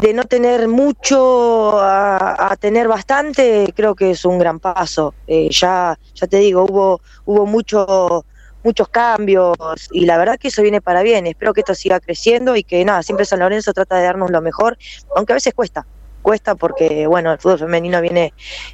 [0.00, 5.14] de no tener mucho a, tener bastante, creo que es un gran paso.
[5.26, 8.24] Eh, ya, ya te digo, hubo, hubo mucho,
[8.62, 9.56] muchos cambios
[9.92, 11.26] y la verdad que eso viene para bien.
[11.26, 14.40] Espero que esto siga creciendo y que nada, siempre San Lorenzo trata de darnos lo
[14.42, 14.76] mejor,
[15.16, 15.84] aunque a veces cuesta.
[16.22, 18.32] Cuesta porque, bueno, el fútbol femenino viene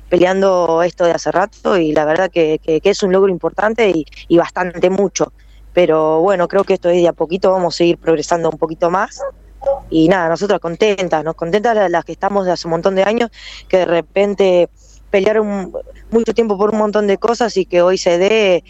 [0.09, 4.05] peleando esto de hace rato y la verdad que, que- es un logro importante y,
[4.28, 5.32] y bastante mucho.
[5.73, 8.91] Pero bueno, creo que esto es de a poquito, vamos a seguir progresando un poquito
[8.91, 9.20] más.
[9.91, 13.31] Y nada, nosotros contentas, nos contentas las, que estamos de hace un montón de años,
[13.69, 14.69] que de repente
[15.11, 15.73] pelearon
[16.11, 18.65] mucho tiempo por un montón de cosas y que hoy se dé,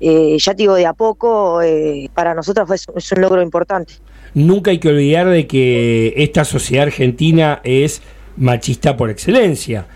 [0.00, 3.94] eh, ya digo, de a poco, eh, para nosotros fue, es un logro importante.
[4.34, 8.02] nunca hay que olvidar de que esta sociedad argentina es
[8.36, 9.86] machista por excelencia.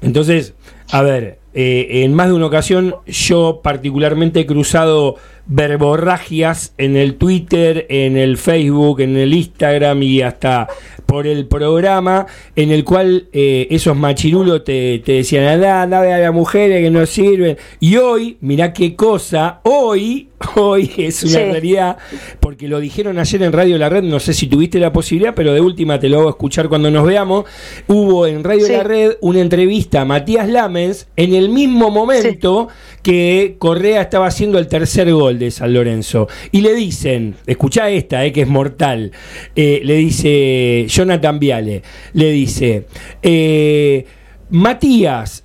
[0.00, 0.54] Entonces,
[0.90, 5.16] a ver, eh, en más de una ocasión yo particularmente he cruzado
[5.48, 10.68] verborragias en el Twitter, en el Facebook, en el Instagram y hasta
[11.06, 16.18] por el programa en el cual eh, esos machirulos te, te decían, anda, anda a
[16.18, 17.56] las mujeres que no sirven.
[17.80, 21.38] Y hoy, mirá qué cosa, hoy, hoy es una Sí.
[21.38, 21.96] realidad,
[22.40, 25.54] porque lo dijeron ayer en Radio La Red, no sé si tuviste la posibilidad, pero
[25.54, 27.46] de última te lo hago escuchar cuando nos veamos.
[27.86, 28.72] Hubo en Radio Sí.
[28.72, 32.68] La Red una entrevista a Matías Lamens en el mismo momento
[33.02, 36.28] que Correa estaba haciendo el tercer gol de San Lorenzo.
[36.52, 39.12] Y le dicen, escuchá esta, eh, que es mortal,
[39.54, 41.82] eh, le dice Jonathan Viale,
[42.12, 42.86] le dice,
[43.22, 44.04] eh,
[44.50, 45.44] Matías,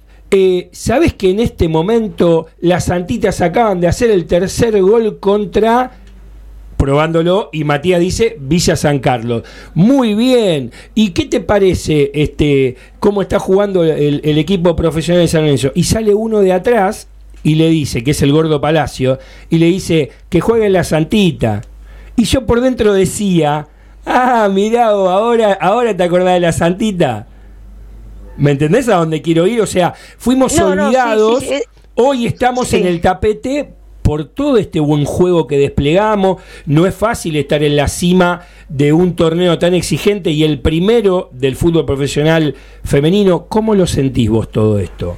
[0.71, 5.91] ¿sabes que en este momento las Santitas acaban de hacer el tercer gol contra
[6.83, 9.43] probándolo y Matías dice Villa San Carlos.
[9.73, 10.71] Muy bien.
[10.93, 15.71] ¿Y qué te parece este cómo está jugando el equipo profesional de San Lorenzo?
[15.75, 17.07] Y sale uno de atrás
[17.43, 20.83] y le dice, que es el gordo Palacio, y le dice que juegue en la
[20.83, 21.61] Santita.
[22.15, 23.67] Y yo por dentro decía,
[24.05, 27.27] ah, mirá, ahora, ahora te acordás de la Santita.
[28.37, 29.61] ¿Me entendés a dónde quiero ir?
[29.61, 31.61] O sea, fuimos No, no, sí, olvidados, sí,
[31.95, 36.41] hoy estamos en el tapete por todo este buen juego que desplegamos.
[36.65, 41.29] No es fácil estar en la cima de un torneo tan exigente y el primero
[41.31, 43.45] del fútbol profesional femenino.
[43.47, 45.17] ¿Cómo lo sentís vos todo esto?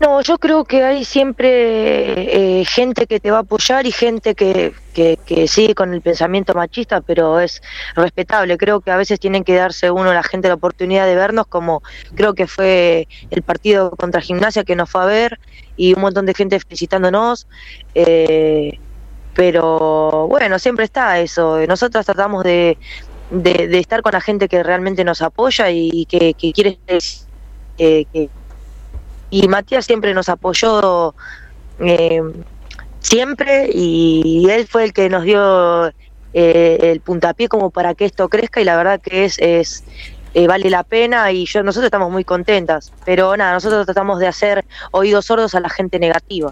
[0.00, 4.34] No, yo creo que hay siempre eh, gente que te va a apoyar y gente
[4.34, 7.62] que, que, sigue con el pensamiento machista, pero es
[7.94, 8.58] respetable.
[8.58, 11.82] Creo que a veces tienen que darse uno, la gente, la oportunidad de vernos, como
[12.14, 15.38] creo que fue el partido contra Gimnasia que nos fue a ver
[15.76, 17.46] y un montón de gente felicitándonos.
[17.94, 18.78] eh,
[19.34, 21.58] pero bueno, siempre está eso.
[21.66, 22.78] Nosotros tratamos de,
[23.30, 26.78] de, estar con la gente que realmente nos apoya y que, que quiere
[27.78, 28.30] eh, que,
[29.34, 31.12] y Matías siempre nos apoyó
[31.80, 32.22] eh,
[33.00, 35.88] siempre y él fue el que nos dio
[36.32, 39.82] eh, el puntapié como para que esto crezca y la verdad que es, es
[40.34, 44.28] eh, vale la pena y yo nosotros estamos muy contentas pero nada nosotros tratamos de
[44.28, 46.50] hacer oídos sordos a la gente negativa.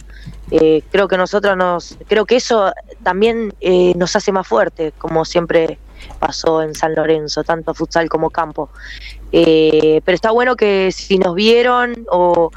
[0.91, 2.73] Creo que nosotros nos creo que eso
[3.05, 3.55] también
[3.95, 5.79] nos hace más fuerte como siempre
[6.23, 8.71] pasó en San Lorenzo tanto futsal como campo
[9.33, 12.51] eh, pero está bueno que si nos vieron o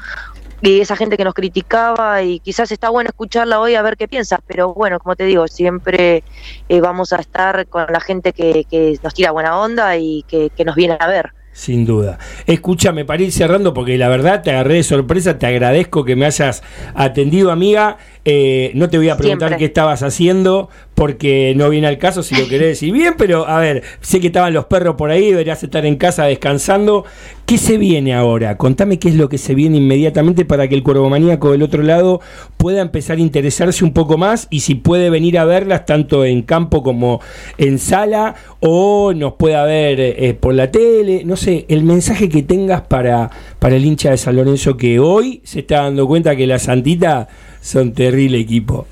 [0.62, 4.08] y esa gente que nos criticaba y quizás está bueno escucharla hoy a ver qué
[4.08, 6.24] piensa, pero bueno, como te digo, siempre
[6.68, 10.50] eh, vamos a estar con la gente que, que nos tira buena onda y que,
[10.50, 11.32] que nos viene a ver.
[11.56, 12.18] Sin duda.
[12.44, 16.26] Escúchame, para ir cerrando, porque la verdad te agarré de sorpresa, te agradezco que me
[16.26, 16.62] hayas
[16.94, 17.96] atendido, amiga.
[18.28, 19.58] Eh, no te voy a preguntar Siempre.
[19.58, 23.60] qué estabas haciendo, porque no viene al caso si lo querés decir bien, pero a
[23.60, 27.04] ver, sé que estaban los perros por ahí, deberías estar en casa descansando.
[27.46, 28.56] ¿Qué se viene ahora?
[28.56, 31.84] Contame qué es lo que se viene inmediatamente para que el cuervo maníaco del otro
[31.84, 32.20] lado
[32.56, 36.42] pueda empezar a interesarse un poco más y si puede venir a verlas tanto en
[36.42, 37.20] campo como
[37.58, 42.42] en sala o nos pueda ver eh, por la tele, no sé, el mensaje que
[42.42, 43.30] tengas para,
[43.60, 47.28] para el hincha de San Lorenzo que hoy se está dando cuenta que la Santita
[47.66, 48.86] son terrible equipo.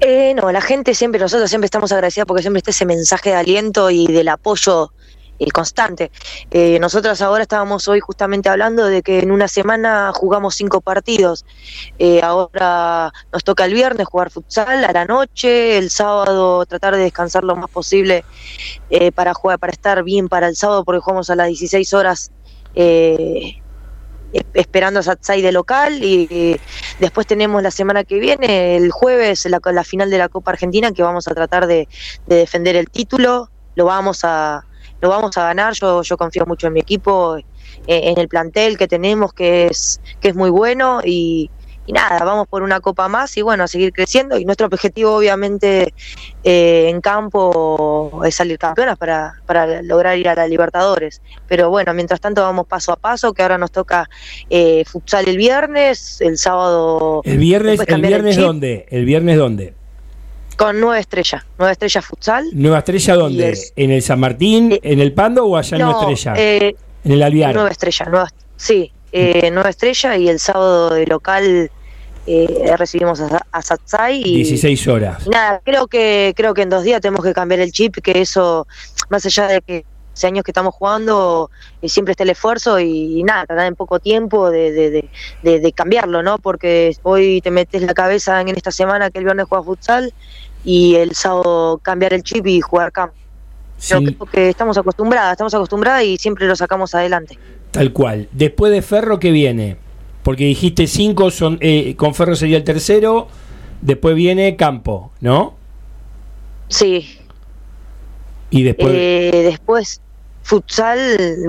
[0.00, 3.36] Eh, no, la gente siempre, nosotros siempre estamos agradecidos porque siempre está ese mensaje de
[3.36, 4.92] aliento y del apoyo
[5.38, 6.12] eh, constante.
[6.52, 11.44] Eh, nosotros ahora estábamos hoy justamente hablando de que en una semana jugamos cinco partidos.
[11.98, 17.02] Eh, ahora nos toca el viernes jugar futsal a la noche, el sábado tratar de
[17.02, 18.24] descansar lo más posible
[18.90, 22.30] eh, para jugar, para estar bien para el sábado porque jugamos a las 16 horas.
[22.74, 23.61] eh,
[24.54, 26.58] esperando a Satsai de local y,
[26.98, 31.02] después tenemos la semana que viene, el jueves, la, final de la Copa Argentina que
[31.02, 31.88] vamos a tratar de,
[32.26, 34.64] de defender el título, lo vamos a
[35.00, 37.44] lo vamos a ganar, yo, yo confío mucho en mi equipo, eh,
[37.86, 41.50] en el plantel que tenemos que es, que es muy bueno y,
[41.84, 45.16] y nada, vamos por una copa más y bueno, a seguir creciendo y nuestro objetivo
[45.16, 45.92] obviamente
[46.44, 51.20] eh, en campo es salir campeonas para, para lograr ir a la Libertadores.
[51.48, 54.08] Pero bueno, mientras tanto vamos paso a paso, que ahora nos toca
[54.48, 58.86] eh, futsal el viernes, el sábado El viernes, el viernes dónde?
[58.90, 59.74] El viernes dónde?
[60.56, 62.44] con nueve estrellas, nueve estrellas futsal.
[62.52, 63.50] Nueva Estrella dónde?
[63.50, 66.34] Es- ¿En el San Martín, Eh, en el Pando o allá en Nueva Estrella?
[66.40, 67.54] eh, en el Alviar.
[67.54, 71.70] nueva estrella, nueva, sí, eh, nueva estrella y el sábado de local
[72.26, 75.26] eh, recibimos a, a Satsai y 16 horas.
[75.26, 78.20] Y nada, creo que creo que en dos días tenemos que cambiar el chip, que
[78.20, 78.66] eso,
[79.10, 79.84] más allá de que
[80.14, 83.74] hace años que estamos jugando, eh, siempre está el esfuerzo y, y nada, tratar en
[83.74, 85.10] poco tiempo de, de, de,
[85.42, 86.38] de- de cambiarlo, ¿no?
[86.38, 90.12] Porque hoy te metes la cabeza en esta semana que el viernes juega futsal
[90.64, 93.14] y el sábado cambiar el chip y jugar campo.
[93.88, 97.36] Pero Sin- creo que estamos acostumbradas, estamos acostumbradas y siempre lo sacamos adelante.
[97.72, 98.28] Tal cual.
[98.32, 99.76] Después de Ferro, ¿qué viene?
[100.22, 103.28] Porque dijiste 5, son eh, con Ferro sería el tercero.
[103.80, 105.56] Después viene Campo, ¿no?
[106.68, 107.18] Sí,
[108.50, 108.94] Y después.
[108.96, 110.00] Eh, después,
[110.42, 111.00] futsal,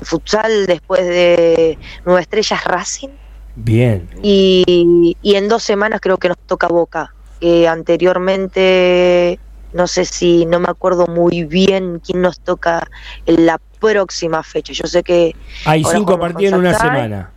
[0.04, 3.10] futsal después de Nueva Estrellas Racing.
[3.56, 4.10] bien.
[4.24, 7.14] Y, y en dos semanas creo que nos toca Boca.
[7.40, 9.40] que anteriormente,
[9.74, 12.88] no sé si, no me acuerdo muy bien quién nos toca
[13.26, 14.74] en la próxima fecha.
[14.74, 15.36] Yo sé que
[15.66, 17.32] Hay cinco partidos en una semana.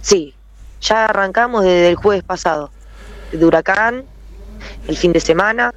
[0.00, 0.34] sí,
[0.80, 2.70] ya arrancamos desde el jueves pasado.
[3.32, 4.04] De Huracán,
[4.86, 5.72] el fin de semana.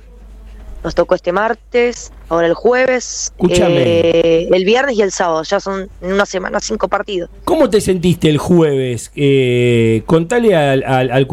[0.84, 3.82] Nos tocó este martes, ahora el jueves, Escúchame.
[3.82, 5.44] eh, el viernes y el sábado.
[5.44, 7.30] Ya son en una semana cinco partidos.
[7.44, 9.12] ¿Cómo te sentiste el jueves?
[9.16, 11.28] Eh, contale al, al, al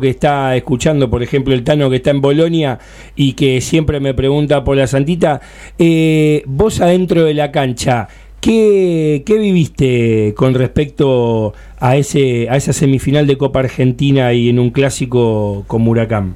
[0.00, 2.80] que está escuchando, por ejemplo, el Tano que está en Bolonia
[3.14, 5.40] y que siempre me pregunta por la Santita.
[5.78, 8.08] eh, vos adentro de la cancha,
[8.40, 14.58] ¿qué, qué viviste con respecto a, ese, a esa semifinal de Copa Argentina y en
[14.58, 16.34] un clásico con Huracán?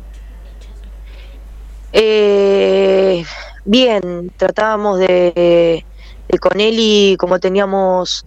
[1.98, 3.24] Eh,
[3.64, 5.82] bien, tratábamos de,
[6.28, 8.26] de con Eli, como teníamos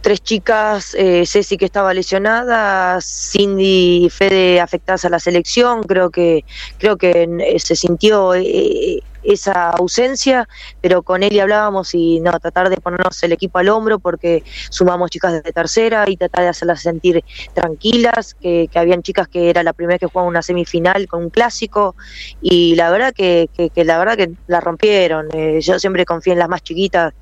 [0.00, 6.10] tres chicas, eh, Ceci que estaba lesionada, Cindy y Fede afectadas a la selección, creo
[6.10, 6.44] que
[6.78, 10.48] creo que eh, se sintió eh, esa ausencia,
[10.80, 15.10] pero con Eli hablábamos y no, tratar de ponernos el equipo al hombro porque sumamos
[15.10, 17.24] chicas de tercera y tratar de hacerlas sentir
[17.54, 21.30] tranquilas, que, habían chicas que era la primera vez que jugaban una semifinal con un
[21.30, 21.94] clásico
[22.40, 25.28] y la verdad que la verdad que la rompieron.
[25.32, 27.12] Eh, yo siempre confío en las más chiquitas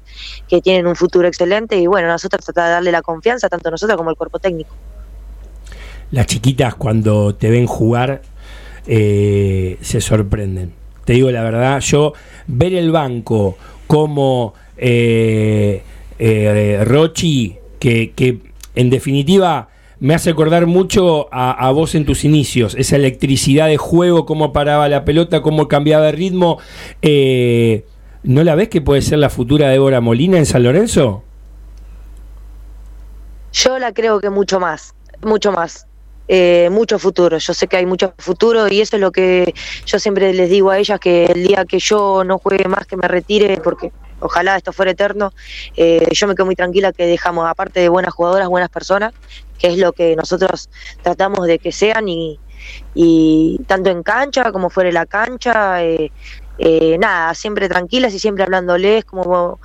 [0.48, 3.96] que tienen un futuro excelente y bueno, nosotros tratar de darle la confianza, tanto nosotros
[3.96, 4.74] como el cuerpo técnico.
[6.10, 8.22] Las chiquitas cuando te ven jugar
[8.86, 10.81] eh, se sorprenden.
[11.04, 12.12] Te digo la verdad, yo
[12.46, 13.56] ver el banco
[13.86, 15.82] como eh,
[16.18, 18.40] eh, Rochi, que,
[18.74, 19.68] en definitiva
[20.00, 24.52] me hace acordar mucho a, a, vos en tus inicios, esa electricidad de juego, cómo
[24.52, 26.58] paraba la pelota, cómo cambiaba de ritmo.
[27.02, 27.84] Eh,
[28.24, 31.22] ¿No la ves que puede ser la futura Débora Molina en San Lorenzo?
[33.52, 35.86] Yo la creo que mucho más, mucho más.
[36.28, 39.52] Eh, mucho futuro, yo sé que hay mucho futuro y eso es lo que
[39.84, 42.96] yo siempre les digo a ellas, que el día que yo no juegue más, que
[42.96, 43.90] me retire, porque
[44.20, 45.32] ojalá esto fuera eterno,
[45.76, 49.12] eh, yo me quedo muy tranquila que dejamos, aparte de buenas jugadoras, buenas personas,
[49.58, 50.70] que es lo que nosotros
[51.02, 52.38] tratamos de que sean y,
[53.66, 56.12] tanto en cancha como fuera de la cancha, eh,
[56.58, 59.58] eh, nada, siempre tranquilas y siempre hablándoles como...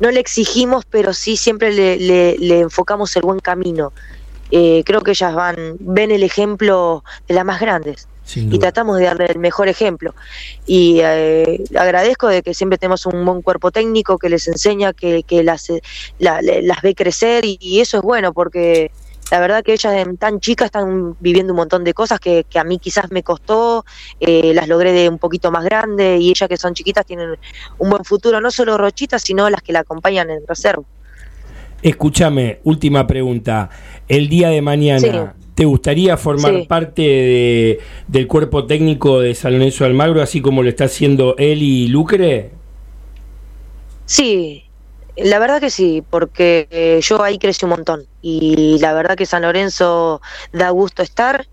[0.00, 3.92] No le exigimos, pero sí siempre le, le enfocamos el buen camino.
[4.54, 9.06] Eh, creo que ellas van, ven el ejemplo de las más grandes y tratamos de
[9.06, 10.14] darle el mejor ejemplo.
[10.66, 15.22] Y eh, agradezco de que siempre tenemos un buen cuerpo técnico que les enseña, que,
[15.22, 15.72] que las,
[16.18, 18.90] la, las ve crecer y, y, eso es bueno porque
[19.30, 22.64] la verdad que ellas tan chicas están viviendo un montón de cosas que, que a
[22.64, 23.86] mí quizás me costó,
[24.20, 27.38] eh, las logré de un poquito más grande y ellas que son chiquitas tienen
[27.78, 30.84] un buen futuro, no solo Rochitas, sino las que la acompañan en reserva.
[31.82, 33.68] Escúchame, última pregunta.
[34.08, 35.48] El día de mañana, sí.
[35.54, 36.66] ¿te gustaría formar sí.
[36.68, 41.60] parte de, del cuerpo técnico de San Lorenzo Almagro, así como lo está haciendo él
[41.62, 42.50] y Lucre?
[44.06, 44.64] Sí,
[45.16, 49.26] la verdad que sí, porque eh, yo ahí crecí un montón y la verdad que
[49.26, 50.22] San Lorenzo
[50.52, 51.46] da gusto estar,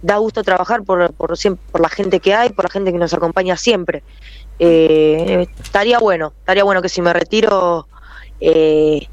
[0.00, 1.34] da gusto trabajar por, por,
[1.70, 4.02] por la gente que hay, por la gente que nos acompaña siempre.
[4.58, 7.86] Eh, estaría bueno, estaría bueno que si me retiro...
[8.40, 9.06] Eh,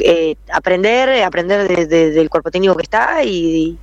[0.00, 3.78] eh, aprender, aprender de, de, del cuerpo técnico que está y,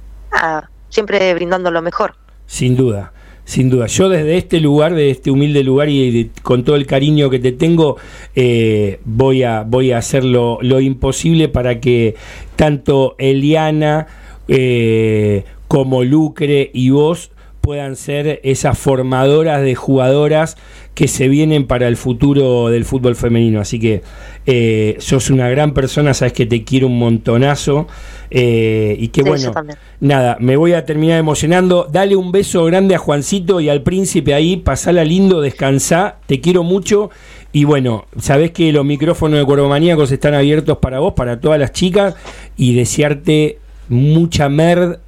[0.90, 2.16] siempre brindando lo mejor.
[2.46, 3.14] Sin duda,
[3.44, 3.88] sin duda.
[3.88, 7.52] Yo desde este lugar, de este humilde lugar y con todo el cariño que te
[7.52, 7.98] tengo,
[8.36, 12.16] eh, voy, a, voy a hacer lo, lo, imposible para que
[12.56, 14.08] tanto Eliana
[14.48, 17.32] eh, como Lucre y vos
[17.66, 20.56] puedan ser esas formadoras de jugadoras
[20.94, 23.60] que se vienen para el futuro del fútbol femenino.
[23.60, 24.04] Así que
[24.46, 27.88] eh, sos una gran persona, sabes que te quiero un montonazo.
[28.30, 29.52] Eh, y que sí, bueno,
[30.00, 31.88] nada, me voy a terminar emocionando.
[31.92, 36.62] Dale un beso grande a Juancito y al príncipe ahí, pasala lindo, descansá, te quiero
[36.62, 37.10] mucho.
[37.52, 41.72] Y bueno, sabés que los micrófonos de Cuervomaníacos están abiertos para vos, para todas las
[41.72, 42.14] chicas,
[42.58, 43.58] y desearte
[43.90, 45.00] mucha mer,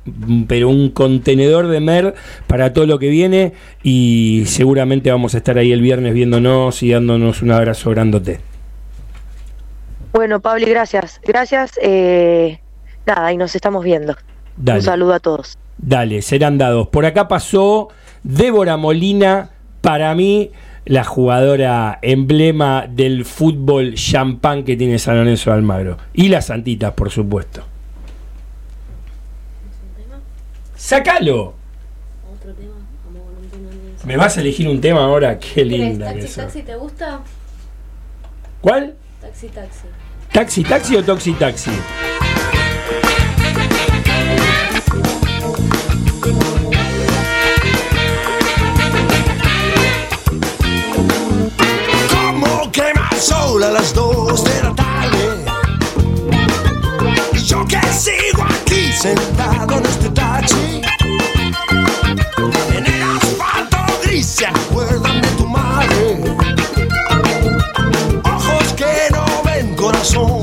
[0.47, 2.15] pero un contenedor de mer
[2.47, 6.91] para todo lo que viene y seguramente vamos a estar ahí el viernes viéndonos y
[6.91, 8.39] dándonos un abrazo grandote.
[10.13, 11.21] Bueno, Pablo, gracias.
[11.23, 11.73] Gracias.
[11.81, 12.59] Eh,
[13.05, 14.15] nada, y nos estamos viendo.
[14.55, 14.79] Dale.
[14.79, 15.57] Un saludo a todos.
[15.77, 16.87] Dale, serán dados.
[16.87, 17.89] Por acá pasó
[18.23, 19.51] Débora Molina,
[19.81, 20.51] para mí
[20.85, 25.97] la jugadora emblema del fútbol champán que tiene San Lorenzo de Almagro.
[26.13, 27.63] Y las Santitas, por supuesto.
[30.77, 31.55] ¡Sácalo!
[32.31, 32.75] Otro tema,
[33.05, 35.37] vamos con un tema de ¿Me vas a elegir un tema ahora?
[35.39, 37.19] Qué linda taxi, que taxi, ¿te gusta?
[38.61, 38.95] ¿Cuál?
[39.19, 39.87] Taxi, taxi.
[40.31, 41.71] ¿Taxi, taxi o toxi, taxi?
[52.11, 55.45] Como quema el sol a las dos de la tarde.
[57.33, 58.66] Y yo que sigo aquí
[58.97, 60.81] sentado en este taxi.
[62.75, 66.19] En el asfalto gris se acuerdan de tu madre.
[68.23, 70.36] Ojos que no ven, corazón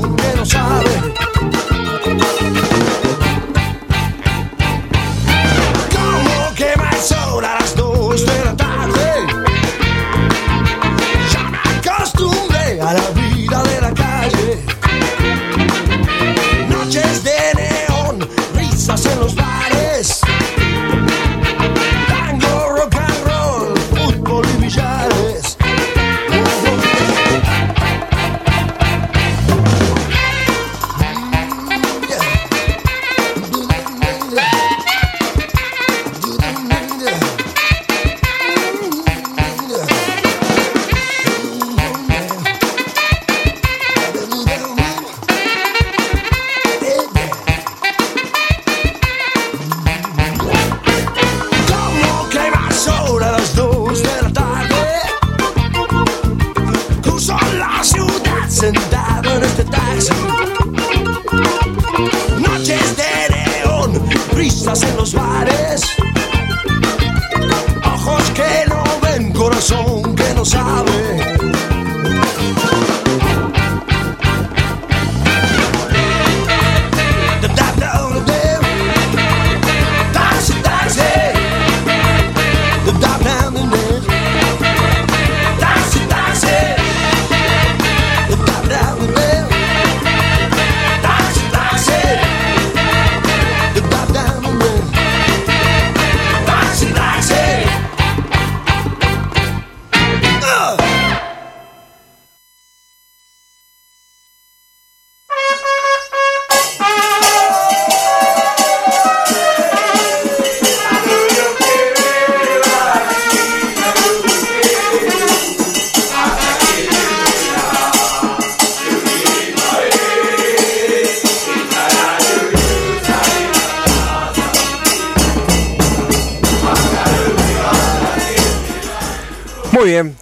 [129.85, 130.15] Muy bien,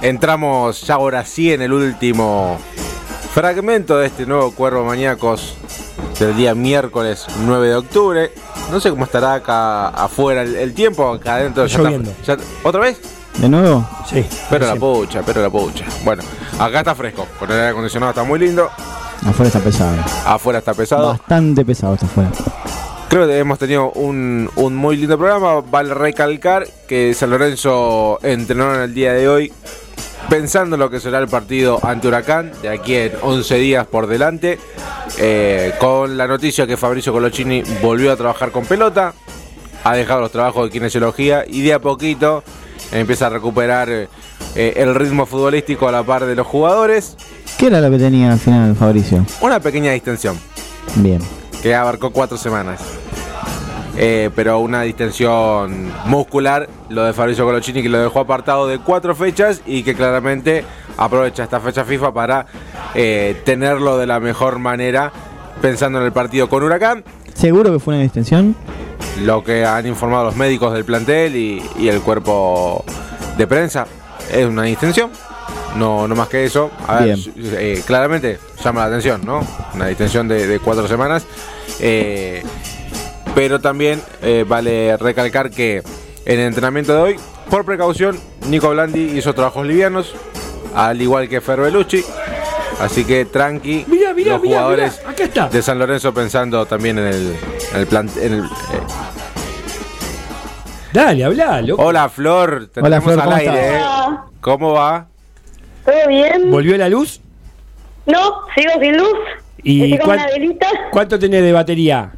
[0.00, 2.56] entramos ya ahora sí en el último
[3.34, 5.54] fragmento de este nuevo Cuervo Maníacos
[6.18, 8.32] del día miércoles 9 de octubre.
[8.70, 12.10] No sé cómo estará acá afuera el, el tiempo, acá adentro ya está- Lloviendo.
[12.24, 13.00] ya- ¿Otra vez?
[13.36, 13.86] ¿De nuevo?
[14.08, 14.24] Sí.
[14.48, 15.84] Pero la pucha, pero la pucha.
[16.06, 16.22] Bueno,
[16.58, 18.70] acá está fresco, con el aire acondicionado está muy lindo,
[19.26, 19.94] Afuera está pesado.
[20.24, 21.08] afuera está pesado.
[21.08, 22.30] Bastante pesado está afuera.
[23.12, 25.60] Creo que hemos tenido un, un muy lindo programa.
[25.60, 29.52] Vale recalcar que San Lorenzo entrenó en el día de hoy
[30.30, 34.06] pensando en lo que será el partido ante Huracán, de aquí en 11 días por
[34.06, 34.58] delante,
[35.18, 39.12] eh, con la noticia que Fabricio Colochini volvió a trabajar con pelota,
[39.84, 42.42] ha dejado los trabajos de kinesiología y de a poquito
[42.92, 44.08] empieza a recuperar eh,
[44.54, 47.14] el ritmo futbolístico a la par de los jugadores.
[47.58, 49.26] ¿Qué era lo que tenía al final Fabricio?
[49.42, 50.38] Una pequeña distensión
[50.94, 51.20] Bien.
[51.62, 52.80] que abarcó cuatro semanas.
[53.96, 59.14] Eh, pero una distensión muscular, lo de Fabricio Colochini, que lo dejó apartado de cuatro
[59.14, 60.64] fechas y que claramente
[60.96, 62.46] aprovecha esta fecha FIFA para
[62.94, 65.12] eh, tenerlo de la mejor manera,
[65.60, 67.04] pensando en el partido con Huracán,
[67.34, 68.54] ¿Seguro que fue una distensión?
[69.24, 72.84] lo que han informado los médicos del plantel y, y el cuerpo
[73.36, 73.86] de prensa
[74.32, 75.10] es una distensión.
[75.76, 76.70] No, no más que eso.
[76.86, 77.34] A ver, Bien.
[77.58, 79.40] eh, claramente llama la atención, ¿no?
[79.74, 81.26] Una distensión de, de cuatro semanas.
[81.80, 82.42] Eh,
[83.34, 85.78] pero también eh, vale recalcar que
[86.24, 87.16] en el entrenamiento de hoy,
[87.50, 88.18] por precaución,
[88.48, 90.14] Nico Blandi hizo trabajos livianos,
[90.74, 92.04] al igual que Fer Belucci.
[92.80, 95.48] Así que tranqui, Mirá, mirá, los jugadores mirá, acá está.
[95.48, 97.36] de San Lorenzo pensando también en el,
[97.74, 98.08] en el plan.
[98.20, 98.48] en el, eh,
[100.92, 101.82] Dale, habla, loco.
[101.84, 103.66] Hola Flor, te Hola, Flor, al ¿cómo aire.
[103.76, 104.08] estás?
[104.08, 104.16] ¿eh?
[104.40, 105.06] ¿Cómo va?
[105.84, 106.50] ¿Todo bien?
[106.50, 107.20] ¿Volvió la luz?
[108.06, 109.16] No, sigo sin luz.
[109.62, 110.66] ¿Y Estoy con cuán- una velita.
[110.90, 112.12] cuánto tenés de batería?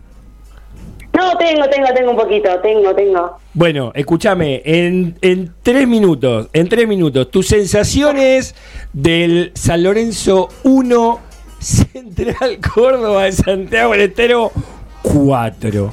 [1.16, 2.58] No, tengo, tengo, tengo un poquito.
[2.60, 3.38] Tengo, tengo.
[3.52, 8.54] Bueno, escúchame, en, en tres minutos, en tres minutos, tus sensaciones
[8.92, 11.20] del San Lorenzo 1,
[11.60, 14.50] Central Córdoba de Santiago del Estero
[15.02, 15.92] 4.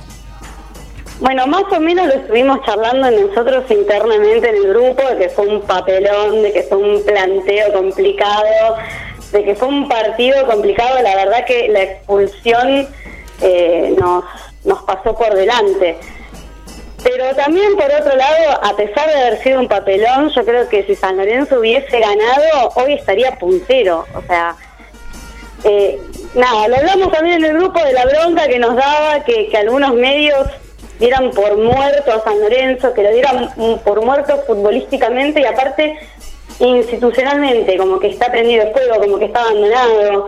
[1.20, 5.48] Bueno, más o menos lo estuvimos charlando nosotros internamente en el grupo, de que fue
[5.48, 8.76] un papelón, de que fue un planteo complicado,
[9.32, 11.00] de que fue un partido complicado.
[11.04, 12.88] La verdad que la expulsión
[13.40, 14.24] eh, nos,
[14.64, 15.98] nos pasó por delante.
[17.04, 20.84] Pero también, por otro lado, a pesar de haber sido un papelón, yo creo que
[20.84, 24.06] si San Lorenzo hubiese ganado, hoy estaría puntero.
[24.14, 24.56] O sea,
[25.64, 26.00] eh,
[26.36, 29.58] nada, lo hablamos también en el grupo de la bronca que nos daba, que, que
[29.58, 30.48] algunos medios
[31.00, 33.50] dieran por muerto a San Lorenzo, que lo dieran
[33.84, 35.98] por muerto futbolísticamente y aparte
[36.60, 40.28] institucionalmente, como que está prendido el fuego, como que está abandonado.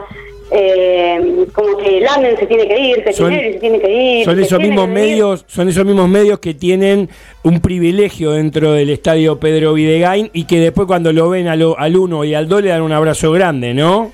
[0.56, 4.26] Eh, como que Lamen se tiene que ir, que Son- se tiene que ir.
[4.26, 4.92] Son esos mismos ir.
[4.94, 7.10] medios, son esos mismos medios que tienen
[7.44, 11.78] un privilegio dentro del estadio Pedro Videgain y que después cuando lo ven a lo-
[11.80, 14.12] al uno y al dos le dan un abrazo grande, ¿no?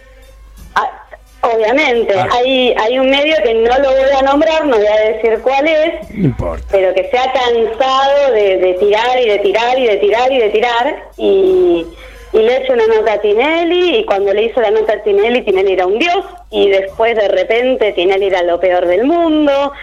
[1.41, 2.27] Obviamente, Ah.
[2.33, 5.65] hay, hay un medio que no lo voy a nombrar, no voy a decir cuál
[5.67, 6.65] es, No importa.
[6.69, 10.37] pero que se ha cansado de, de tirar y de tirar y de tirar y
[10.37, 11.85] de tirar y,
[12.39, 15.03] y le ha hecho una nota a Tinelli y cuando le hizo la nota a
[15.03, 19.73] Tinelli, Tinelli era un dios y después de repente Tinelli era lo peor del mundo.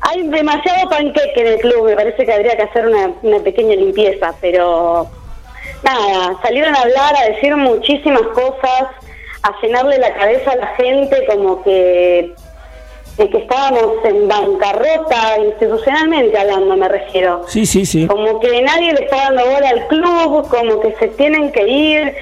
[0.00, 3.74] Hay demasiado panqueque en el club, me parece que habría que hacer una, una pequeña
[3.74, 5.08] limpieza, pero
[5.82, 8.88] nada, salieron a hablar, a decir muchísimas cosas,
[9.42, 12.34] a llenarle la cabeza a la gente como que,
[13.16, 17.42] de que estábamos en bancarrota institucionalmente hablando, me refiero.
[17.46, 18.06] Sí, sí, sí.
[18.06, 22.14] Como que nadie le está dando bola al club, como que se tienen que ir.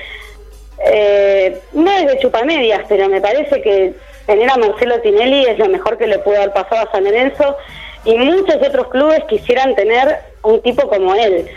[0.84, 3.94] Eh, no es de chupamedias, pero me parece que
[4.26, 7.56] tener a Marcelo Tinelli es lo mejor que le pudo haber pasado a San Lorenzo
[8.04, 11.48] y muchos otros clubes quisieran tener un tipo como él.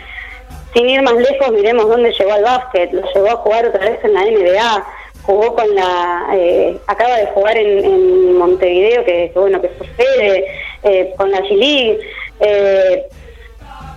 [0.72, 2.92] Sin ir más lejos, miremos dónde llegó al básquet.
[2.92, 4.86] Lo llevó a jugar otra vez en la NBA.
[5.26, 6.28] Jugó con la.
[6.34, 10.46] eh, acaba de jugar en, Montevideo, que, bueno, que sucede,
[10.84, 11.98] eh, con la G-League.
[12.40, 13.06] Eh,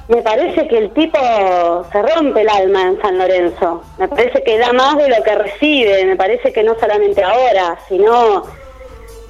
[0.07, 1.19] me parece que el tipo
[1.91, 3.83] se rompe el alma en San Lorenzo.
[3.99, 6.03] Me parece que da más de lo que recibe.
[6.05, 8.43] Me parece que no solamente ahora, sino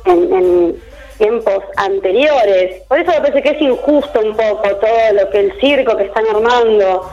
[0.05, 0.81] en, en
[1.19, 2.81] tiempos anteriores.
[2.87, 6.05] Por eso me parece que es injusto un poco todo lo que el circo que
[6.05, 7.11] están armando.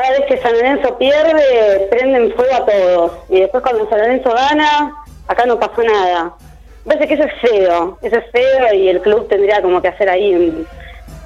[0.00, 3.12] Cada vez que San Lorenzo pierde, prenden fuego a todos.
[3.28, 4.94] Y después cuando San Lorenzo gana,
[5.26, 6.34] acá no pasó nada.
[6.84, 7.98] Me parece que eso es feo.
[8.00, 10.64] Eso es feo y el club tendría como que hacer ahí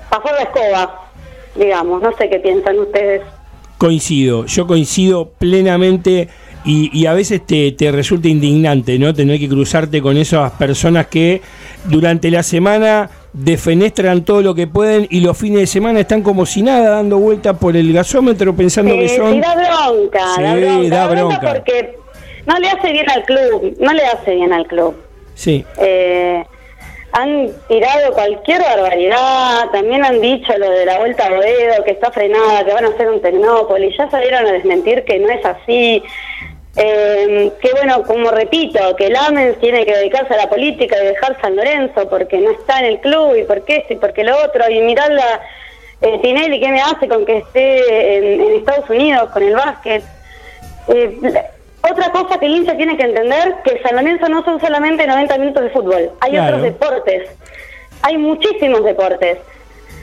[0.08, 1.10] pasar la escoba,
[1.54, 2.00] digamos.
[2.00, 3.20] No sé qué piensan ustedes.
[3.76, 6.30] Coincido, yo coincido plenamente
[6.64, 9.12] y, y a veces te, te resulta indignante, ¿no?
[9.12, 11.42] Tener que cruzarte con esas personas que
[11.84, 16.44] durante la semana defenestran todo lo que pueden y los fines de semana están como
[16.46, 19.32] si nada dando vuelta por el gasómetro pensando que son...
[19.34, 21.54] sí, da bronca, Sí, da bronca, da bronca.
[21.54, 21.96] porque
[22.46, 24.94] no le hace bien al club, no le hace bien al club.
[25.34, 26.44] Sí, Eh,
[27.14, 32.10] han tirado cualquier barbaridad, también han dicho lo de la vuelta a Boedo, que está
[32.10, 36.02] frenada, que van a hacer un Tecnópolis, ya salieron a desmentir que no es así.
[36.76, 41.38] Eh, que bueno, como repito, que Lamens tiene que dedicarse a la política y dejar
[41.42, 44.68] San Lorenzo porque no está en el club y porque esto y porque lo otro,
[44.70, 45.40] y mirarla,
[46.00, 50.02] eh, Tinelli, ¿qué me hace con que esté en, en Estados Unidos con el básquet?
[50.88, 51.18] Eh,
[51.82, 55.38] otra cosa que el hincha tiene que entender, que San Lorenzo no son solamente 90
[55.38, 56.56] minutos de fútbol, hay Claro.
[56.56, 57.28] otros deportes,
[58.02, 59.38] hay muchísimos deportes.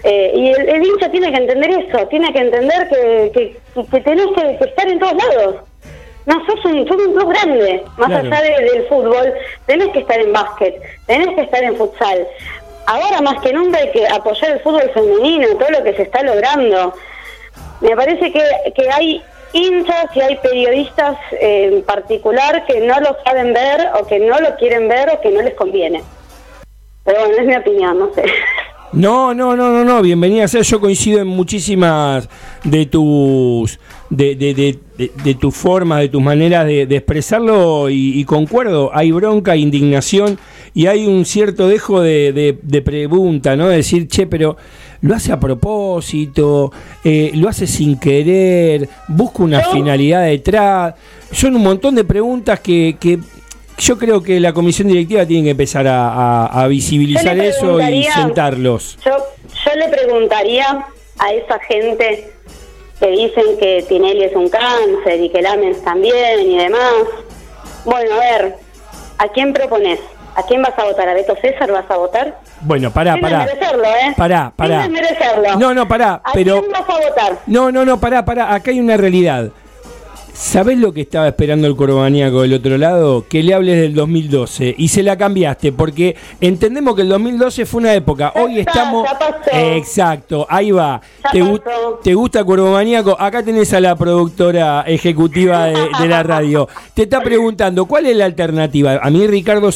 [0.03, 4.01] Eh, y el, el hincha tiene que entender eso, tiene que entender que, que, que
[4.01, 5.55] tenés que, que estar en todos lados.
[6.29, 8.27] No, sos un, sos un club grande, más Claro.
[8.27, 9.33] allá de- del fútbol,
[9.65, 12.27] tenés que estar en básquet, tenés que estar en futsal.
[12.85, 16.21] Ahora más que nunca hay que apoyar el fútbol femenino, todo lo que se está
[16.23, 16.93] logrando.
[17.81, 18.41] Me parece que,
[18.75, 19.21] que hay
[19.53, 24.55] hinchas y hay periodistas en particular que no lo saben ver o que no lo
[24.57, 26.03] quieren ver o que no les conviene.
[27.05, 28.23] Pero bueno, es mi opinión, no sé.
[28.91, 30.61] No, no, no, no, no, bienvenida sea.
[30.61, 32.27] Yo coincido en muchísimas
[32.63, 33.79] de tus
[34.09, 34.53] de, de,
[34.97, 38.89] de, de- tus formas, de tus maneras de, de expresarlo y, y concuerdo.
[38.93, 40.39] Hay bronca, indignación
[40.73, 43.67] y hay un cierto dejo de, pregunta, ¿no?
[43.67, 44.57] De decir, che, pero
[45.01, 46.71] lo hace a propósito,
[47.03, 50.95] eh, lo hace sin querer, busca una finalidad detrás.
[51.31, 53.19] Son un montón de preguntas que, que
[53.77, 56.09] yo creo que la comisión directiva tiene que empezar a,
[56.45, 58.97] a- a visibilizar eso y sentarlos.
[59.05, 59.11] Yo,
[59.65, 60.85] yo le preguntaría
[61.19, 62.31] a esa gente
[62.99, 66.93] que dicen que Tinelli es un cáncer y que Lamens también y demás.
[67.85, 68.55] Bueno, a ver,
[69.17, 69.99] ¿a quién propones?
[70.35, 71.07] ¿A quién vas a votar?
[71.09, 72.39] ¿A Beto César vas a votar?
[72.61, 73.39] Bueno, pará, Sin pará.
[73.45, 74.13] desmerecerlo, ¿eh?
[74.15, 74.83] Pará, pará.
[74.83, 75.55] Sin desmerecerlo.
[75.57, 77.37] No, no, pará, ¿A pero- quién vas a votar?
[77.47, 78.53] No, no, no, pará, pará.
[78.53, 79.49] Acá hay una realidad.
[80.33, 83.25] ¿Sabés lo que estaba esperando el corbaníaco del otro lado?
[83.27, 87.79] Que le hables del 2012 y se la cambiaste porque entendemos que el 2012 fue
[87.81, 88.31] una época.
[88.35, 89.05] Hoy estamos.
[89.51, 91.01] Exacto, ahí va.
[91.31, 91.61] ¿Te, gu-
[92.01, 92.43] ¿Te gusta?
[93.19, 96.69] Acá tenés a la productora ejecutiva de, de la radio.
[96.93, 98.97] Te está preguntando cuál es la alternativa.
[99.01, 99.71] A mí Ricardo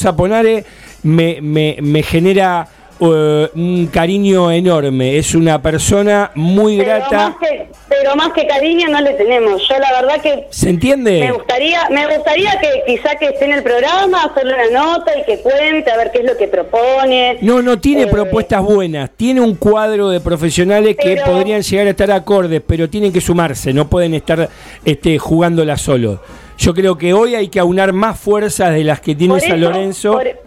[1.03, 2.67] me, me- me genera
[2.99, 5.17] eh, un cariño enorme.
[5.17, 7.29] Es una persona muy Pero grata.
[7.29, 9.61] más, que, pero más que cariño no le tenemos.
[9.67, 11.19] Yo la verdad que ¿Se entiende?
[11.19, 15.23] me gustaría, me gustaría que quizá que esté en el programa, hacerle una nota y
[15.25, 17.37] que cuente a ver qué es lo que propone.
[17.41, 19.09] No, no tiene Eh, propuestas buenas.
[19.15, 23.73] Tiene un cuadro de profesionales que podrían llegar a estar acordes, pero tienen que sumarse,
[23.73, 24.49] no pueden estar
[24.85, 26.21] este, jugándola solo.
[26.57, 30.13] Yo creo que hoy hay que aunar más fuerzas de las que tiene San Lorenzo.
[30.13, 30.42] Por,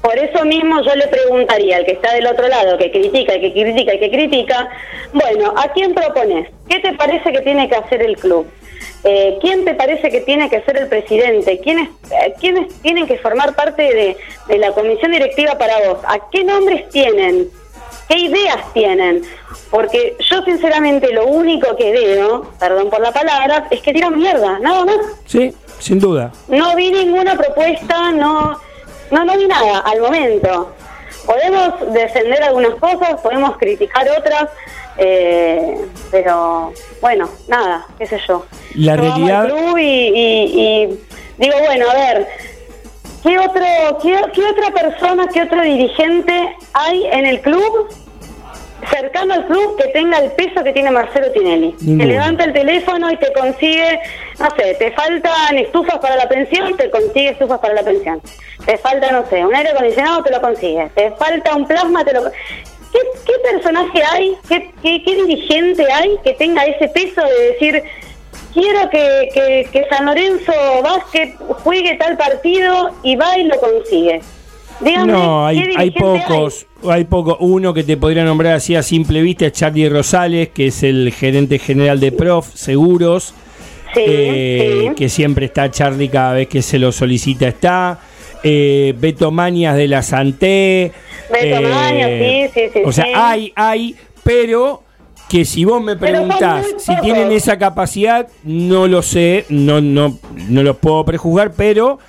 [0.00, 3.52] por eso mismo yo le preguntaría al que está del otro lado, que critica, que
[3.52, 4.68] critica, que critica,
[5.12, 6.48] bueno, ¿a quién propones?
[6.68, 8.46] ¿Qué te parece que tiene que hacer el club?
[9.04, 11.58] Eh, ¿Quién te parece que tiene que ser el presidente?
[11.60, 14.16] ¿Quiénes, eh, ¿quiénes tienen que formar parte de,
[14.48, 15.98] de la comisión directiva para vos?
[16.06, 17.48] ¿A qué nombres tienen?
[18.08, 19.22] ¿Qué ideas tienen?
[19.70, 24.58] Porque yo sinceramente lo único que veo, perdón por la palabra, es que tiran mierda,
[24.58, 24.96] nada más.
[25.26, 26.32] Sí, sin duda.
[26.48, 28.58] No vi ninguna propuesta, no,
[29.10, 30.74] no, no vi nada al momento.
[31.26, 34.48] Podemos defender algunas cosas, podemos criticar otras,
[34.96, 35.76] eh,
[36.10, 38.46] pero bueno, nada, qué sé yo.
[38.74, 40.98] La Yo amo realidad- club y, y- y
[41.38, 42.28] digo, bueno, a ver,
[43.22, 47.88] ¿qué, otro, qué, qué otra persona, qué otro dirigente hay en el club
[48.88, 51.74] cercano al club que tenga el peso que tiene Marcelo Tinelli.
[51.80, 51.98] Ninguno.
[51.98, 54.00] Que levanta el teléfono y te consigue,
[54.38, 58.20] no sé, te faltan estufas para la pensión, te consigue estufas para la pensión.
[58.64, 60.90] Te falta, no sé, un aire acondicionado, te lo consigue.
[60.94, 62.30] Te falta un plasma, te lo...
[62.30, 67.84] ¿Qué, qué personaje hay, qué, qué, qué dirigente hay que tenga ese peso de decir,
[68.52, 70.52] quiero que, que, que San Lorenzo
[70.82, 74.20] Basket juegue tal partido y va y lo consigue?
[74.80, 76.66] Dígame, No, hay, ¿qué hay pocos.
[76.88, 77.36] Hay poco.
[77.40, 81.12] Uno que te podría nombrar así a simple vista es Charlie Rosales, que es el
[81.12, 83.34] gerente general de Prof Seguros.
[83.94, 84.94] Sí, eh, sí.
[84.94, 87.98] Que siempre está Charlie cada vez que se lo solicita está.
[88.42, 90.92] Eh, Beto Mañas de la Santé.
[91.30, 93.12] Beto Mañas, sí, sí, sí, O sea, sí.
[93.14, 94.82] hay, hay, pero
[95.28, 100.62] que si vos me preguntás si tienen esa capacidad, no lo sé, no, no, no
[100.62, 102.00] los puedo prejuzgar, pero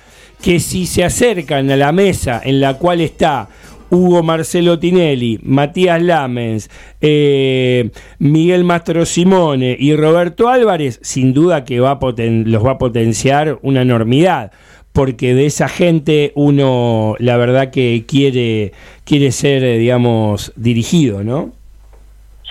[0.42, 3.48] que si se acercan a la mesa en la cual está
[3.92, 6.70] Hugo Marcelo Tinelli, Matías Lamens,
[7.02, 12.72] eh, Miguel Mastro Simone y Roberto Álvarez, sin duda que va a poten- los va
[12.72, 14.50] a potenciar una enormidad,
[14.94, 18.72] porque de esa gente uno, la verdad que quiere,
[19.04, 21.52] quiere ser, eh, digamos, dirigido, ¿no?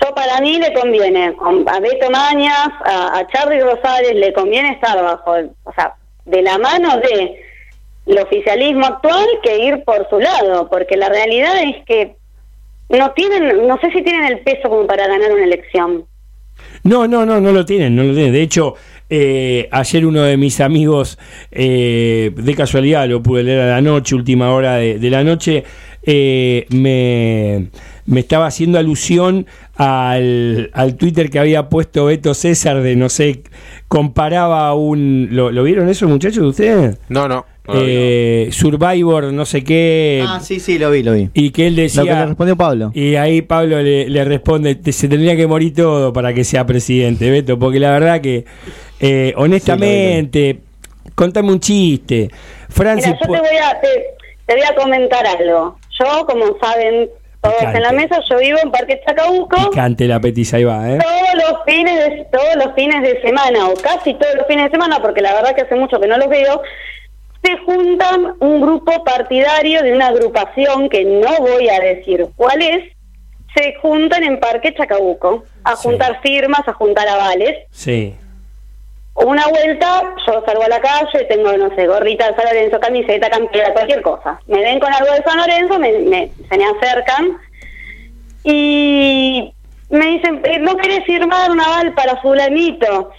[0.00, 4.70] Yo para mí le conviene, con- a Beto Mañas, a, a Charlie Rosales, le conviene
[4.70, 5.32] estar bajo,
[5.64, 5.94] o sea,
[6.24, 7.34] de la mano de
[8.06, 12.16] el oficialismo actual que ir por su lado, porque la realidad es que
[12.88, 16.04] no tienen, no sé si tienen el peso como para ganar una elección.
[16.84, 18.32] No, no, no, no lo tienen, no lo tienen.
[18.32, 18.74] De hecho,
[19.08, 21.18] eh, ayer uno de mis amigos,
[21.50, 25.64] eh, de casualidad, lo pude leer a la noche, última hora de, de la noche,
[26.04, 27.68] eh, me,
[28.06, 29.46] me estaba haciendo alusión
[29.76, 33.42] al, al Twitter que había puesto Beto César de, no sé,
[33.88, 35.28] comparaba un...
[35.32, 36.98] ¿Lo, lo vieron eso, muchachos, de ustedes?
[37.08, 37.46] No, no.
[37.74, 40.24] Eh, Survivor, no sé qué.
[40.26, 41.30] Ah, sí, sí, lo vi, lo vi.
[41.32, 42.02] Y que él decía...
[42.02, 42.90] Lo que le respondió Pablo.
[42.92, 46.66] Y ahí Pablo le, le responde, "Te- se tendría que morir todo para que sea
[46.66, 48.44] presidente, Beto, porque la verdad que,
[48.98, 50.58] eh, honestamente,
[51.14, 52.28] contame un chiste.
[52.68, 53.88] Francis, Mira, yo po- te voy a, te,
[54.46, 55.78] te voy a comentar algo.
[56.02, 57.10] Yo, como saben
[57.40, 57.96] todos en la Picante.
[57.96, 59.56] mesa, yo vivo en Parque Chacabuco.
[59.70, 60.98] picante la petiza, ahí va, ¿eh?
[61.02, 64.70] Todos los fines de, todos los fines de semana o casi todos los fines de
[64.70, 66.62] semana, porque la verdad que hace mucho que no los veo,
[67.42, 72.84] se juntan un grupo partidario de una agrupación que no voy a decir cuál es,
[73.56, 75.88] se juntan en Parque Chacabuco a Sí.
[75.88, 77.66] juntar firmas, a juntar avales.
[77.70, 78.14] Sí.
[79.14, 83.28] Una vuelta, yo salgo a la calle, tengo, no sé, gorrita de San Lorenzo, camiseta,
[83.28, 84.40] campera, cualquier cosa.
[84.46, 87.38] Me ven con algo de San Lorenzo, me, se me acercan
[88.44, 89.52] y
[89.90, 93.12] me dicen, eh, ¿no querés firmar un aval para fulanito?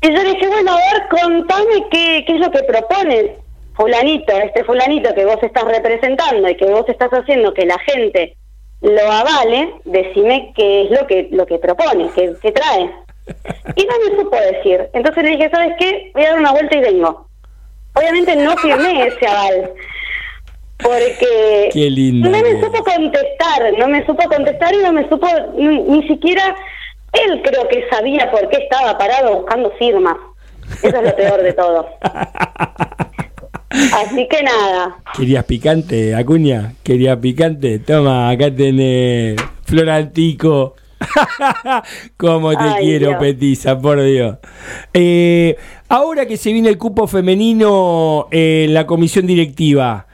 [0.00, 3.32] Y yo le dije, bueno, a ver, contame qué, qué es lo que propones,
[3.74, 8.36] fulanito, este fulanito que vos estás representando y que vos estás haciendo que la gente
[8.80, 12.90] lo avale, decime qué es lo que, lo que propone, qué, qué trae.
[13.76, 14.88] Y no me supo decir.
[14.92, 16.10] Entonces le dije, ¿sabes qué?
[16.14, 17.26] Voy a dar una vuelta y vengo.
[17.94, 19.70] Obviamente no firmé ese aval.
[20.82, 22.28] Porque Qué lindo.
[22.30, 25.26] no me supo contestar, no me supo contestar y no me supo
[25.56, 26.54] ni, ni siquiera
[27.12, 30.16] él creo que sabía por qué estaba parado buscando firmas.
[30.82, 31.88] Eso es lo peor de todo.
[33.70, 36.72] Así que nada, ¿Querías picante, Acuña?
[36.82, 37.78] ¿Querías picante?
[37.80, 40.74] Toma, acá tenés Florantico.
[42.16, 43.20] Cómo te Ay, quiero, Dios.
[43.20, 44.36] Petiza, por Dios.
[44.92, 45.56] Eh,
[45.88, 50.06] ahora que se viene el cupo femenino en la comisión directiva,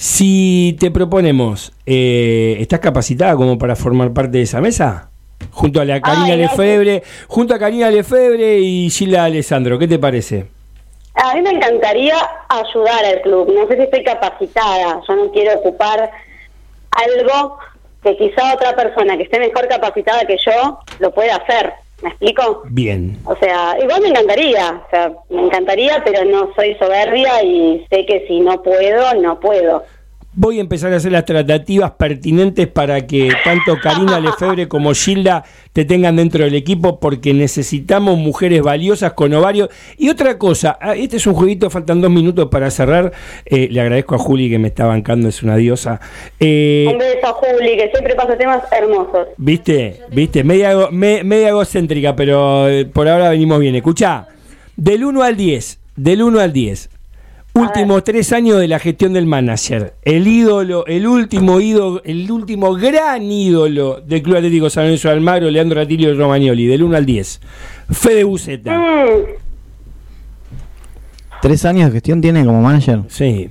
[0.00, 5.10] Si te proponemos, eh, ¿estás capacitada como para formar parte de esa mesa?
[5.50, 10.46] Junto a la Karina Ay, junto a Karina Lefebre y Gila Alessandro, ¿qué te parece?
[11.14, 12.14] A mí me encantaría
[12.48, 13.52] ayudar al club.
[13.52, 15.00] No sé si estoy capacitada.
[15.08, 16.10] Yo no quiero ocupar
[16.92, 17.58] algo
[18.02, 21.72] que quizá otra persona que esté mejor capacitada que yo lo pueda hacer.
[22.02, 22.62] ¿Me explico?
[22.66, 23.18] Bien.
[23.24, 24.82] O sea, igual me encantaría.
[24.86, 29.40] O sea, me encantaría, pero no soy soberbia y sé que si no puedo, no
[29.40, 29.82] puedo.
[30.40, 35.42] Voy a empezar a hacer las tratativas pertinentes para que tanto Karina Lefebre como Gilda
[35.72, 39.68] te tengan dentro del equipo porque necesitamos mujeres valiosas con ovarios.
[39.96, 43.10] Y otra cosa, ah, este es un jueguito, faltan dos minutos para cerrar.
[43.46, 46.00] Eh, le agradezco a Juli que me está bancando, es una diosa.
[46.38, 49.26] Eh, Un beso a Juli, que siempre pasa temas hermosos.
[49.38, 50.02] ¿Viste?
[50.12, 50.44] ¿Viste?
[50.44, 53.74] Media, me- media egocéntrica, pero eh, por ahora venimos bien.
[53.74, 54.28] Escucha,
[54.76, 56.90] del 1 al 10, del 1 al 10.
[57.54, 59.94] Últimos tres años de la gestión del manager.
[60.02, 65.14] El ídolo, el último ídolo, el último gran ídolo del Club Atlético San Lorenzo de
[65.14, 67.40] Almagro, Leandro Atilio Romagnoli, del 1 al 10.
[67.90, 68.78] Fede Buceta.
[68.78, 69.38] Mm,
[71.42, 73.00] ¿Tres años de gestión tiene como manager?
[73.08, 73.50] Sí.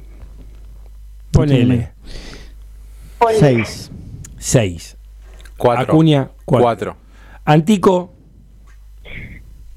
[1.31, 1.91] Ponele.
[3.17, 3.39] ponle.
[3.39, 3.91] Seis.
[4.37, 4.97] 6.
[5.57, 5.83] Cuatro.
[5.83, 6.63] Acuña, 4.
[6.63, 6.97] Cuatro.
[7.45, 8.13] Antico,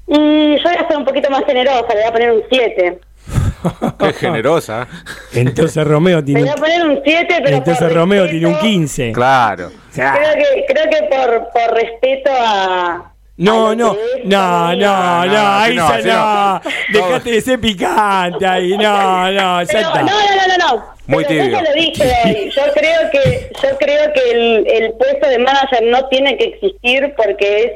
[0.07, 2.99] Y yo voy a ser un poquito más generosa, le voy a poner un 7.
[3.99, 4.87] Qué generosa.
[5.33, 8.59] entonces Romeo tiene voy a poner un 7, pero Entonces por Romeo respeto- tiene un
[8.59, 9.11] 15.
[9.11, 9.71] Claro.
[9.93, 13.07] Creo que, creo que por, por respeto a...
[13.37, 13.95] No, no,
[14.25, 16.71] no, no, no, no, ahí no, ya no.
[16.93, 20.03] Dejate de ser picante ahí, no, no, ya está.
[20.03, 20.85] no, no, no, no.
[21.07, 21.57] Muy Pero tibio.
[21.57, 22.51] Yo lo dije.
[22.55, 27.13] Yo creo que, yo creo que el, el puesto de manager no tiene que existir
[27.17, 27.71] porque es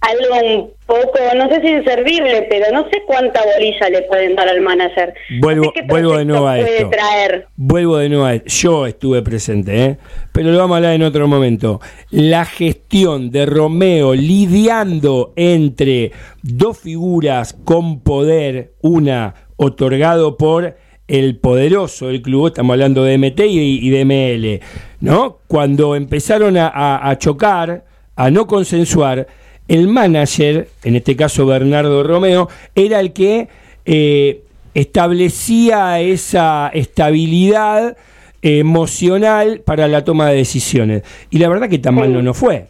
[0.00, 4.48] algo un poco, no sé si inservible, pero no sé cuánta bolilla le pueden dar
[4.48, 5.12] al manager.
[5.40, 6.88] Vuelvo, vuelvo de nuevo a esto.
[6.90, 7.46] traer.
[7.56, 8.48] Vuelvo de nuevo a esto.
[8.48, 9.98] Yo estuve presente, ¿eh?
[10.32, 11.80] pero lo vamos a hablar en otro momento.
[12.10, 16.12] La gestión de Romeo lidiando entre
[16.42, 20.76] dos figuras con poder, una otorgado por
[21.08, 24.60] el poderoso del club, estamos hablando de MT y, y de ML,
[25.00, 25.38] ¿no?
[25.48, 27.84] Cuando empezaron a, a- a chocar,
[28.16, 29.26] a no consensuar,
[29.70, 33.46] el manager, en este caso Bernardo Romeo, era el que
[33.84, 34.42] eh,
[34.74, 37.96] establecía esa estabilidad
[38.42, 41.04] emocional para la toma de decisiones.
[41.30, 42.66] Y la verdad que tan mal no nos fue.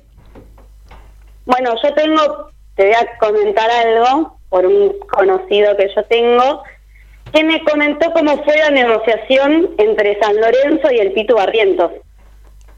[1.47, 6.63] Bueno, yo tengo, te voy a comentar algo por un conocido que yo tengo,
[7.33, 11.93] que me comentó cómo fue la negociación entre San Lorenzo y el Pitu Barrientos.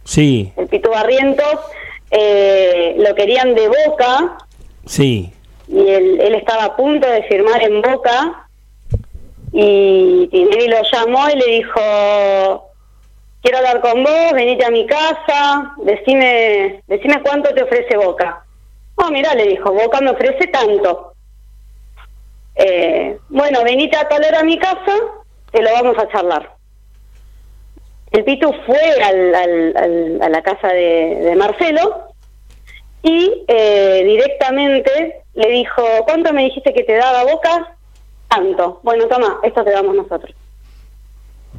[0.04, 1.58] Sí, El Pitu Barrientos
[2.12, 4.38] eh, lo querían de Boca
[4.86, 5.32] sí.
[5.66, 8.48] y él, él estaba a punto de firmar en Boca
[9.52, 12.72] y Tinelli lo llamó y le dijo
[13.42, 18.44] quiero hablar con vos, venite a mi casa, decime, decime cuánto te ofrece Boca.
[18.94, 21.14] Oh, mira, le dijo, Boca me ofrece tanto.
[22.54, 24.94] Eh, bueno, venite a tal hora a mi casa,
[25.50, 26.54] te lo vamos a charlar.
[28.12, 32.08] El Pitu fue al- al- al- a la casa de, de Marcelo
[33.02, 37.74] y eh, directamente le dijo, ¿cuánto me dijiste que te daba Boca?
[38.28, 38.80] Tanto.
[38.82, 40.34] Bueno, toma, esto te damos nosotros.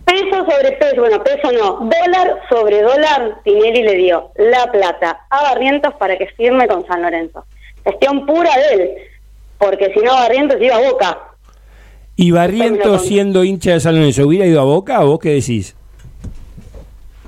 [0.06, 5.44] Peso sobre peso, bueno, peso no, dólar sobre dólar, Tinelli le dio la plata a
[5.44, 7.46] Barrientos para que firme con San Lorenzo.
[7.84, 8.92] Gestión pura de él,
[9.58, 11.20] porque si no Barrientos iba a Boca.
[12.16, 15.76] Y Barrientos siendo hincha de San Lorenzo, ¿hubiera ido a Boca o vos qué decís?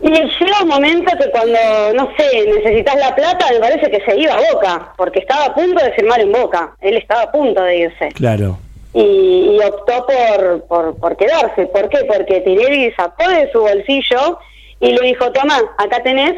[0.06, 1.58] Y llega un momento que cuando,
[1.96, 5.54] no sé, necesitas la plata, me parece que se iba a Boca, porque estaba a
[5.56, 8.10] punto de firmar en Boca, él estaba a punto de irse.
[8.10, 8.60] Claro.
[8.94, 11.66] y, y optó por, por, por quedarse.
[11.66, 12.06] ¿Por qué?
[12.06, 14.38] Porque Tinelli sacó de su bolsillo
[14.80, 16.36] y le dijo, toma, acá tenés,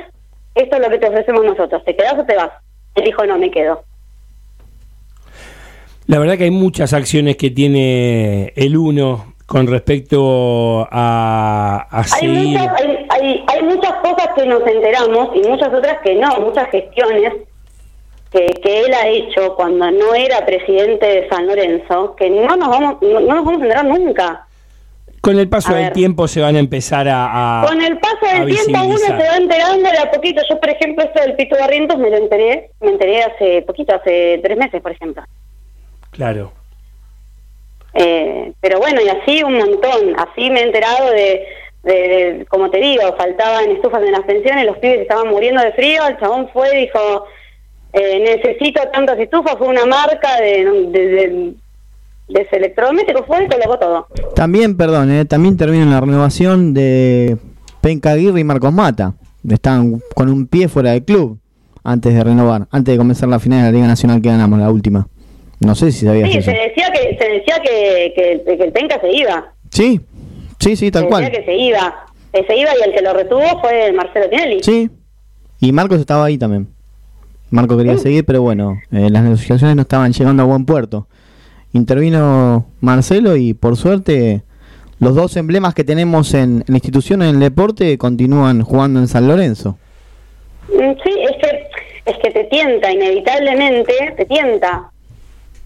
[0.55, 2.51] esto es lo que te ofrecemos nosotros, ¿te quedás o te vas?
[2.95, 3.83] Él dijo, no, me quedo.
[6.07, 12.03] La verdad que hay muchas acciones que tiene el uno con respecto a, a Hay
[12.05, 12.57] seguir.
[12.59, 16.69] muchas, hay, hay, hay muchas cosas que nos enteramos y muchas otras que no, muchas
[16.69, 17.33] gestiones
[18.31, 22.67] que, que él ha hecho cuando no era presidente de San Lorenzo, que no nos
[22.69, 24.43] vamos, no, no nos vamos a enterar nunca.
[25.21, 25.93] Con el paso A del ver.
[25.93, 27.61] tiempo se van a empezar a.
[27.61, 30.41] a- Con el paso del tiempo uno se va enterando de a poquito.
[30.49, 34.39] Yo, por ejemplo, esto del Pito Barrientos me lo enteré, me enteré hace poquito, hace
[34.43, 35.23] tres meses, por ejemplo.
[36.11, 36.51] Claro.
[37.93, 40.15] Eh, pero bueno, y así un montón.
[40.17, 41.45] Así me he enterado de,
[41.87, 45.71] de, de- como te digo, faltaban estufas en las pensiones, los pibes estaban muriendo de
[45.71, 46.01] frío.
[46.07, 47.25] El chabón fue y dijo,
[47.93, 51.07] eh, necesito tantas estufas, fue una marca de, de,
[52.27, 54.07] de, ese electrodoméstico, fue y colocó todo.
[54.35, 57.37] También, perdón, eh, también termina la renovación de
[57.81, 59.13] Penca Aguirre y Marcos Mata.
[59.49, 61.39] Estaban con un pie fuera del club
[61.83, 64.69] antes de renovar, antes de comenzar la final de la Liga Nacional que ganamos, la
[64.69, 65.07] última.
[65.61, 66.51] No sé si sabías Sí, eso.
[66.51, 68.13] se decía que se decía que,
[68.45, 69.53] que, que el Penca se iba.
[69.71, 70.01] Sí,
[70.69, 71.29] sí, sí, tal cual.
[71.31, 72.05] que se iba.
[72.33, 74.61] Que se iba y el que lo retuvo fue Marcelo Tinelli.
[74.63, 74.89] Sí.
[75.59, 76.67] Y Marcos estaba ahí también.
[77.49, 81.07] Marco quería seguir, pero bueno, eh, las negociaciones no estaban llegando a buen puerto.
[81.73, 84.43] Intervino Marcelo y por suerte
[84.99, 89.07] los dos emblemas que tenemos en, en la institución en el deporte continúan jugando en
[89.07, 89.77] San Lorenzo.
[90.69, 91.67] Mm, Sí, es que,
[92.11, 94.91] es que te tienta, inevitablemente te tienta.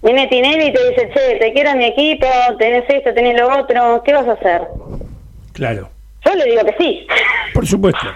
[0.03, 2.25] Viene Tinelli y te dice, che, te quiero en mi equipo,
[2.57, 4.61] tenés esto, tenés lo otro, ¿qué vas a hacer?
[5.53, 5.89] Claro,
[6.25, 7.07] Yo le digo que sí,
[7.53, 8.07] por supuesto.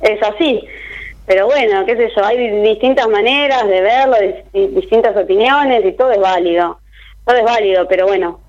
[0.00, 0.60] es así.
[1.26, 4.16] Pero bueno, qué sé yo, hay distintas maneras de verlo,
[4.52, 6.78] dis- distintas opiniones y todo es válido.
[7.26, 8.40] Todo es válido, pero bueno,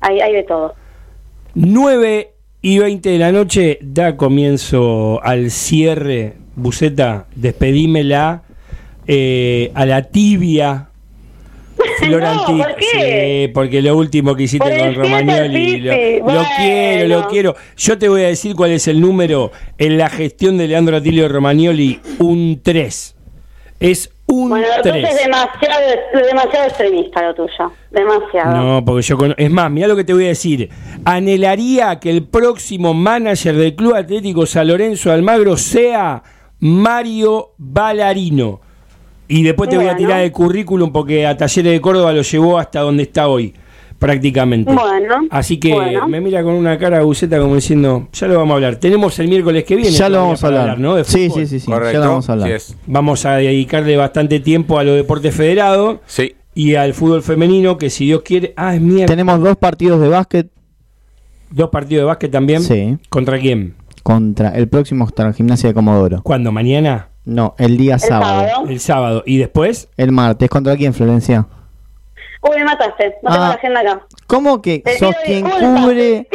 [0.00, 0.74] hay, hay de todo.
[1.54, 2.30] 9
[2.62, 6.34] y 20 de la noche da comienzo al cierre.
[6.56, 8.42] Buceta, despedímela
[9.06, 10.88] eh, a la tibia.
[12.06, 13.44] Floranti, ¿por qué?
[13.46, 15.92] Sí, porque lo último que hiciste con Romagnoli, lo,
[16.58, 17.56] quiero, lo quiero.
[17.76, 21.28] Yo te voy a decir cuál es el número en la gestión de Leandro Atilio
[21.28, 23.16] Romagnoli, un 3.
[23.80, 24.94] Es un Bueno, 3.
[24.94, 25.80] entonces es demasiado,
[26.28, 28.56] demasiado extremista lo tuyo, demasiado.
[28.56, 30.68] No, porque yo cono- Es más, mira lo que te voy a decir.
[31.04, 36.22] Anhelaría que el próximo manager del Club Atlético San Lorenzo Almagro sea
[36.58, 38.60] Mario Ballarino.
[39.32, 42.58] Y después te voy a tirar el currículum porque a Talleres de Córdoba lo llevó
[42.58, 43.54] hasta donde está hoy,
[44.00, 44.72] prácticamente.
[44.72, 46.08] Bueno, Así que bueno.
[46.08, 48.76] me mira con una cara buceta como diciendo, ya lo vamos a hablar.
[48.76, 49.92] Tenemos el miércoles que viene.
[49.92, 50.78] Ya lo vamos a hablar.
[50.80, 50.96] ¿no?
[50.96, 51.70] De Sí, sí, sí, sí.
[51.70, 52.60] Ya lo vamos a hablar.
[52.86, 56.34] Vamos a dedicarle bastante tiempo a los deportes federados Sí.
[56.54, 58.52] y al fútbol femenino, que si Dios quiere.
[58.56, 59.06] Ah, es mierda.
[59.06, 60.50] Tenemos dos partidos de básquet
[61.52, 62.62] Dos partidos de básquet también.
[62.62, 62.96] Sí.
[63.08, 63.74] ¿Contra quién?
[64.02, 66.22] contra el próximo contra la Gimnasia de Comodoro.
[66.22, 66.50] ¿Cuándo?
[66.50, 67.09] ¿Mañana?
[67.24, 68.64] No, el día sábado.
[68.68, 69.22] El sábado.
[69.26, 69.88] ¿Y después?
[69.96, 70.48] El martes.
[70.48, 71.46] ¿Contra quién, Florencia?
[72.42, 73.48] Uy, me mataste, no tengo Ah.
[73.50, 74.06] la agenda acá.
[74.26, 76.26] ¿Cómo que Te sos quien cubre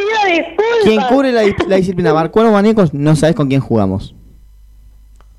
[0.84, 2.94] quien cubre la, la disciplina Barcuero Manecos?
[2.94, 4.14] No sabes con quién jugamos.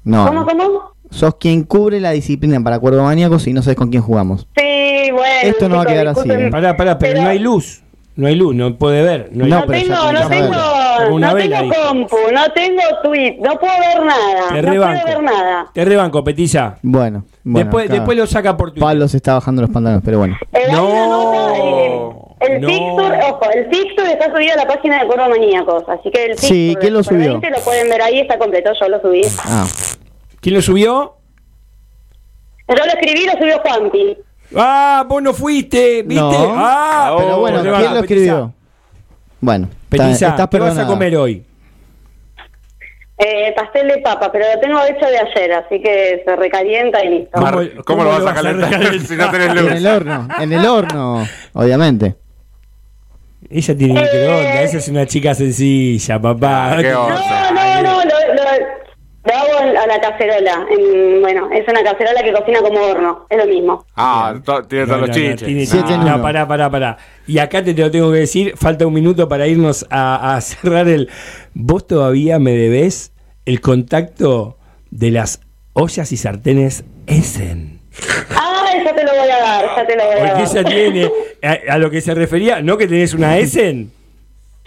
[0.03, 0.27] No.
[0.27, 0.93] ¿Cómo, cómo?
[1.11, 4.49] Sos quien cubre la disciplina para Cuervo Maníacos y no sabes con quién jugamos.
[4.57, 5.25] Sí, bueno.
[5.45, 6.29] Esto no va a quedar así.
[6.29, 6.49] ¿eh?
[6.51, 7.83] Pará, pará, pero, Pero- no hay luz.
[8.17, 9.29] No hay luz, no puede ver.
[9.33, 10.49] No, hay No, No tengo, no tengo,
[11.11, 11.89] una no vela, tengo dijo.
[11.89, 15.03] compu, no tengo tweet, no puedo ver nada, Te no rebanco.
[15.03, 15.67] puedo ver nada.
[15.73, 16.77] Te rebanco, Petiza.
[16.83, 18.83] Bueno, bueno después, después lo saca por Twitter.
[18.89, 20.37] Pablo se está bajando los pantalones, pero bueno.
[20.53, 22.37] Hay No.
[22.41, 22.69] el No.
[22.69, 26.39] fixture, ojo, el fixture está subido a la página de Cuervo Maníacos, así que el
[26.39, 27.31] Sí, fixture ¿quién lo subió?
[27.41, 29.23] 20 lo pueden ver ahí, está completo, yo lo subí.
[29.45, 29.67] Ah,
[30.41, 31.15] ¿Quién lo subió?
[32.69, 34.19] Yo lo escribí, lo subió Juanpi.
[34.57, 36.21] Ah, vos no fuiste, ¿viste?
[36.21, 36.55] No.
[36.57, 38.53] Ah, pero bueno, ¿quién lo escribió?
[39.47, 41.45] Bueno, está- estás ¿qué vas a comer hoy?
[43.17, 47.11] Eh, pastel de papa, pero lo tengo hecho de ayer, así que se recalienta y
[47.11, 47.31] listo.
[47.35, 49.87] ¿Cómo- Mar- ¿Cómo, lo vas a calentar si no tenés En el luz?
[49.93, 52.17] horno, en el horno, obviamente.
[53.49, 56.79] Ella tiene microondas, esa es una chica sencilla, papá.
[56.81, 57.51] Qué No, osa.
[57.53, 58.43] no, no, lo, lo,
[59.27, 60.67] lo hago a la cacerola.
[60.71, 63.85] En- bueno, es una cacerola que cocina como horno, es lo mismo.
[63.97, 65.43] Ah, to- tiene No, todos los no, chiches.
[65.45, 66.99] tiene- Siete en no, pará, pará, pará.
[67.27, 70.41] Y acá te, te lo tengo que decir, falta un minuto para irnos a, a
[70.43, 71.09] cerrar el...
[71.55, 73.13] Vos todavía me debés
[73.45, 74.57] el contacto
[74.91, 75.41] de las
[75.73, 77.81] ollas y sartenes Essen.
[78.35, 80.57] Ah, ya te lo voy a dar, ya te lo voy a Porque dar.
[80.57, 81.11] ella tiene,
[81.43, 83.91] a, a lo que se refería, ¿no que tenés una Essen?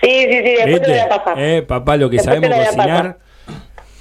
[0.01, 1.33] Sí, sí, sí, después te voy a pasar.
[1.39, 3.17] Eh, papá, lo que Después sabemos cocinar...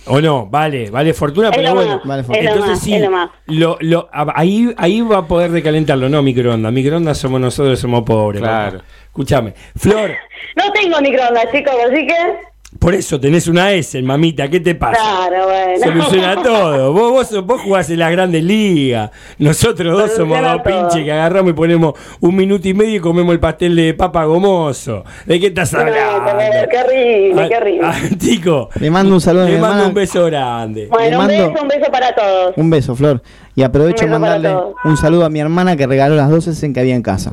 [0.08, 2.00] O no, vale, vale fortuna, Es pero lo bueno.
[2.04, 6.22] más, Vale, lo Entonces más, sí, lo lo, ahí, ahí va a poder recalentarlo, no
[6.22, 6.72] microondas.
[6.72, 8.40] Microondas somos nosotros, somos pobres.
[8.42, 8.80] Claro.
[9.06, 10.12] Escúchame, Flor,
[10.56, 12.47] No tengo microondas, chicos, así que...
[12.78, 15.00] por eso tenés una S, mamita, ¿qué te pasa?
[15.00, 15.82] Claro, bueno.
[15.82, 16.92] Soluciona todo.
[16.92, 19.10] Vos, vos, vos jugás en las grandes ligas.
[19.38, 23.32] Nosotros dos somos dos pinches que agarramos y ponemos un minuto y medio y comemos
[23.32, 25.02] el pastel de papa gomoso.
[25.24, 26.30] ¿De qué estás No, hablando?
[26.70, 27.80] qué horrible, qué horrible.
[27.84, 29.88] ah, Tico, Le mando un saludo le mando hermana.
[29.88, 30.86] un beso grande.
[30.90, 32.52] Bueno, un mando- beso, un beso para todos.
[32.58, 33.22] Un beso, Flor.
[33.56, 34.54] Y aprovecho Un mandarle
[34.84, 37.32] un saludo a mi hermana que regaló las doces en que había en casa.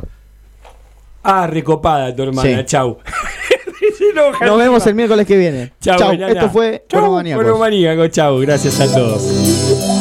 [1.23, 2.65] Ah, recopada tu hermana, Sí.
[2.65, 2.99] chau.
[4.15, 5.73] Nos vemos el miércoles que viene.
[5.81, 6.11] Chau.
[6.11, 7.43] Esto fue Chau, Cuervo Maníacos.
[7.43, 8.39] Cuervo Maníaco, chau.
[8.39, 9.94] Gracias a todos.